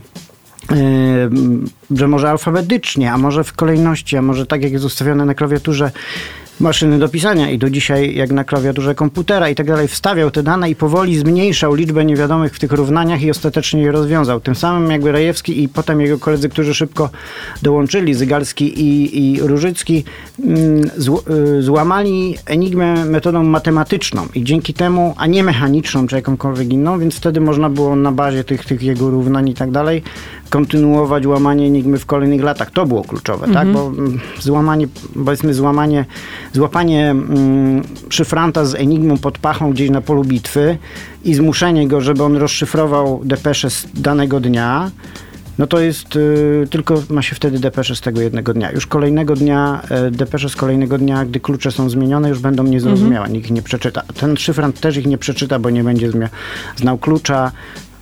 że 1.91 2.07
może 2.07 2.29
alfabetycznie, 2.29 3.11
a 3.11 3.17
może 3.17 3.43
w 3.43 3.53
kolejności, 3.53 4.17
a 4.17 4.21
może 4.21 4.45
tak 4.45 4.63
jak 4.63 4.71
jest 4.71 4.85
ustawione 4.85 5.25
na 5.25 5.33
klawiaturze 5.33 5.91
maszyny 6.59 6.99
do 6.99 7.09
pisania 7.09 7.49
i 7.49 7.57
do 7.57 7.69
dzisiaj 7.69 8.15
jak 8.15 8.31
na 8.31 8.43
klawiaturze 8.43 8.95
komputera 8.95 9.49
i 9.49 9.55
tak 9.55 9.67
dalej 9.67 9.87
wstawiał 9.87 10.31
te 10.31 10.43
dane 10.43 10.69
i 10.69 10.75
powoli 10.75 11.17
zmniejszał 11.17 11.73
liczbę 11.73 12.05
niewiadomych 12.05 12.55
w 12.55 12.59
tych 12.59 12.71
równaniach 12.71 13.21
i 13.21 13.31
ostatecznie 13.31 13.81
je 13.81 13.91
rozwiązał. 13.91 14.39
Tym 14.39 14.55
samym 14.55 14.91
jakby 14.91 15.11
Rejewski 15.11 15.63
i 15.63 15.69
potem 15.69 16.01
jego 16.01 16.19
koledzy, 16.19 16.49
którzy 16.49 16.73
szybko 16.73 17.09
dołączyli, 17.61 18.13
Zygalski 18.13 18.81
i, 18.81 19.33
i 19.33 19.41
Różycki, 19.41 20.03
mm, 20.43 20.91
y, 21.57 21.61
złamali 21.61 22.35
enigmę 22.45 23.05
metodą 23.05 23.43
matematyczną 23.43 24.27
i 24.35 24.43
dzięki 24.43 24.73
temu, 24.73 25.15
a 25.17 25.27
nie 25.27 25.43
mechaniczną 25.43 26.07
czy 26.07 26.15
jakąkolwiek 26.15 26.73
inną, 26.73 26.99
więc 26.99 27.15
wtedy 27.15 27.41
można 27.41 27.69
było 27.69 27.95
na 27.95 28.11
bazie 28.11 28.43
tych, 28.43 28.65
tych 28.65 28.83
jego 28.83 29.09
równań 29.09 29.49
i 29.49 29.53
tak 29.53 29.71
dalej 29.71 30.03
kontynuować 30.49 31.25
łamanie 31.25 31.65
enigmy 31.65 31.99
w 31.99 32.05
kolejnych 32.05 32.43
latach. 32.43 32.71
To 32.71 32.85
było 32.85 33.03
kluczowe, 33.03 33.47
tak? 33.47 33.67
Mhm. 33.67 33.73
Bo 33.73 33.87
mm, 33.87 34.19
złamanie, 34.39 34.87
powiedzmy 35.25 35.53
złamanie, 35.53 36.05
złapanie 36.53 37.09
mm, 37.09 37.83
szyfranta 38.09 38.65
z 38.65 38.75
enigmą 38.75 39.17
pod 39.17 39.37
pachą 39.37 39.71
gdzieś 39.71 39.89
na 39.89 40.01
polu 40.01 40.23
bitwy 40.23 40.77
i 41.25 41.33
zmuszenie 41.33 41.87
go, 41.87 42.01
żeby 42.01 42.23
on 42.23 42.37
rozszyfrował 42.37 43.21
depeszę 43.23 43.69
z 43.69 43.87
danego 43.93 44.39
dnia, 44.39 44.91
no 45.59 45.67
to 45.67 45.79
jest 45.79 46.15
y, 46.15 46.67
tylko 46.69 47.03
ma 47.09 47.21
się 47.21 47.35
wtedy 47.35 47.59
depesze 47.59 47.95
z 47.95 48.01
tego 48.01 48.21
jednego 48.21 48.53
dnia. 48.53 48.71
Już 48.71 48.87
kolejnego 48.87 49.35
dnia, 49.35 49.81
y, 50.07 50.11
depesze 50.11 50.49
z 50.49 50.55
kolejnego 50.55 50.97
dnia, 50.97 51.25
gdy 51.25 51.39
klucze 51.39 51.71
są 51.71 51.89
zmienione, 51.89 52.29
już 52.29 52.39
będą 52.39 52.63
niezrozumiałe. 52.63 53.25
Mhm. 53.25 53.33
Nikt 53.33 53.45
ich 53.45 53.51
nie 53.51 53.61
przeczyta. 53.61 54.01
Ten 54.19 54.37
szyfrant 54.37 54.79
też 54.79 54.97
ich 54.97 55.07
nie 55.07 55.17
przeczyta, 55.17 55.59
bo 55.59 55.69
nie 55.69 55.83
będzie 55.83 56.11
znał 56.75 56.97
klucza. 56.97 57.51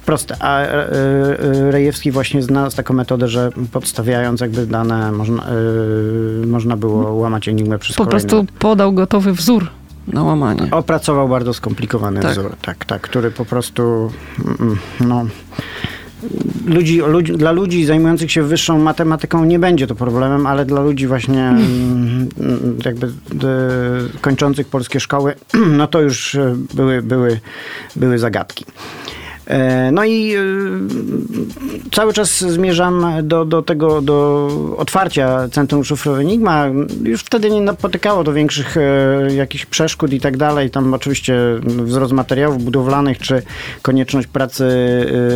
Proste. 0.08 0.36
A 0.40 0.60
e, 0.62 0.70
e, 0.70 1.72
Rejewski 1.72 2.12
właśnie 2.12 2.42
znalazł 2.42 2.76
taką 2.78 2.94
metodę, 2.94 3.28
że 3.28 3.50
podstawiając 3.72 4.42
jakby 4.42 4.68
dane 4.68 5.12
można, 5.12 5.44
e, 5.44 6.46
można 6.46 6.78
było 6.78 7.14
łamać 7.14 7.48
enigmę 7.48 7.80
przez 7.80 7.96
Po 7.96 8.06
prostu 8.06 8.46
podał 8.60 8.94
gotowy 8.94 9.34
wzór 9.34 9.70
na 10.08 10.24
łamanie. 10.24 10.68
Opracował 10.72 11.30
bardzo 11.30 11.54
skomplikowany 11.54 12.20
tak. 12.20 12.32
wzór, 12.32 12.56
tak, 12.62 12.86
tak, 12.86 13.02
który 13.02 13.32
po 13.32 13.46
prostu 13.46 14.12
mm, 14.60 14.78
no, 15.00 15.26
ludzi, 16.66 17.00
ludzi, 17.00 17.34
dla 17.34 17.52
ludzi 17.52 17.86
zajmujących 17.86 18.32
się 18.32 18.44
wyższą 18.44 18.80
matematyką 18.80 19.46
nie 19.46 19.60
będzie 19.60 19.88
to 19.88 19.96
problemem, 19.96 20.48
ale 20.48 20.66
dla 20.66 20.82
ludzi 20.82 21.08
właśnie 21.08 21.48
mm. 21.48 22.30
jakby 22.86 23.12
kończących 24.22 24.68
polskie 24.68 25.00
szkoły, 25.00 25.36
no 25.78 25.88
to 25.88 26.02
już 26.02 26.38
były, 26.74 27.02
były, 27.02 27.40
były 27.96 28.20
zagadki. 28.20 28.66
E, 29.48 29.92
no 29.92 30.06
i 30.06 30.36
e, 30.36 30.40
cały 31.92 32.14
czas 32.14 32.40
zmierzam 32.40 33.06
do, 33.24 33.46
do 33.46 33.62
tego, 33.62 34.02
do 34.02 34.48
otwarcia 34.78 35.50
Centrum 35.52 35.84
Szyfrowe 35.84 36.22
Enigma. 36.22 36.66
Już 37.04 37.22
wtedy 37.22 37.50
nie 37.50 37.62
napotykało 37.62 38.24
do 38.24 38.34
większych 38.34 38.78
e, 38.78 39.36
jakichś 39.36 39.66
przeszkód 39.66 40.14
i 40.14 40.20
tak 40.20 40.38
dalej. 40.38 40.70
Tam 40.70 40.94
oczywiście 40.94 41.36
wzrost 41.62 42.14
materiałów 42.14 42.64
budowlanych, 42.64 43.18
czy 43.18 43.42
konieczność 43.82 44.28
pracy 44.28 44.68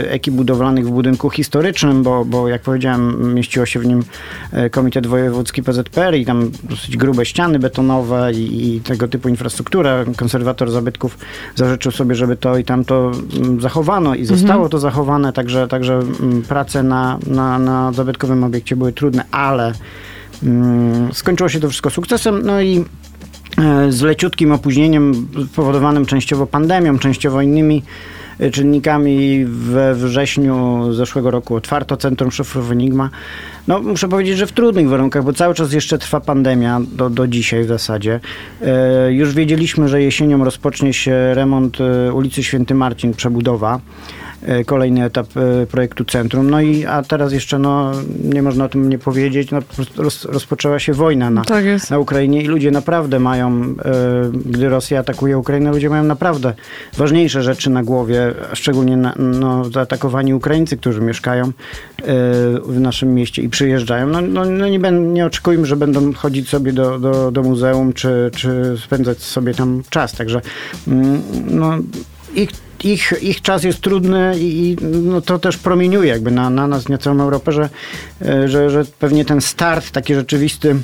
ekip 0.08 0.34
budowlanych 0.34 0.88
w 0.88 0.92
budynku 0.92 1.30
historycznym, 1.30 2.04
bo, 2.04 2.26
bo 2.26 2.48
jak 2.48 2.62
powiedziałem, 2.62 3.34
mieściło 3.34 3.66
się 3.66 3.80
w 3.80 3.86
nim 3.86 4.04
Komitet 4.72 5.08
Wojewódzki 5.08 5.64
PZPR 5.64 6.16
i 6.16 6.26
tam 6.26 6.52
dosyć 6.64 6.98
grube 6.98 7.26
ściany 7.26 7.60
betonowe 7.60 8.32
i, 8.34 8.76
i 8.76 8.82
tego 8.82 9.08
typu 9.08 9.30
infrastruktura. 9.30 10.06
Konserwator 10.18 10.72
zabytków 10.72 11.18
zażyczył 11.56 11.92
sobie, 11.92 12.16
żeby 12.16 12.36
to 12.36 12.58
i 12.58 12.64
tamto 12.64 13.12
zachowano 13.60 14.01
i 14.16 14.26
zostało 14.26 14.54
mhm. 14.54 14.70
to 14.70 14.80
zachowane, 14.80 15.34
także, 15.34 15.68
także 15.68 15.94
mm, 15.94 16.42
prace 16.42 16.84
na, 16.84 17.20
na, 17.28 17.60
na 17.60 17.94
zabytkowym 17.94 18.44
obiekcie 18.44 18.76
były 18.76 18.94
trudne, 18.94 19.26
ale 19.32 19.74
mm, 20.44 21.14
skończyło 21.14 21.50
się 21.50 21.60
to 21.60 21.70
wszystko 21.70 21.90
sukcesem. 21.90 22.42
No 22.46 22.62
i 22.62 22.86
e, 23.58 23.92
z 23.92 24.02
leciutkim 24.02 24.52
opóźnieniem 24.52 25.28
spowodowanym 25.52 26.06
częściowo 26.06 26.48
pandemią, 26.48 27.00
częściowo 27.00 27.42
innymi 27.42 27.84
czynnikami. 28.52 29.46
We 29.46 29.96
wrześniu 29.96 30.84
zeszłego 30.94 31.32
roku 31.32 31.56
otwarto 31.56 31.98
Centrum 31.98 32.32
Szyfrów 32.32 32.72
Enigma. 32.72 33.10
No, 33.68 33.82
muszę 33.82 34.08
powiedzieć, 34.08 34.38
że 34.38 34.48
w 34.48 34.52
trudnych 34.52 34.90
warunkach, 34.90 35.24
bo 35.24 35.34
cały 35.34 35.54
czas 35.54 35.74
jeszcze 35.74 35.98
trwa 35.98 36.20
pandemia, 36.20 36.82
do, 36.92 37.10
do 37.10 37.28
dzisiaj 37.28 37.64
w 37.64 37.68
zasadzie. 37.68 38.20
E, 38.62 39.14
już 39.14 39.34
wiedzieliśmy, 39.34 39.88
że 39.88 40.02
jesienią 40.02 40.44
rozpocznie 40.44 40.94
się 40.94 41.34
remont 41.34 41.78
e, 41.82 42.14
ulicy 42.14 42.44
Święty 42.44 42.76
Marcin, 42.76 43.14
przebudowa. 43.14 43.80
E, 44.46 44.64
kolejny 44.64 45.04
etap 45.04 45.28
e, 45.38 45.66
projektu 45.66 46.06
Centrum. 46.06 46.50
No 46.50 46.62
i 46.62 46.86
a 46.86 47.04
teraz 47.04 47.34
jeszcze 47.34 47.60
no, 47.60 47.92
nie 48.24 48.42
można 48.42 48.66
o 48.66 48.70
tym 48.70 48.90
nie 48.90 49.00
powiedzieć, 49.00 49.52
no, 49.52 49.60
roz, 49.98 50.26
rozpoczęła 50.26 50.80
się 50.80 50.94
wojna 50.94 51.30
na, 51.30 51.44
tak 51.44 51.66
na 51.90 52.00
Ukrainie 52.00 52.42
i 52.42 52.48
ludzie 52.48 52.72
naprawdę 52.72 53.20
mają, 53.20 53.52
e, 53.52 54.32
gdy 54.46 54.70
Rosja 54.70 55.00
atakuje 55.00 55.38
Ukrainę, 55.38 55.72
ludzie 55.72 55.90
mają 55.90 56.04
naprawdę 56.04 56.54
ważniejsze 56.98 57.44
rzeczy 57.44 57.70
na 57.70 57.84
głowie, 57.84 58.34
szczególnie 58.54 58.98
na, 58.98 59.14
no, 59.18 59.66
zaatakowani 59.66 60.34
Ukraińcy, 60.34 60.78
którzy 60.78 61.02
mieszkają 61.02 61.52
w 62.66 62.80
naszym 62.80 63.14
mieście 63.14 63.42
i 63.42 63.50
przyjeżdżają. 63.50 64.08
No, 64.08 64.22
no, 64.22 64.46
no 64.46 64.68
nie, 64.68 64.80
ben, 64.80 65.14
nie 65.14 65.26
oczekujmy, 65.26 65.66
że 65.66 65.76
będą 65.76 66.14
chodzić 66.14 66.50
sobie 66.50 66.74
do, 66.74 67.00
do, 67.00 67.32
do 67.32 67.44
muzeum, 67.44 67.94
czy, 67.94 68.32
czy 68.36 68.78
spędzać 68.84 69.20
sobie 69.20 69.54
tam 69.54 69.84
czas. 69.90 70.14
Także 70.14 70.42
mm, 70.88 71.22
no, 71.48 71.78
ich 72.36 72.50
ich, 72.86 73.14
ich 73.22 73.42
czas 73.42 73.64
jest 73.64 73.82
trudny 73.82 74.34
i 74.38 74.78
no 74.82 75.22
to 75.22 75.40
też 75.40 75.58
promieniuje 75.58 76.10
jakby 76.10 76.32
na, 76.32 76.50
na 76.50 76.68
nas, 76.68 76.90
na 76.90 76.98
całą 76.98 77.22
Europę, 77.22 77.52
że, 77.52 77.70
e, 78.22 78.48
że, 78.48 78.70
że 78.70 78.86
pewnie 79.00 79.26
ten 79.26 79.42
start 79.42 79.92
taki 79.92 80.16
rzeczywisty 80.16 80.76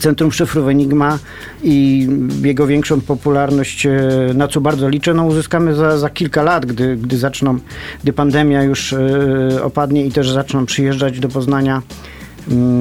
Centrum 0.00 0.32
Szyfrów 0.32 0.68
Enigma 0.68 1.18
i 1.62 2.08
jego 2.42 2.66
większą 2.66 3.00
popularność, 3.00 3.86
e, 3.86 3.92
na 4.34 4.48
co 4.48 4.60
bardzo 4.60 4.88
liczę, 4.88 5.14
no 5.14 5.24
uzyskamy 5.24 5.74
za, 5.74 5.98
za 5.98 6.10
kilka 6.10 6.42
lat, 6.42 6.66
gdy, 6.66 6.96
gdy 6.96 7.18
zaczną, 7.18 7.58
gdy 8.02 8.12
pandemia 8.12 8.62
już 8.62 8.92
e, 8.92 9.62
opadnie 9.62 10.06
i 10.06 10.12
też 10.12 10.30
zaczną 10.30 10.66
przyjeżdżać 10.66 11.20
do 11.20 11.28
Poznania 11.28 11.82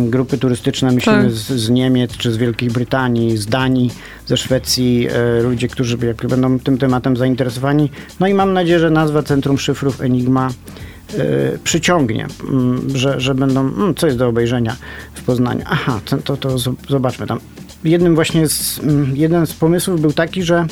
grupy 0.10 0.38
turystyczne, 0.38 0.92
myślimy 0.92 1.24
tak. 1.24 1.32
z, 1.32 1.48
z, 1.48 1.70
Niemiec, 1.70 2.18
czy 2.18 2.32
z 2.32 2.38
Wielkiej 2.38 2.70
Brytanii, 2.70 3.38
z 3.38 3.46
Danii, 3.46 3.92
ze 4.26 4.38
Szwecji, 4.38 5.08
e, 5.12 5.42
ludzie, 5.42 5.68
którzy 5.68 5.98
będą 6.30 6.60
tym 6.60 6.78
tematem 6.78 7.18
zainteresowani. 7.18 7.90
No 8.20 8.28
i 8.28 8.34
mam 8.34 8.54
nadzieję, 8.54 8.80
że 8.80 8.90
nazwa 8.90 9.24
Centrum 9.24 9.58
Szyfrów 9.58 10.02
Enigma 10.02 10.50
e, 10.50 11.58
przyciągnie, 11.64 12.28
mm, 12.50 12.90
że, 12.96 13.20
że 13.20 13.36
będą, 13.36 13.60
mm, 13.60 13.96
co 13.96 14.06
jest 14.06 14.20
do 14.20 14.28
obejrzenia 14.28 14.76
w 15.14 15.24
Poznaniu. 15.24 15.62
Aha, 15.66 16.00
to, 16.06 16.18
to, 16.18 16.38
to 16.38 16.58
zobaczmy 16.90 17.28
tam. 17.28 17.40
Jednym 17.84 18.16
właśnie 18.16 18.48
z, 18.48 18.80
jeden 19.14 19.48
z 19.48 19.54
pomysłów 19.54 20.02
był 20.02 20.14
taki, 20.14 20.44
że 20.44 20.66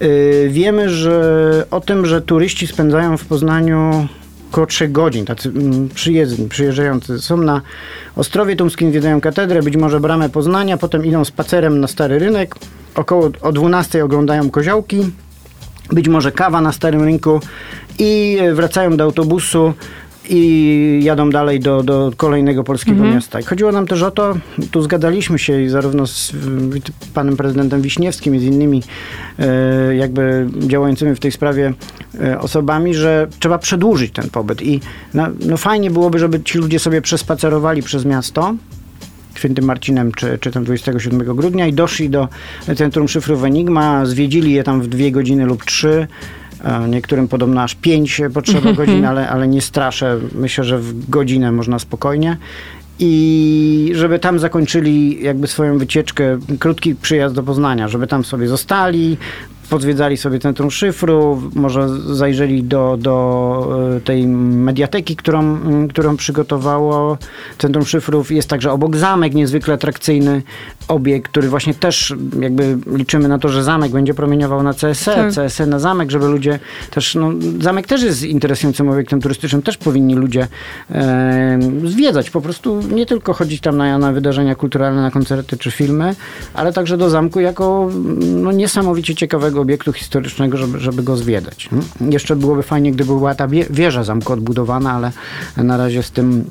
e, 0.00 0.08
wiemy, 0.48 0.88
że 0.88 1.66
o 1.70 1.80
tym, 1.80 2.06
że 2.06 2.22
turyści 2.22 2.66
spędzają 2.66 3.16
w 3.16 3.24
Poznaniu 3.24 4.08
około 4.50 4.66
3 4.66 4.88
godzin, 4.88 5.24
tacy 5.24 5.48
mm, 5.48 5.88
przyjezdni, 5.88 6.48
przyjeżdżający 6.48 7.18
są 7.18 7.36
na 7.36 7.60
Ostrowie 8.16 8.56
Tumskim, 8.56 8.90
zwiedzają 8.90 9.20
katedrę, 9.20 9.62
być 9.62 9.76
może 9.76 10.00
bramę 10.00 10.28
Poznania, 10.28 10.76
potem 10.76 11.06
idą 11.06 11.24
spacerem 11.24 11.80
na 11.80 11.88
Stary 11.88 12.18
Rynek, 12.18 12.54
około 12.94 13.30
o 13.40 13.52
12 13.52 14.04
oglądają 14.04 14.50
koziołki, 14.50 15.10
być 15.92 16.08
może 16.08 16.32
kawa 16.32 16.60
na 16.60 16.72
Starym 16.72 17.02
Rynku 17.02 17.40
i 17.98 18.38
wracają 18.54 18.96
do 18.96 19.04
autobusu 19.04 19.74
i 20.28 21.00
jadą 21.02 21.30
dalej 21.30 21.60
do, 21.60 21.82
do 21.82 22.12
kolejnego 22.16 22.64
polskiego 22.64 22.96
mhm. 22.96 23.14
miasta. 23.14 23.40
I 23.40 23.42
chodziło 23.42 23.72
nam 23.72 23.86
też 23.86 24.02
o 24.02 24.10
to, 24.10 24.34
tu 24.70 24.82
zgadaliśmy 24.82 25.38
się 25.38 25.70
zarówno 25.70 26.06
z 26.06 26.32
panem 27.14 27.36
prezydentem 27.36 27.82
Wiśniewskim 27.82 28.34
i 28.34 28.38
z 28.38 28.42
innymi 28.42 28.82
e, 29.38 29.96
jakby 29.96 30.48
działającymi 30.58 31.14
w 31.14 31.20
tej 31.20 31.32
sprawie 31.32 31.72
e, 32.20 32.40
osobami, 32.40 32.94
że 32.94 33.28
trzeba 33.38 33.58
przedłużyć 33.58 34.12
ten 34.12 34.30
pobyt 34.30 34.62
i 34.62 34.80
no, 35.14 35.26
no 35.46 35.56
fajnie 35.56 35.90
byłoby, 35.90 36.18
żeby 36.18 36.42
ci 36.42 36.58
ludzie 36.58 36.78
sobie 36.78 37.02
przespacerowali 37.02 37.82
przez 37.82 38.04
miasto, 38.04 38.54
Świętym 39.34 39.64
Marcinem, 39.64 40.12
czy, 40.12 40.38
czy 40.38 40.50
tam 40.50 40.64
27 40.64 41.36
grudnia 41.36 41.66
i 41.66 41.72
doszli 41.72 42.10
do 42.10 42.28
Centrum 42.76 43.08
Szyfrów 43.08 43.44
Enigma, 43.44 44.06
zwiedzili 44.06 44.52
je 44.52 44.64
tam 44.64 44.82
w 44.82 44.88
dwie 44.88 45.12
godziny 45.12 45.46
lub 45.46 45.64
trzy, 45.64 46.06
Niektórym 46.88 47.28
podobno 47.28 47.62
aż 47.62 47.74
5 47.74 48.20
potrzeba 48.34 48.72
godzin, 48.80 49.04
ale, 49.04 49.28
ale 49.28 49.48
nie 49.48 49.60
straszę. 49.60 50.18
Myślę, 50.34 50.64
że 50.64 50.78
w 50.78 51.10
godzinę 51.10 51.52
można 51.52 51.78
spokojnie. 51.78 52.36
I 53.02 53.92
żeby 53.94 54.18
tam 54.18 54.38
zakończyli 54.38 55.22
jakby 55.22 55.46
swoją 55.46 55.78
wycieczkę, 55.78 56.38
krótki 56.58 56.94
przyjazd 56.94 57.34
do 57.34 57.42
Poznania, 57.42 57.88
żeby 57.88 58.06
tam 58.06 58.24
sobie 58.24 58.48
zostali, 58.48 59.16
pozwiedzali 59.70 60.16
sobie 60.16 60.38
Centrum 60.38 60.70
Szyfru, 60.70 61.42
może 61.54 61.88
zajrzeli 62.14 62.62
do, 62.62 62.96
do 63.00 63.90
e, 63.96 64.00
tej 64.00 64.26
mediateki, 64.26 65.16
którą, 65.16 65.40
mm, 65.40 65.88
którą 65.88 66.16
przygotowało 66.16 67.18
Centrum 67.58 67.84
Szyfrów. 67.84 68.30
Jest 68.30 68.48
także 68.48 68.72
obok 68.72 68.96
zamek, 68.96 69.34
niezwykle 69.34 69.74
atrakcyjny 69.74 70.42
obiekt, 70.88 71.30
który 71.30 71.48
właśnie 71.48 71.74
też 71.74 72.14
jakby 72.40 72.78
liczymy 72.96 73.28
na 73.28 73.38
to, 73.38 73.48
że 73.48 73.64
zamek 73.64 73.92
będzie 73.92 74.14
promieniował 74.14 74.62
na 74.62 74.72
CSE, 74.72 75.14
tak. 75.14 75.46
CSE 75.46 75.66
na 75.66 75.78
zamek, 75.78 76.10
żeby 76.10 76.28
ludzie 76.28 76.58
też, 76.90 77.14
no, 77.14 77.30
zamek 77.60 77.86
też 77.86 78.02
jest 78.02 78.22
interesującym 78.22 78.88
obiektem 78.88 79.20
turystycznym, 79.20 79.62
też 79.62 79.76
powinni 79.76 80.14
ludzie 80.14 80.46
e, 80.90 81.58
zwiedzać, 81.84 82.30
po 82.30 82.40
prostu 82.40 82.80
nie 82.82 83.06
tylko 83.06 83.32
chodzić 83.32 83.60
tam 83.60 83.76
na, 83.76 83.98
na 83.98 84.12
wydarzenia 84.12 84.54
kulturalne, 84.54 85.02
na 85.02 85.10
koncerty 85.10 85.56
czy 85.56 85.70
filmy, 85.70 86.14
ale 86.54 86.72
także 86.72 86.96
do 86.96 87.10
zamku 87.10 87.40
jako 87.40 87.90
no, 88.20 88.52
niesamowicie 88.52 89.14
ciekawego 89.14 89.59
obiektu 89.60 89.92
historycznego, 89.92 90.56
żeby, 90.56 90.80
żeby 90.80 91.02
go 91.02 91.16
zwiedzać. 91.16 91.68
Hmm? 91.68 92.12
Jeszcze 92.12 92.36
byłoby 92.36 92.62
fajnie, 92.62 92.92
gdyby 92.92 93.12
była 93.12 93.34
ta 93.34 93.48
wieża 93.70 94.04
zamku 94.04 94.32
odbudowana, 94.32 94.92
ale 94.92 95.12
na 95.56 95.76
razie 95.76 96.02
z 96.02 96.10
tym 96.10 96.50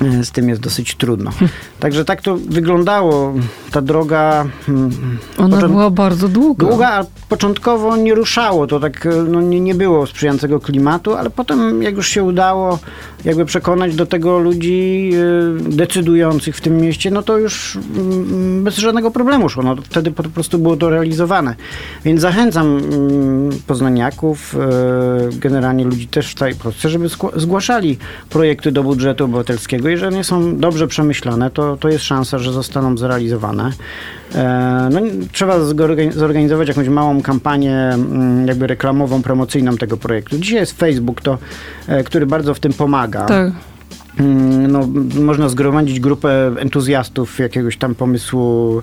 E, 0.00 0.24
z 0.24 0.30
tym 0.30 0.48
jest 0.48 0.60
dosyć 0.60 0.94
trudno. 0.94 1.30
Także 1.80 2.04
tak 2.04 2.22
to 2.22 2.36
wyglądało. 2.36 3.34
Ta 3.70 3.82
droga. 3.82 4.46
Mm, 4.68 5.18
Ona 5.38 5.68
była 5.68 5.90
bardzo 5.90 6.28
długa. 6.28 6.66
Długa, 6.66 6.88
a 6.88 7.04
początkowo 7.28 7.96
nie 7.96 8.14
ruszało. 8.14 8.66
To 8.66 8.80
tak 8.80 9.06
e, 9.06 9.10
no, 9.10 9.40
nie, 9.40 9.60
nie 9.60 9.74
było 9.74 10.06
sprzyjającego 10.06 10.60
klimatu, 10.60 11.14
ale 11.14 11.30
potem, 11.30 11.82
jak 11.82 11.96
już 11.96 12.08
się 12.08 12.22
udało 12.22 12.78
jakby 13.24 13.44
przekonać 13.44 13.94
do 13.94 14.06
tego 14.06 14.38
ludzi 14.38 15.10
e, 15.14 15.70
decydujących 15.70 16.56
w 16.56 16.60
tym 16.60 16.76
mieście, 16.76 17.10
no 17.10 17.22
to 17.22 17.38
już 17.38 17.78
mm, 17.96 18.64
bez 18.64 18.76
żadnego 18.76 19.10
problemu 19.10 19.48
szło. 19.48 19.62
No, 19.62 19.76
wtedy 19.76 20.10
po 20.10 20.22
prostu 20.22 20.58
było 20.58 20.76
to 20.76 20.90
realizowane. 20.90 21.54
Więc 22.04 22.20
zachęcam 22.20 22.66
mm, 22.66 23.50
poznaniaków, 23.66 24.56
generalnie 25.32 25.84
ludzi 25.84 26.06
też 26.06 26.30
w 26.30 26.34
tej 26.34 26.54
Polsce, 26.54 26.88
żeby 26.88 27.08
zgłaszali 27.36 27.98
projekty 28.30 28.72
do 28.72 28.82
budżetu 28.82 29.24
obywatelskiego 29.24 29.88
jeżeli 29.88 30.16
nie 30.16 30.24
są 30.24 30.56
dobrze 30.56 30.86
przemyślane, 30.86 31.50
to, 31.50 31.76
to 31.76 31.88
jest 31.88 32.04
szansa, 32.04 32.38
że 32.38 32.52
zostaną 32.52 32.96
zrealizowane. 32.96 33.72
E, 34.34 34.88
no, 34.92 35.00
trzeba 35.32 35.58
zorganizować 36.10 36.68
jakąś 36.68 36.88
małą 36.88 37.22
kampanię 37.22 37.76
mm, 37.76 38.46
jakby 38.46 38.66
reklamową, 38.66 39.22
promocyjną 39.22 39.76
tego 39.76 39.96
projektu. 39.96 40.38
Dzisiaj 40.38 40.60
jest 40.60 40.78
Facebook, 40.78 41.20
to, 41.20 41.38
e, 41.88 42.04
który 42.04 42.26
bardzo 42.26 42.54
w 42.54 42.60
tym 42.60 42.72
pomaga. 42.72 43.24
Tak 43.24 43.52
mm, 44.20 44.72
no, 44.72 44.88
można 45.20 45.48
zgromadzić 45.48 46.00
grupę 46.00 46.52
entuzjastów 46.58 47.38
jakiegoś 47.38 47.76
tam 47.76 47.94
pomysłu 47.94 48.82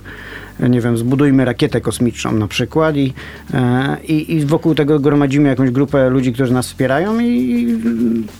nie 0.59 0.81
wiem, 0.81 0.97
zbudujmy 0.97 1.45
rakietę 1.45 1.81
kosmiczną 1.81 2.31
na 2.31 2.47
przykład 2.47 2.95
i, 2.95 3.13
e, 3.53 3.97
i, 4.03 4.35
i 4.35 4.45
wokół 4.45 4.75
tego 4.75 4.99
gromadzimy 4.99 5.49
jakąś 5.49 5.69
grupę 5.69 6.09
ludzi, 6.09 6.33
którzy 6.33 6.53
nas 6.53 6.67
wspierają 6.67 7.19
i 7.19 7.67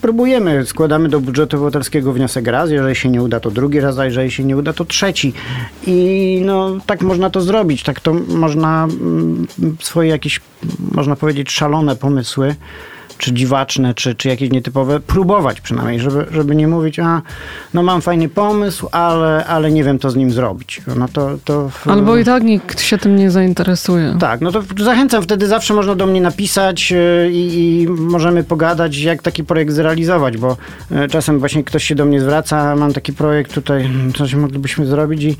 próbujemy, 0.00 0.66
składamy 0.66 1.08
do 1.08 1.20
budżetu 1.20 1.56
obywatelskiego 1.56 2.12
wniosek 2.12 2.46
raz, 2.46 2.70
jeżeli 2.70 2.96
się 2.96 3.08
nie 3.08 3.22
uda 3.22 3.40
to 3.40 3.50
drugi 3.50 3.80
raz, 3.80 3.98
a 3.98 4.04
jeżeli 4.04 4.30
się 4.30 4.44
nie 4.44 4.56
uda 4.56 4.72
to 4.72 4.84
trzeci. 4.84 5.32
I 5.86 6.42
no 6.44 6.76
tak 6.86 7.02
można 7.02 7.30
to 7.30 7.40
zrobić, 7.40 7.82
tak 7.82 8.00
to 8.00 8.14
można 8.28 8.84
mm, 8.84 9.46
swoje 9.80 10.10
jakieś, 10.10 10.40
można 10.92 11.16
powiedzieć, 11.16 11.50
szalone 11.50 11.96
pomysły 11.96 12.54
czy 13.18 13.32
dziwaczne, 13.32 13.94
czy, 13.94 14.14
czy 14.14 14.28
jakieś 14.28 14.50
nietypowe, 14.50 15.00
próbować 15.00 15.60
przynajmniej, 15.60 16.00
żeby, 16.00 16.26
żeby 16.30 16.56
nie 16.56 16.68
mówić, 16.68 16.98
a 16.98 17.22
no 17.74 17.82
mam 17.82 18.02
fajny 18.02 18.28
pomysł, 18.28 18.88
ale, 18.92 19.44
ale 19.46 19.70
nie 19.70 19.84
wiem, 19.84 19.98
co 19.98 20.10
z 20.10 20.16
nim 20.16 20.30
zrobić. 20.30 20.82
No 20.96 21.08
to, 21.08 21.30
to 21.44 21.68
w... 21.68 21.88
Albo 21.88 22.16
i 22.16 22.24
tak 22.24 22.42
nikt 22.42 22.80
się 22.80 22.98
tym 22.98 23.16
nie 23.16 23.30
zainteresuje. 23.30 24.16
Tak, 24.20 24.40
no 24.40 24.52
to 24.52 24.62
zachęcam, 24.80 25.22
wtedy 25.22 25.46
zawsze 25.46 25.74
można 25.74 25.94
do 25.94 26.06
mnie 26.06 26.20
napisać 26.20 26.92
y, 26.92 27.30
i, 27.32 27.82
i 27.82 27.88
możemy 27.88 28.44
pogadać, 28.44 28.98
jak 28.98 29.22
taki 29.22 29.44
projekt 29.44 29.72
zrealizować, 29.72 30.36
bo 30.36 30.56
y, 30.92 31.08
czasem 31.08 31.38
właśnie 31.38 31.64
ktoś 31.64 31.84
się 31.84 31.94
do 31.94 32.04
mnie 32.04 32.20
zwraca, 32.20 32.76
mam 32.76 32.92
taki 32.92 33.12
projekt 33.12 33.54
tutaj, 33.54 33.90
coś 34.16 34.34
moglibyśmy 34.34 34.86
zrobić 34.86 35.22
i 35.22 35.30
y, 35.30 35.36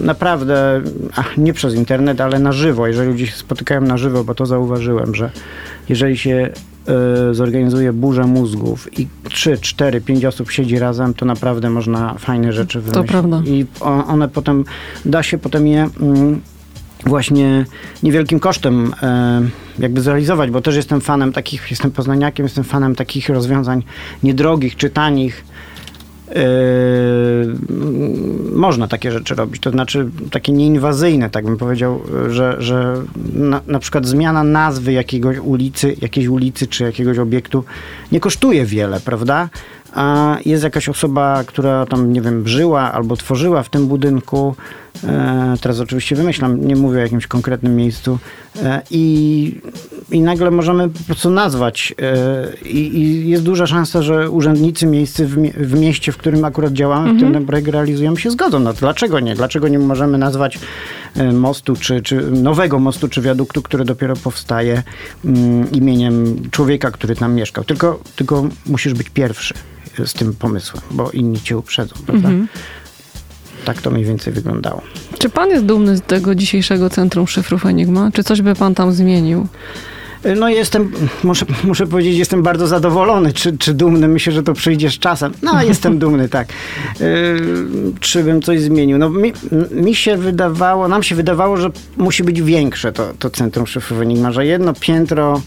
naprawdę, 0.00 0.82
ach, 1.16 1.36
nie 1.36 1.52
przez 1.52 1.74
internet, 1.74 2.20
ale 2.20 2.38
na 2.38 2.52
żywo, 2.52 2.86
jeżeli 2.86 3.08
ludzie 3.08 3.26
się 3.26 3.36
spotykają 3.36 3.80
na 3.80 3.98
żywo, 3.98 4.24
bo 4.24 4.34
to 4.34 4.46
zauważyłem, 4.46 5.14
że 5.14 5.30
jeżeli 5.88 6.18
się 6.18 6.50
y, 7.30 7.34
zorganizuje 7.34 7.92
burzę 7.92 8.24
mózgów 8.24 8.98
i 8.98 9.08
3, 9.28 9.58
4, 9.58 10.00
5 10.00 10.24
osób 10.24 10.50
siedzi 10.50 10.78
razem, 10.78 11.14
to 11.14 11.26
naprawdę 11.26 11.70
można 11.70 12.14
fajne 12.18 12.52
rzeczy 12.52 12.80
wymyślić. 12.80 13.06
To 13.06 13.12
prawda. 13.12 13.42
I 13.46 13.66
one 14.08 14.28
potem, 14.28 14.64
da 15.04 15.22
się 15.22 15.38
potem 15.38 15.66
je 15.66 15.88
mm, 16.00 16.40
właśnie 17.06 17.64
niewielkim 18.02 18.40
kosztem 18.40 18.94
e, 19.02 19.42
jakby 19.78 20.00
zrealizować, 20.00 20.50
bo 20.50 20.60
też 20.60 20.76
jestem 20.76 21.00
fanem 21.00 21.32
takich, 21.32 21.70
jestem 21.70 21.90
poznaniakiem, 21.90 22.46
jestem 22.46 22.64
fanem 22.64 22.94
takich 22.94 23.28
rozwiązań 23.28 23.82
niedrogich 24.22 24.76
czy 24.76 24.90
tanich, 24.90 25.44
można 28.52 28.88
takie 28.88 29.12
rzeczy 29.12 29.34
robić, 29.34 29.62
to 29.62 29.70
znaczy 29.70 30.10
takie 30.30 30.52
nieinwazyjne, 30.52 31.30
tak 31.30 31.44
bym 31.44 31.56
powiedział, 31.56 32.00
że, 32.28 32.56
że 32.58 32.94
na, 33.32 33.60
na, 33.66 33.78
przykład 33.78 34.06
zmiana 34.06 34.44
nazwy 34.44 34.92
jakiegoś 34.92 35.38
ulicy, 35.38 35.96
jakiejś 36.02 36.26
ulicy 36.26 36.66
czy 36.66 36.84
jakiegoś 36.84 37.18
obiektu 37.18 37.64
nie 38.12 38.20
kosztuje 38.20 38.66
wiele, 38.66 39.00
prawda? 39.00 39.48
A 39.94 40.36
jest 40.46 40.64
jakaś 40.64 40.88
osoba, 40.88 41.44
która 41.46 41.86
tam, 41.86 42.12
nie 42.12 42.20
wiem, 42.20 42.48
żyła 42.48 42.92
albo 42.92 43.16
tworzyła 43.16 43.62
w 43.62 43.68
tym 43.68 43.86
budynku, 43.86 44.54
teraz 45.60 45.80
oczywiście 45.80 46.16
wymyślam, 46.16 46.66
nie 46.66 46.76
mówię 46.76 46.98
o 46.98 47.02
jakimś 47.02 47.26
konkretnym 47.26 47.76
miejscu, 47.76 48.18
e, 48.62 48.82
i, 48.90 49.60
i 50.10 50.20
nagle 50.20 50.50
możemy 50.50 50.88
po 50.88 51.04
prostu 51.06 51.30
nazwać. 51.30 51.94
E, 52.02 52.68
I, 52.68 52.98
i 52.98 53.28
jest 53.28 53.42
duża 53.42 53.66
szansa, 53.66 54.02
że 54.02 54.30
urzędnicy 54.30 54.86
miejscy 54.86 55.26
w, 55.26 55.34
w, 55.56 55.80
mieście, 55.80 56.12
w 56.12 56.16
którym 56.16 56.44
akurat 56.44 56.72
działamy, 56.72 57.10
mhm. 57.10 57.32
w 57.32 57.34
tym 57.34 57.46
projekt 57.46 57.68
realizujemy, 57.68 58.16
się 58.16 58.30
zgodzą. 58.30 58.60
No, 58.60 58.72
dlaczego 58.72 59.20
nie? 59.20 59.34
Dlaczego 59.34 59.68
nie 59.68 59.78
możemy 59.78 60.18
nazwać 60.18 60.58
mostu, 61.32 61.76
czy, 61.76 62.02
czy 62.02 62.30
nowego 62.30 62.78
mostu, 62.78 63.08
czy 63.08 63.20
wiaduktu, 63.20 63.62
który 63.62 63.84
dopiero 63.84 64.16
powstaje 64.16 64.82
mm, 65.24 65.72
imieniem 65.72 66.36
człowieka, 66.50 66.90
który 66.90 67.16
tam 67.16 67.34
mieszkał? 67.34 67.64
Tylko, 67.64 68.00
tylko 68.16 68.48
musisz 68.66 68.94
być 68.94 69.10
pierwszy 69.10 69.54
z 70.04 70.12
tym 70.12 70.34
pomysłem, 70.34 70.82
bo 70.90 71.10
inni 71.10 71.40
cię 71.40 71.58
uprzedzą, 71.58 71.96
prawda? 72.06 72.28
Mhm. 72.28 72.48
Tak 73.64 73.82
to 73.82 73.90
mniej 73.90 74.04
więcej 74.04 74.32
wyglądało. 74.32 74.82
Czy 75.18 75.28
pan 75.28 75.50
jest 75.50 75.64
dumny 75.64 75.96
z 75.96 76.02
tego 76.02 76.34
dzisiejszego 76.34 76.90
Centrum 76.90 77.26
Szyfrów 77.26 77.66
Enigma? 77.66 78.10
Czy 78.14 78.24
coś 78.24 78.42
by 78.42 78.54
pan 78.54 78.74
tam 78.74 78.92
zmienił? 78.92 79.46
No 80.36 80.48
jestem, 80.48 80.92
muszę, 81.24 81.46
muszę 81.64 81.86
powiedzieć, 81.86 82.18
jestem 82.18 82.42
bardzo 82.42 82.66
zadowolony, 82.66 83.32
czy, 83.32 83.58
czy 83.58 83.74
dumny. 83.74 84.08
Myślę, 84.08 84.32
że 84.32 84.42
to 84.42 84.52
przyjdzie 84.52 84.90
z 84.90 84.98
czasem. 84.98 85.32
No, 85.42 85.62
jestem 85.62 85.98
dumny, 86.04 86.28
tak. 86.28 86.48
Yy, 87.00 87.06
czy 88.00 88.24
bym 88.24 88.42
coś 88.42 88.60
zmienił? 88.60 88.98
No, 88.98 89.10
mi, 89.10 89.32
mi, 89.70 89.94
się 89.94 90.16
wydawało, 90.16 90.88
nam 90.88 91.02
się 91.02 91.14
wydawało, 91.14 91.56
że 91.56 91.70
musi 91.96 92.24
być 92.24 92.42
większe 92.42 92.92
to, 92.92 93.12
to 93.18 93.30
Centrum 93.30 93.66
Szyfrów 93.66 94.00
Enigma, 94.00 94.32
że 94.32 94.46
jedno 94.46 94.72
piętro 94.80 95.42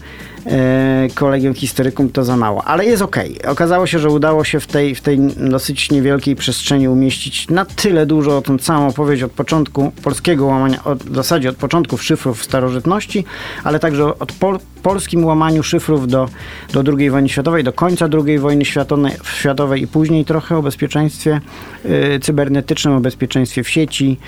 kolegium 1.14 1.54
historykum 1.54 2.08
to 2.08 2.24
za 2.24 2.36
mało, 2.36 2.64
ale 2.64 2.84
jest 2.84 3.02
ok. 3.02 3.16
Okazało 3.48 3.86
się, 3.86 3.98
że 3.98 4.10
udało 4.10 4.44
się 4.44 4.60
w 4.60 4.66
tej, 4.66 4.94
w 4.94 5.00
tej 5.00 5.18
dosyć 5.36 5.90
niewielkiej 5.90 6.36
przestrzeni 6.36 6.88
umieścić 6.88 7.48
na 7.48 7.64
tyle 7.64 8.06
dużo 8.06 8.42
tą 8.42 8.58
całą 8.58 8.88
opowieść 8.88 9.22
od 9.22 9.32
początku 9.32 9.92
polskiego 10.02 10.46
łamania, 10.46 10.84
od, 10.84 11.02
w 11.02 11.14
zasadzie 11.14 11.48
od 11.48 11.56
początków 11.56 12.04
szyfrów 12.04 12.44
starożytności, 12.44 13.24
ale 13.64 13.78
także 13.78 14.18
od 14.18 14.32
pol, 14.32 14.58
polskim 14.82 15.24
łamaniu 15.24 15.62
szyfrów 15.62 16.08
do, 16.08 16.28
do 16.72 16.82
II 16.98 17.10
wojny 17.10 17.28
światowej, 17.28 17.64
do 17.64 17.72
końca 17.72 18.08
II 18.26 18.38
wojny 18.38 18.64
światowej, 18.64 19.12
światowej 19.24 19.82
i 19.82 19.86
później 19.86 20.24
trochę 20.24 20.56
o 20.56 20.62
bezpieczeństwie 20.62 21.40
y, 21.84 22.20
cybernetycznym, 22.22 22.94
o 22.94 23.00
bezpieczeństwie 23.00 23.62
w 23.62 23.68
sieci, 23.68 24.18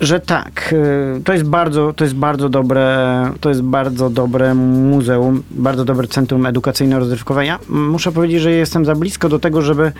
że 0.00 0.20
tak. 0.20 0.74
Y, 1.18 1.22
to 1.24 1.32
jest 1.32 1.44
bardzo, 1.44 1.92
to 1.92 2.04
jest 2.04 2.16
bardzo 2.16 2.48
dobre, 2.48 3.32
to 3.40 3.48
jest 3.48 3.62
bardzo 3.62 4.10
dobre 4.10 4.54
muzeum, 4.54 5.42
bardzo 5.50 5.84
dobre 5.84 6.08
centrum 6.08 6.42
edukacyjno-rozrywkowe. 6.46 7.40
Ja 7.40 7.58
muszę 7.68 8.12
powiedzieć, 8.12 8.40
że 8.40 8.50
jestem 8.50 8.84
za 8.84 8.94
blisko 8.94 9.28
do 9.28 9.38
tego, 9.38 9.62
żeby 9.62 9.92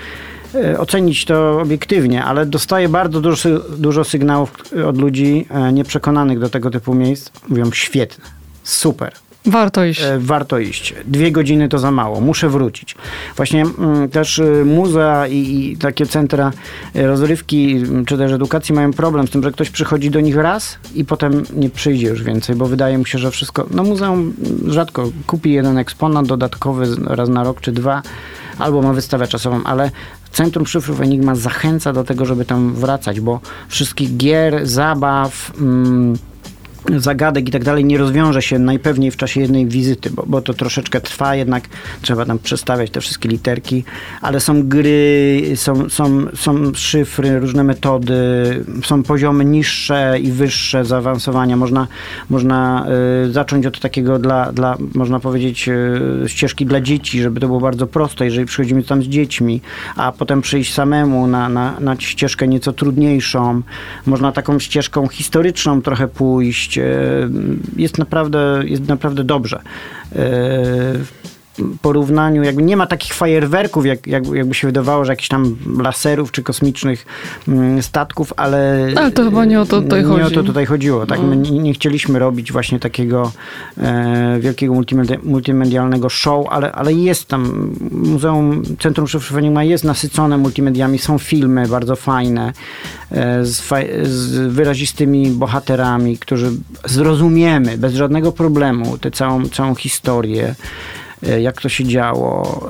y, 0.54 0.78
ocenić 0.78 1.24
to 1.24 1.60
obiektywnie, 1.60 2.24
ale 2.24 2.46
dostaję 2.46 2.88
bardzo 2.88 3.20
dużo, 3.20 3.48
dużo 3.78 4.04
sygnałów 4.04 4.52
od 4.86 4.98
ludzi 4.98 5.46
nieprzekonanych 5.72 6.38
do 6.38 6.48
tego 6.48 6.70
typu 6.70 6.94
miejsc. 6.94 7.30
Mówią 7.48 7.70
świetne, 7.72 8.24
super. 8.62 9.23
Warto 9.46 9.84
iść. 9.84 10.02
E, 10.02 10.18
warto 10.18 10.58
iść. 10.58 10.94
Dwie 11.06 11.32
godziny 11.32 11.68
to 11.68 11.78
za 11.78 11.90
mało. 11.90 12.20
Muszę 12.20 12.48
wrócić. 12.48 12.96
Właśnie 13.36 13.62
mm, 13.62 14.08
też 14.08 14.38
y, 14.38 14.64
muzea 14.64 15.26
i, 15.26 15.36
i, 15.36 15.76
takie 15.76 16.06
centra 16.06 16.52
y, 16.96 17.06
rozrywki 17.06 17.82
czy 18.06 18.18
też 18.18 18.32
edukacji 18.32 18.74
mają 18.74 18.92
problem 18.92 19.28
z 19.28 19.30
tym, 19.30 19.42
że 19.42 19.52
ktoś 19.52 19.70
przychodzi 19.70 20.10
do 20.10 20.20
nich 20.20 20.36
raz 20.36 20.78
i 20.94 21.04
potem 21.04 21.42
nie 21.56 21.70
przyjdzie 21.70 22.06
już 22.06 22.22
więcej, 22.22 22.56
bo 22.56 22.66
wydaje 22.66 22.98
mu 22.98 23.06
się, 23.06 23.18
że 23.18 23.30
wszystko... 23.30 23.66
No 23.70 23.82
muzeum 23.82 24.34
rzadko 24.66 25.10
kupi 25.26 25.52
jeden 25.52 25.78
eksponat 25.78 26.26
dodatkowy 26.26 26.86
raz 27.06 27.28
na 27.28 27.44
rok 27.44 27.60
czy 27.60 27.72
dwa, 27.72 28.02
albo 28.58 28.82
ma 28.82 28.92
wystawę 28.92 29.26
czasową, 29.26 29.64
ale 29.64 29.90
Centrum 30.32 30.66
Szyfrów 30.66 31.00
Enigma 31.00 31.34
zachęca 31.34 31.92
do 31.92 32.04
tego, 32.04 32.24
żeby 32.24 32.44
tam 32.44 32.74
wracać, 32.74 33.20
bo 33.20 33.40
wszystkich 33.68 34.16
gier, 34.16 34.66
zabaw... 34.66 35.52
Mm, 35.60 36.16
zagadek 36.96 37.48
i 37.48 37.52
tak 37.52 37.64
dalej 37.64 37.84
nie 37.84 37.98
rozwiąże 37.98 38.42
się 38.42 38.58
najpewniej 38.58 39.10
w 39.10 39.16
czasie 39.16 39.40
jednej 39.40 39.66
wizyty, 39.66 40.10
bo, 40.10 40.24
bo 40.26 40.42
to 40.42 40.54
troszeczkę 40.54 41.00
trwa, 41.00 41.34
jednak 41.34 41.64
trzeba 42.02 42.26
tam 42.26 42.38
przestawiać 42.38 42.90
te 42.90 43.00
wszystkie 43.00 43.28
literki, 43.28 43.84
ale 44.20 44.40
są 44.40 44.68
gry, 44.68 45.42
są, 45.54 45.88
są, 45.88 46.26
są 46.34 46.74
szyfry, 46.74 47.40
różne 47.40 47.64
metody, 47.64 48.14
są 48.84 49.02
poziomy 49.02 49.44
niższe 49.44 50.18
i 50.22 50.32
wyższe 50.32 50.84
zaawansowania. 50.84 51.56
Można, 51.56 51.86
można 52.30 52.86
y, 53.26 53.32
zacząć 53.32 53.66
od 53.66 53.80
takiego 53.80 54.18
dla, 54.18 54.52
dla 54.52 54.76
można 54.94 55.20
powiedzieć, 55.20 55.68
y, 55.68 56.28
ścieżki 56.28 56.66
dla 56.66 56.80
dzieci, 56.80 57.22
żeby 57.22 57.40
to 57.40 57.46
było 57.46 57.60
bardzo 57.60 57.86
proste, 57.86 58.24
jeżeli 58.24 58.46
przychodzimy 58.46 58.82
tam 58.82 59.02
z 59.02 59.06
dziećmi, 59.06 59.60
a 59.96 60.12
potem 60.12 60.42
przyjść 60.42 60.74
samemu 60.74 61.26
na, 61.26 61.48
na, 61.48 61.80
na 61.80 61.96
ścieżkę 62.00 62.48
nieco 62.48 62.72
trudniejszą. 62.72 63.62
Można 64.06 64.32
taką 64.32 64.58
ścieżką 64.58 65.08
historyczną 65.08 65.82
trochę 65.82 66.08
pójść, 66.08 66.73
jest 67.76 67.98
naprawdę, 67.98 68.62
jest 68.66 68.88
naprawdę 68.88 69.24
dobrze. 69.24 69.60
Porównaniu, 71.82 72.42
jakby 72.42 72.62
nie 72.62 72.76
ma 72.76 72.86
takich 72.86 73.14
fajerwerków, 73.14 73.86
jak, 73.86 74.06
jak, 74.06 74.26
jakby 74.26 74.54
się 74.54 74.66
wydawało, 74.66 75.04
że 75.04 75.12
jakichś 75.12 75.28
tam 75.28 75.56
laserów 75.82 76.32
czy 76.32 76.42
kosmicznych 76.42 77.06
mm, 77.48 77.82
statków, 77.82 78.32
ale... 78.36 78.88
Ale 78.96 79.12
to 79.12 79.24
chyba 79.24 79.44
nie 79.44 79.60
o 79.60 79.66
to 79.66 79.82
tutaj 79.82 80.00
nie 80.00 80.08
chodzi. 80.08 80.20
Nie 80.20 80.26
o 80.26 80.30
to 80.30 80.42
tutaj 80.42 80.66
chodziło. 80.66 81.06
Tak? 81.06 81.20
My 81.20 81.36
nie, 81.36 81.72
chcieliśmy 81.72 82.18
robić 82.18 82.52
właśnie 82.52 82.80
takiego 82.80 83.32
e, 83.78 84.38
wielkiego 84.40 84.74
multimedi 84.74 85.14
multimedialnego 85.22 86.08
show, 86.08 86.46
ale, 86.50 86.72
ale 86.72 86.92
jest 86.92 87.28
tam, 87.28 87.70
Muzeum 87.90 88.62
Centrum 88.80 89.08
Szyfrowania 89.08 89.62
jest 89.62 89.84
nasycone 89.84 90.38
multimediami, 90.38 90.98
są 90.98 91.18
filmy 91.18 91.68
bardzo 91.68 91.96
fajne 91.96 92.52
e, 93.10 93.44
z, 93.44 93.62
z 94.08 94.52
wyrazistymi 94.52 95.30
bohaterami, 95.30 96.18
którzy 96.18 96.50
zrozumiemy 96.84 97.78
bez 97.78 97.94
żadnego 97.94 98.32
problemu 98.32 98.98
tę 98.98 99.10
całą, 99.10 99.48
całą 99.48 99.74
historię. 99.74 100.54
E, 101.28 101.40
jak 101.40 101.62
to 101.62 101.68
się 101.68 101.84
działo. 101.84 102.60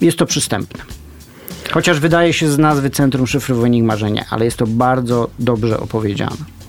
E, 0.00 0.04
jest 0.04 0.18
to 0.18 0.26
przystępne. 0.26 0.84
Chociaż 1.70 2.00
wydaje 2.00 2.32
się 2.32 2.48
z 2.48 2.58
nazwy 2.58 2.90
Centrum 2.90 3.26
że 3.96 4.10
nie, 4.10 4.24
ale 4.30 4.44
jest 4.44 4.56
to 4.56 4.66
bardzo 4.66 5.30
dobrze 5.38 5.80
opowiedziane. 5.80 6.59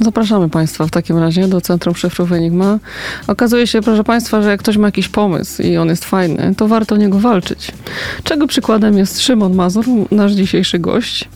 Zapraszamy 0.00 0.48
Państwa 0.48 0.86
w 0.86 0.90
takim 0.90 1.18
razie 1.18 1.48
do 1.48 1.60
Centrum 1.60 1.96
Szyfrów 1.96 2.32
Enigma. 2.32 2.78
Okazuje 3.26 3.66
się, 3.66 3.82
proszę 3.82 4.04
Państwa, 4.04 4.42
że 4.42 4.50
jak 4.50 4.60
ktoś 4.60 4.76
ma 4.76 4.88
jakiś 4.88 5.08
pomysł 5.08 5.62
i 5.62 5.76
on 5.76 5.88
jest 5.88 6.04
fajny, 6.04 6.54
to 6.56 6.68
warto 6.68 6.94
o 6.94 6.98
niego 6.98 7.18
walczyć. 7.18 7.72
Czego 8.24 8.46
przykładem 8.46 8.98
jest 8.98 9.20
Szymon 9.20 9.54
Mazur, 9.54 9.84
nasz 10.10 10.32
dzisiejszy 10.32 10.78
gość. 10.78 11.28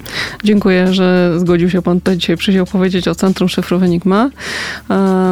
Dziękuję, 0.44 0.94
że 0.94 1.34
zgodził 1.38 1.70
się 1.70 1.82
Pan 1.82 2.00
tutaj 2.00 2.16
dzisiaj 2.16 2.36
przyjść 2.36 2.60
opowiedzieć 2.60 3.08
o 3.08 3.14
Centrum 3.14 3.48
Szyfrów 3.48 3.82
Enigma. 3.82 4.30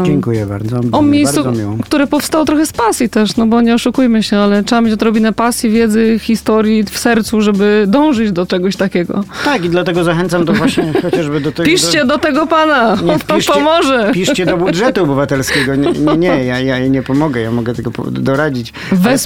Dziękuję 0.05 0.47
bardzo. 0.47 0.81
O 0.93 1.03
miejscu, 1.03 1.45
które 1.83 2.07
powstało 2.07 2.45
trochę 2.45 2.67
z 2.67 2.73
pasji 2.73 3.09
też, 3.09 3.37
no 3.37 3.47
bo 3.47 3.61
nie 3.61 3.75
oszukujmy 3.75 4.23
się, 4.23 4.39
ale 4.39 4.65
trzeba 4.65 4.81
mieć 4.81 4.93
odrobinę 4.93 5.33
pasji, 5.33 5.71
wiedzy, 5.71 6.19
historii 6.19 6.85
w 6.85 6.99
sercu, 6.99 7.41
żeby 7.41 7.85
dążyć 7.89 8.33
do 8.33 8.47
czegoś 8.47 8.77
takiego. 8.77 9.25
Tak 9.45 9.65
i 9.65 9.71
dlatego 9.71 10.05
zachęcam 10.05 10.45
do 10.45 10.53
właśnie 10.53 10.93
chociażby 11.03 11.41
do 11.41 11.53
tego... 11.53 11.71
Piszcie 11.71 12.01
do, 12.01 12.07
do 12.07 12.19
tego 12.19 12.47
Pana! 12.47 12.97
Nie, 13.03 13.14
piszcie, 13.19 13.53
pomoże. 13.53 14.11
Piszcie 14.15 14.47
do 14.47 14.57
budżetu 14.57 15.03
obywatelskiego. 15.03 15.75
Nie, 15.75 15.93
nie, 15.93 16.17
nie 16.17 16.45
ja, 16.45 16.61
ja 16.61 16.89
nie 16.89 17.03
pomogę, 17.03 17.41
ja 17.41 17.51
mogę 17.51 17.75
tylko 17.75 18.11
doradzić. 18.11 18.73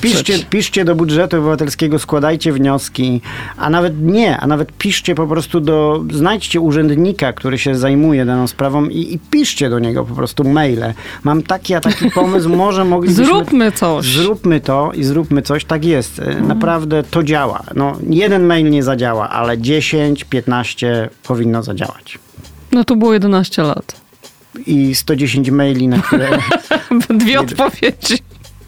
Piszcie, 0.02 0.38
piszcie 0.50 0.84
do 0.84 0.94
budżetu 0.94 1.36
obywatelskiego, 1.36 1.98
składajcie 1.98 2.52
wnioski, 2.52 3.20
a 3.56 3.70
nawet 3.70 4.02
nie, 4.02 4.38
a 4.38 4.46
nawet 4.46 4.72
piszcie 4.78 5.14
po 5.14 5.26
prostu 5.26 5.60
do, 5.60 6.04
znajdźcie 6.12 6.60
urzędnika, 6.60 7.32
który 7.32 7.58
się 7.58 7.74
zajmuje 7.74 8.24
daną 8.24 8.46
sprawą 8.46 8.84
i, 8.84 9.14
i 9.14 9.18
piszcie 9.18 9.70
do 9.70 9.78
niego 9.78 10.04
po 10.04 10.14
prostu 10.14 10.44
maile. 10.44 10.94
Mam 11.24 11.42
taki, 11.42 11.74
a 11.74 11.80
taki 11.80 12.10
pomysł, 12.10 12.48
może 12.48 12.84
moglibyśmy... 12.84 13.24
Zróbmy 13.24 13.72
coś. 13.72 14.06
Zróbmy 14.06 14.60
to 14.60 14.92
i 14.94 15.04
zróbmy 15.04 15.42
coś, 15.42 15.64
tak 15.64 15.84
jest. 15.84 16.18
Mhm. 16.18 16.48
Naprawdę 16.48 17.02
to 17.02 17.22
działa. 17.22 17.62
No, 17.74 17.96
jeden 18.10 18.46
mail 18.46 18.70
nie 18.70 18.82
zadziała, 18.82 19.30
ale 19.30 19.58
10, 19.58 20.24
15 20.24 21.08
powinno 21.22 21.62
zadziałać. 21.62 22.18
No 22.72 22.84
to 22.84 22.96
było 22.96 23.12
11 23.12 23.62
lat. 23.62 24.00
I 24.66 24.94
110 24.94 25.50
maili, 25.50 25.88
na 25.88 26.02
które... 26.02 26.38
Dwie 27.10 27.40
odpowiedzi. 27.40 28.18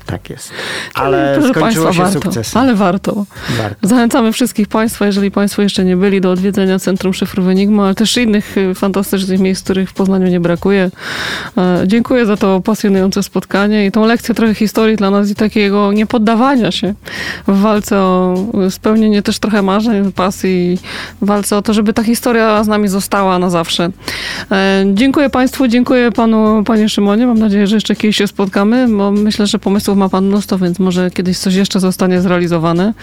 Tak 0.06 0.30
jest. 0.30 0.50
Ale 0.94 1.34
Proszę 1.38 1.54
skończyło 1.54 1.84
Państwa, 1.84 1.92
się 1.92 2.12
warto, 2.12 2.22
sukcesem. 2.22 2.62
Ale 2.62 2.74
warto. 2.74 3.24
warto. 3.58 3.88
Zachęcamy 3.88 4.32
wszystkich 4.32 4.68
Państwa, 4.68 5.06
jeżeli 5.06 5.30
Państwo 5.30 5.62
jeszcze 5.62 5.84
nie 5.84 5.96
byli, 5.96 6.20
do 6.20 6.30
odwiedzenia 6.30 6.78
Centrum 6.78 7.14
Szyfrów 7.14 7.48
Enigma, 7.48 7.84
ale 7.84 7.94
też 7.94 8.16
innych 8.16 8.56
y, 8.58 8.74
fantastycznych 8.74 9.40
miejsc, 9.40 9.64
których 9.64 9.90
w 9.90 9.92
Poznaniu 9.92 10.26
nie 10.26 10.40
brakuje. 10.40 10.90
E, 11.58 11.82
dziękuję 11.86 12.26
za 12.26 12.36
to 12.36 12.60
pasjonujące 12.60 13.22
spotkanie 13.22 13.86
i 13.86 13.92
tą 13.92 14.06
lekcję 14.06 14.34
trochę 14.34 14.54
historii 14.54 14.96
dla 14.96 15.10
nas 15.10 15.30
i 15.30 15.34
takiego 15.34 15.92
niepoddawania 15.92 16.72
się 16.72 16.94
w 17.46 17.60
walce 17.60 17.98
o 17.98 18.34
spełnienie 18.70 19.22
też 19.22 19.38
trochę 19.38 19.62
marzeń, 19.62 20.12
pasji, 20.12 20.78
w 21.22 21.26
walce 21.26 21.56
o 21.56 21.62
to, 21.62 21.74
żeby 21.74 21.92
ta 21.92 22.02
historia 22.02 22.64
z 22.64 22.68
nami 22.68 22.88
została 22.88 23.38
na 23.38 23.50
zawsze. 23.50 23.90
E, 24.52 24.84
dziękuję 24.94 25.30
Państwu, 25.30 25.68
dziękuję 25.68 26.12
Panu, 26.12 26.64
Panie 26.64 26.88
Szymonie. 26.88 27.26
Mam 27.26 27.38
nadzieję, 27.38 27.66
że 27.66 27.76
jeszcze 27.76 27.96
kiedyś 27.96 28.16
się 28.16 28.26
spotkamy, 28.26 28.88
bo 28.88 29.10
myślę, 29.10 29.46
że 29.46 29.58
pomysłów 29.58 29.98
ma 30.00 30.08
pan 30.08 30.24
mnóstwo, 30.26 30.58
więc 30.58 30.78
może 30.78 31.10
kiedyś 31.10 31.38
coś 31.38 31.54
jeszcze 31.54 31.80
zostanie 31.80 32.20
zrealizowane. 32.20 32.94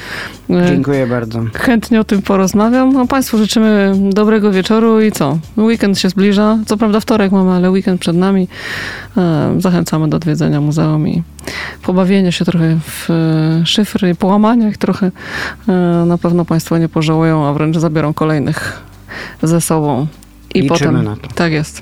E, 0.49 0.65
Dziękuję 0.67 1.07
bardzo. 1.07 1.39
Chętnie 1.53 1.99
o 1.99 2.03
tym 2.03 2.21
porozmawiam. 2.21 2.93
No, 2.93 3.07
państwu 3.07 3.37
życzymy 3.37 3.93
dobrego 4.09 4.51
wieczoru 4.51 5.01
i 5.01 5.11
co? 5.11 5.37
Weekend 5.57 5.99
się 5.99 6.09
zbliża. 6.09 6.57
Co 6.65 6.77
prawda 6.77 6.99
wtorek 6.99 7.31
mamy, 7.31 7.51
ale 7.51 7.71
weekend 7.71 8.01
przed 8.01 8.15
nami. 8.15 8.47
E, 9.17 9.55
zachęcamy 9.57 10.09
do 10.09 10.17
odwiedzenia 10.17 10.61
muzeum 10.61 11.07
i 11.07 11.23
pobawienia 11.83 12.31
się 12.31 12.45
trochę 12.45 12.79
w 12.83 13.09
e, 13.09 13.65
szyfry, 13.65 14.15
połamania 14.15 14.69
ich 14.69 14.77
trochę. 14.77 15.11
Na 16.05 16.17
pewno 16.17 16.45
państwo 16.45 16.77
nie 16.77 16.89
pożałują, 16.89 17.47
a 17.47 17.53
wręcz 17.53 17.77
zabiorą 17.77 18.13
kolejnych 18.13 18.81
ze 19.43 19.61
sobą. 19.61 20.07
I 20.53 20.61
Liczymy 20.61 21.03
potem. 21.03 21.33
Tak 21.35 21.51
jest. 21.51 21.81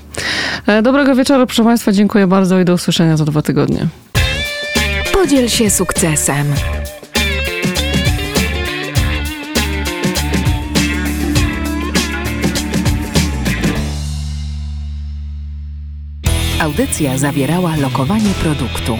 Dobrego 0.82 1.14
wieczoru, 1.14 1.46
proszę 1.46 1.64
Państwa. 1.64 1.92
Dziękuję 1.92 2.26
bardzo 2.26 2.60
i 2.60 2.64
do 2.64 2.74
usłyszenia 2.74 3.16
za 3.16 3.24
dwa 3.24 3.42
tygodnie. 3.42 3.86
Podziel 5.22 5.48
się 5.48 5.70
sukcesem. 5.70 6.54
Audycja 16.60 17.18
zawierała 17.18 17.76
lokowanie 17.76 18.30
produktu. 18.42 18.96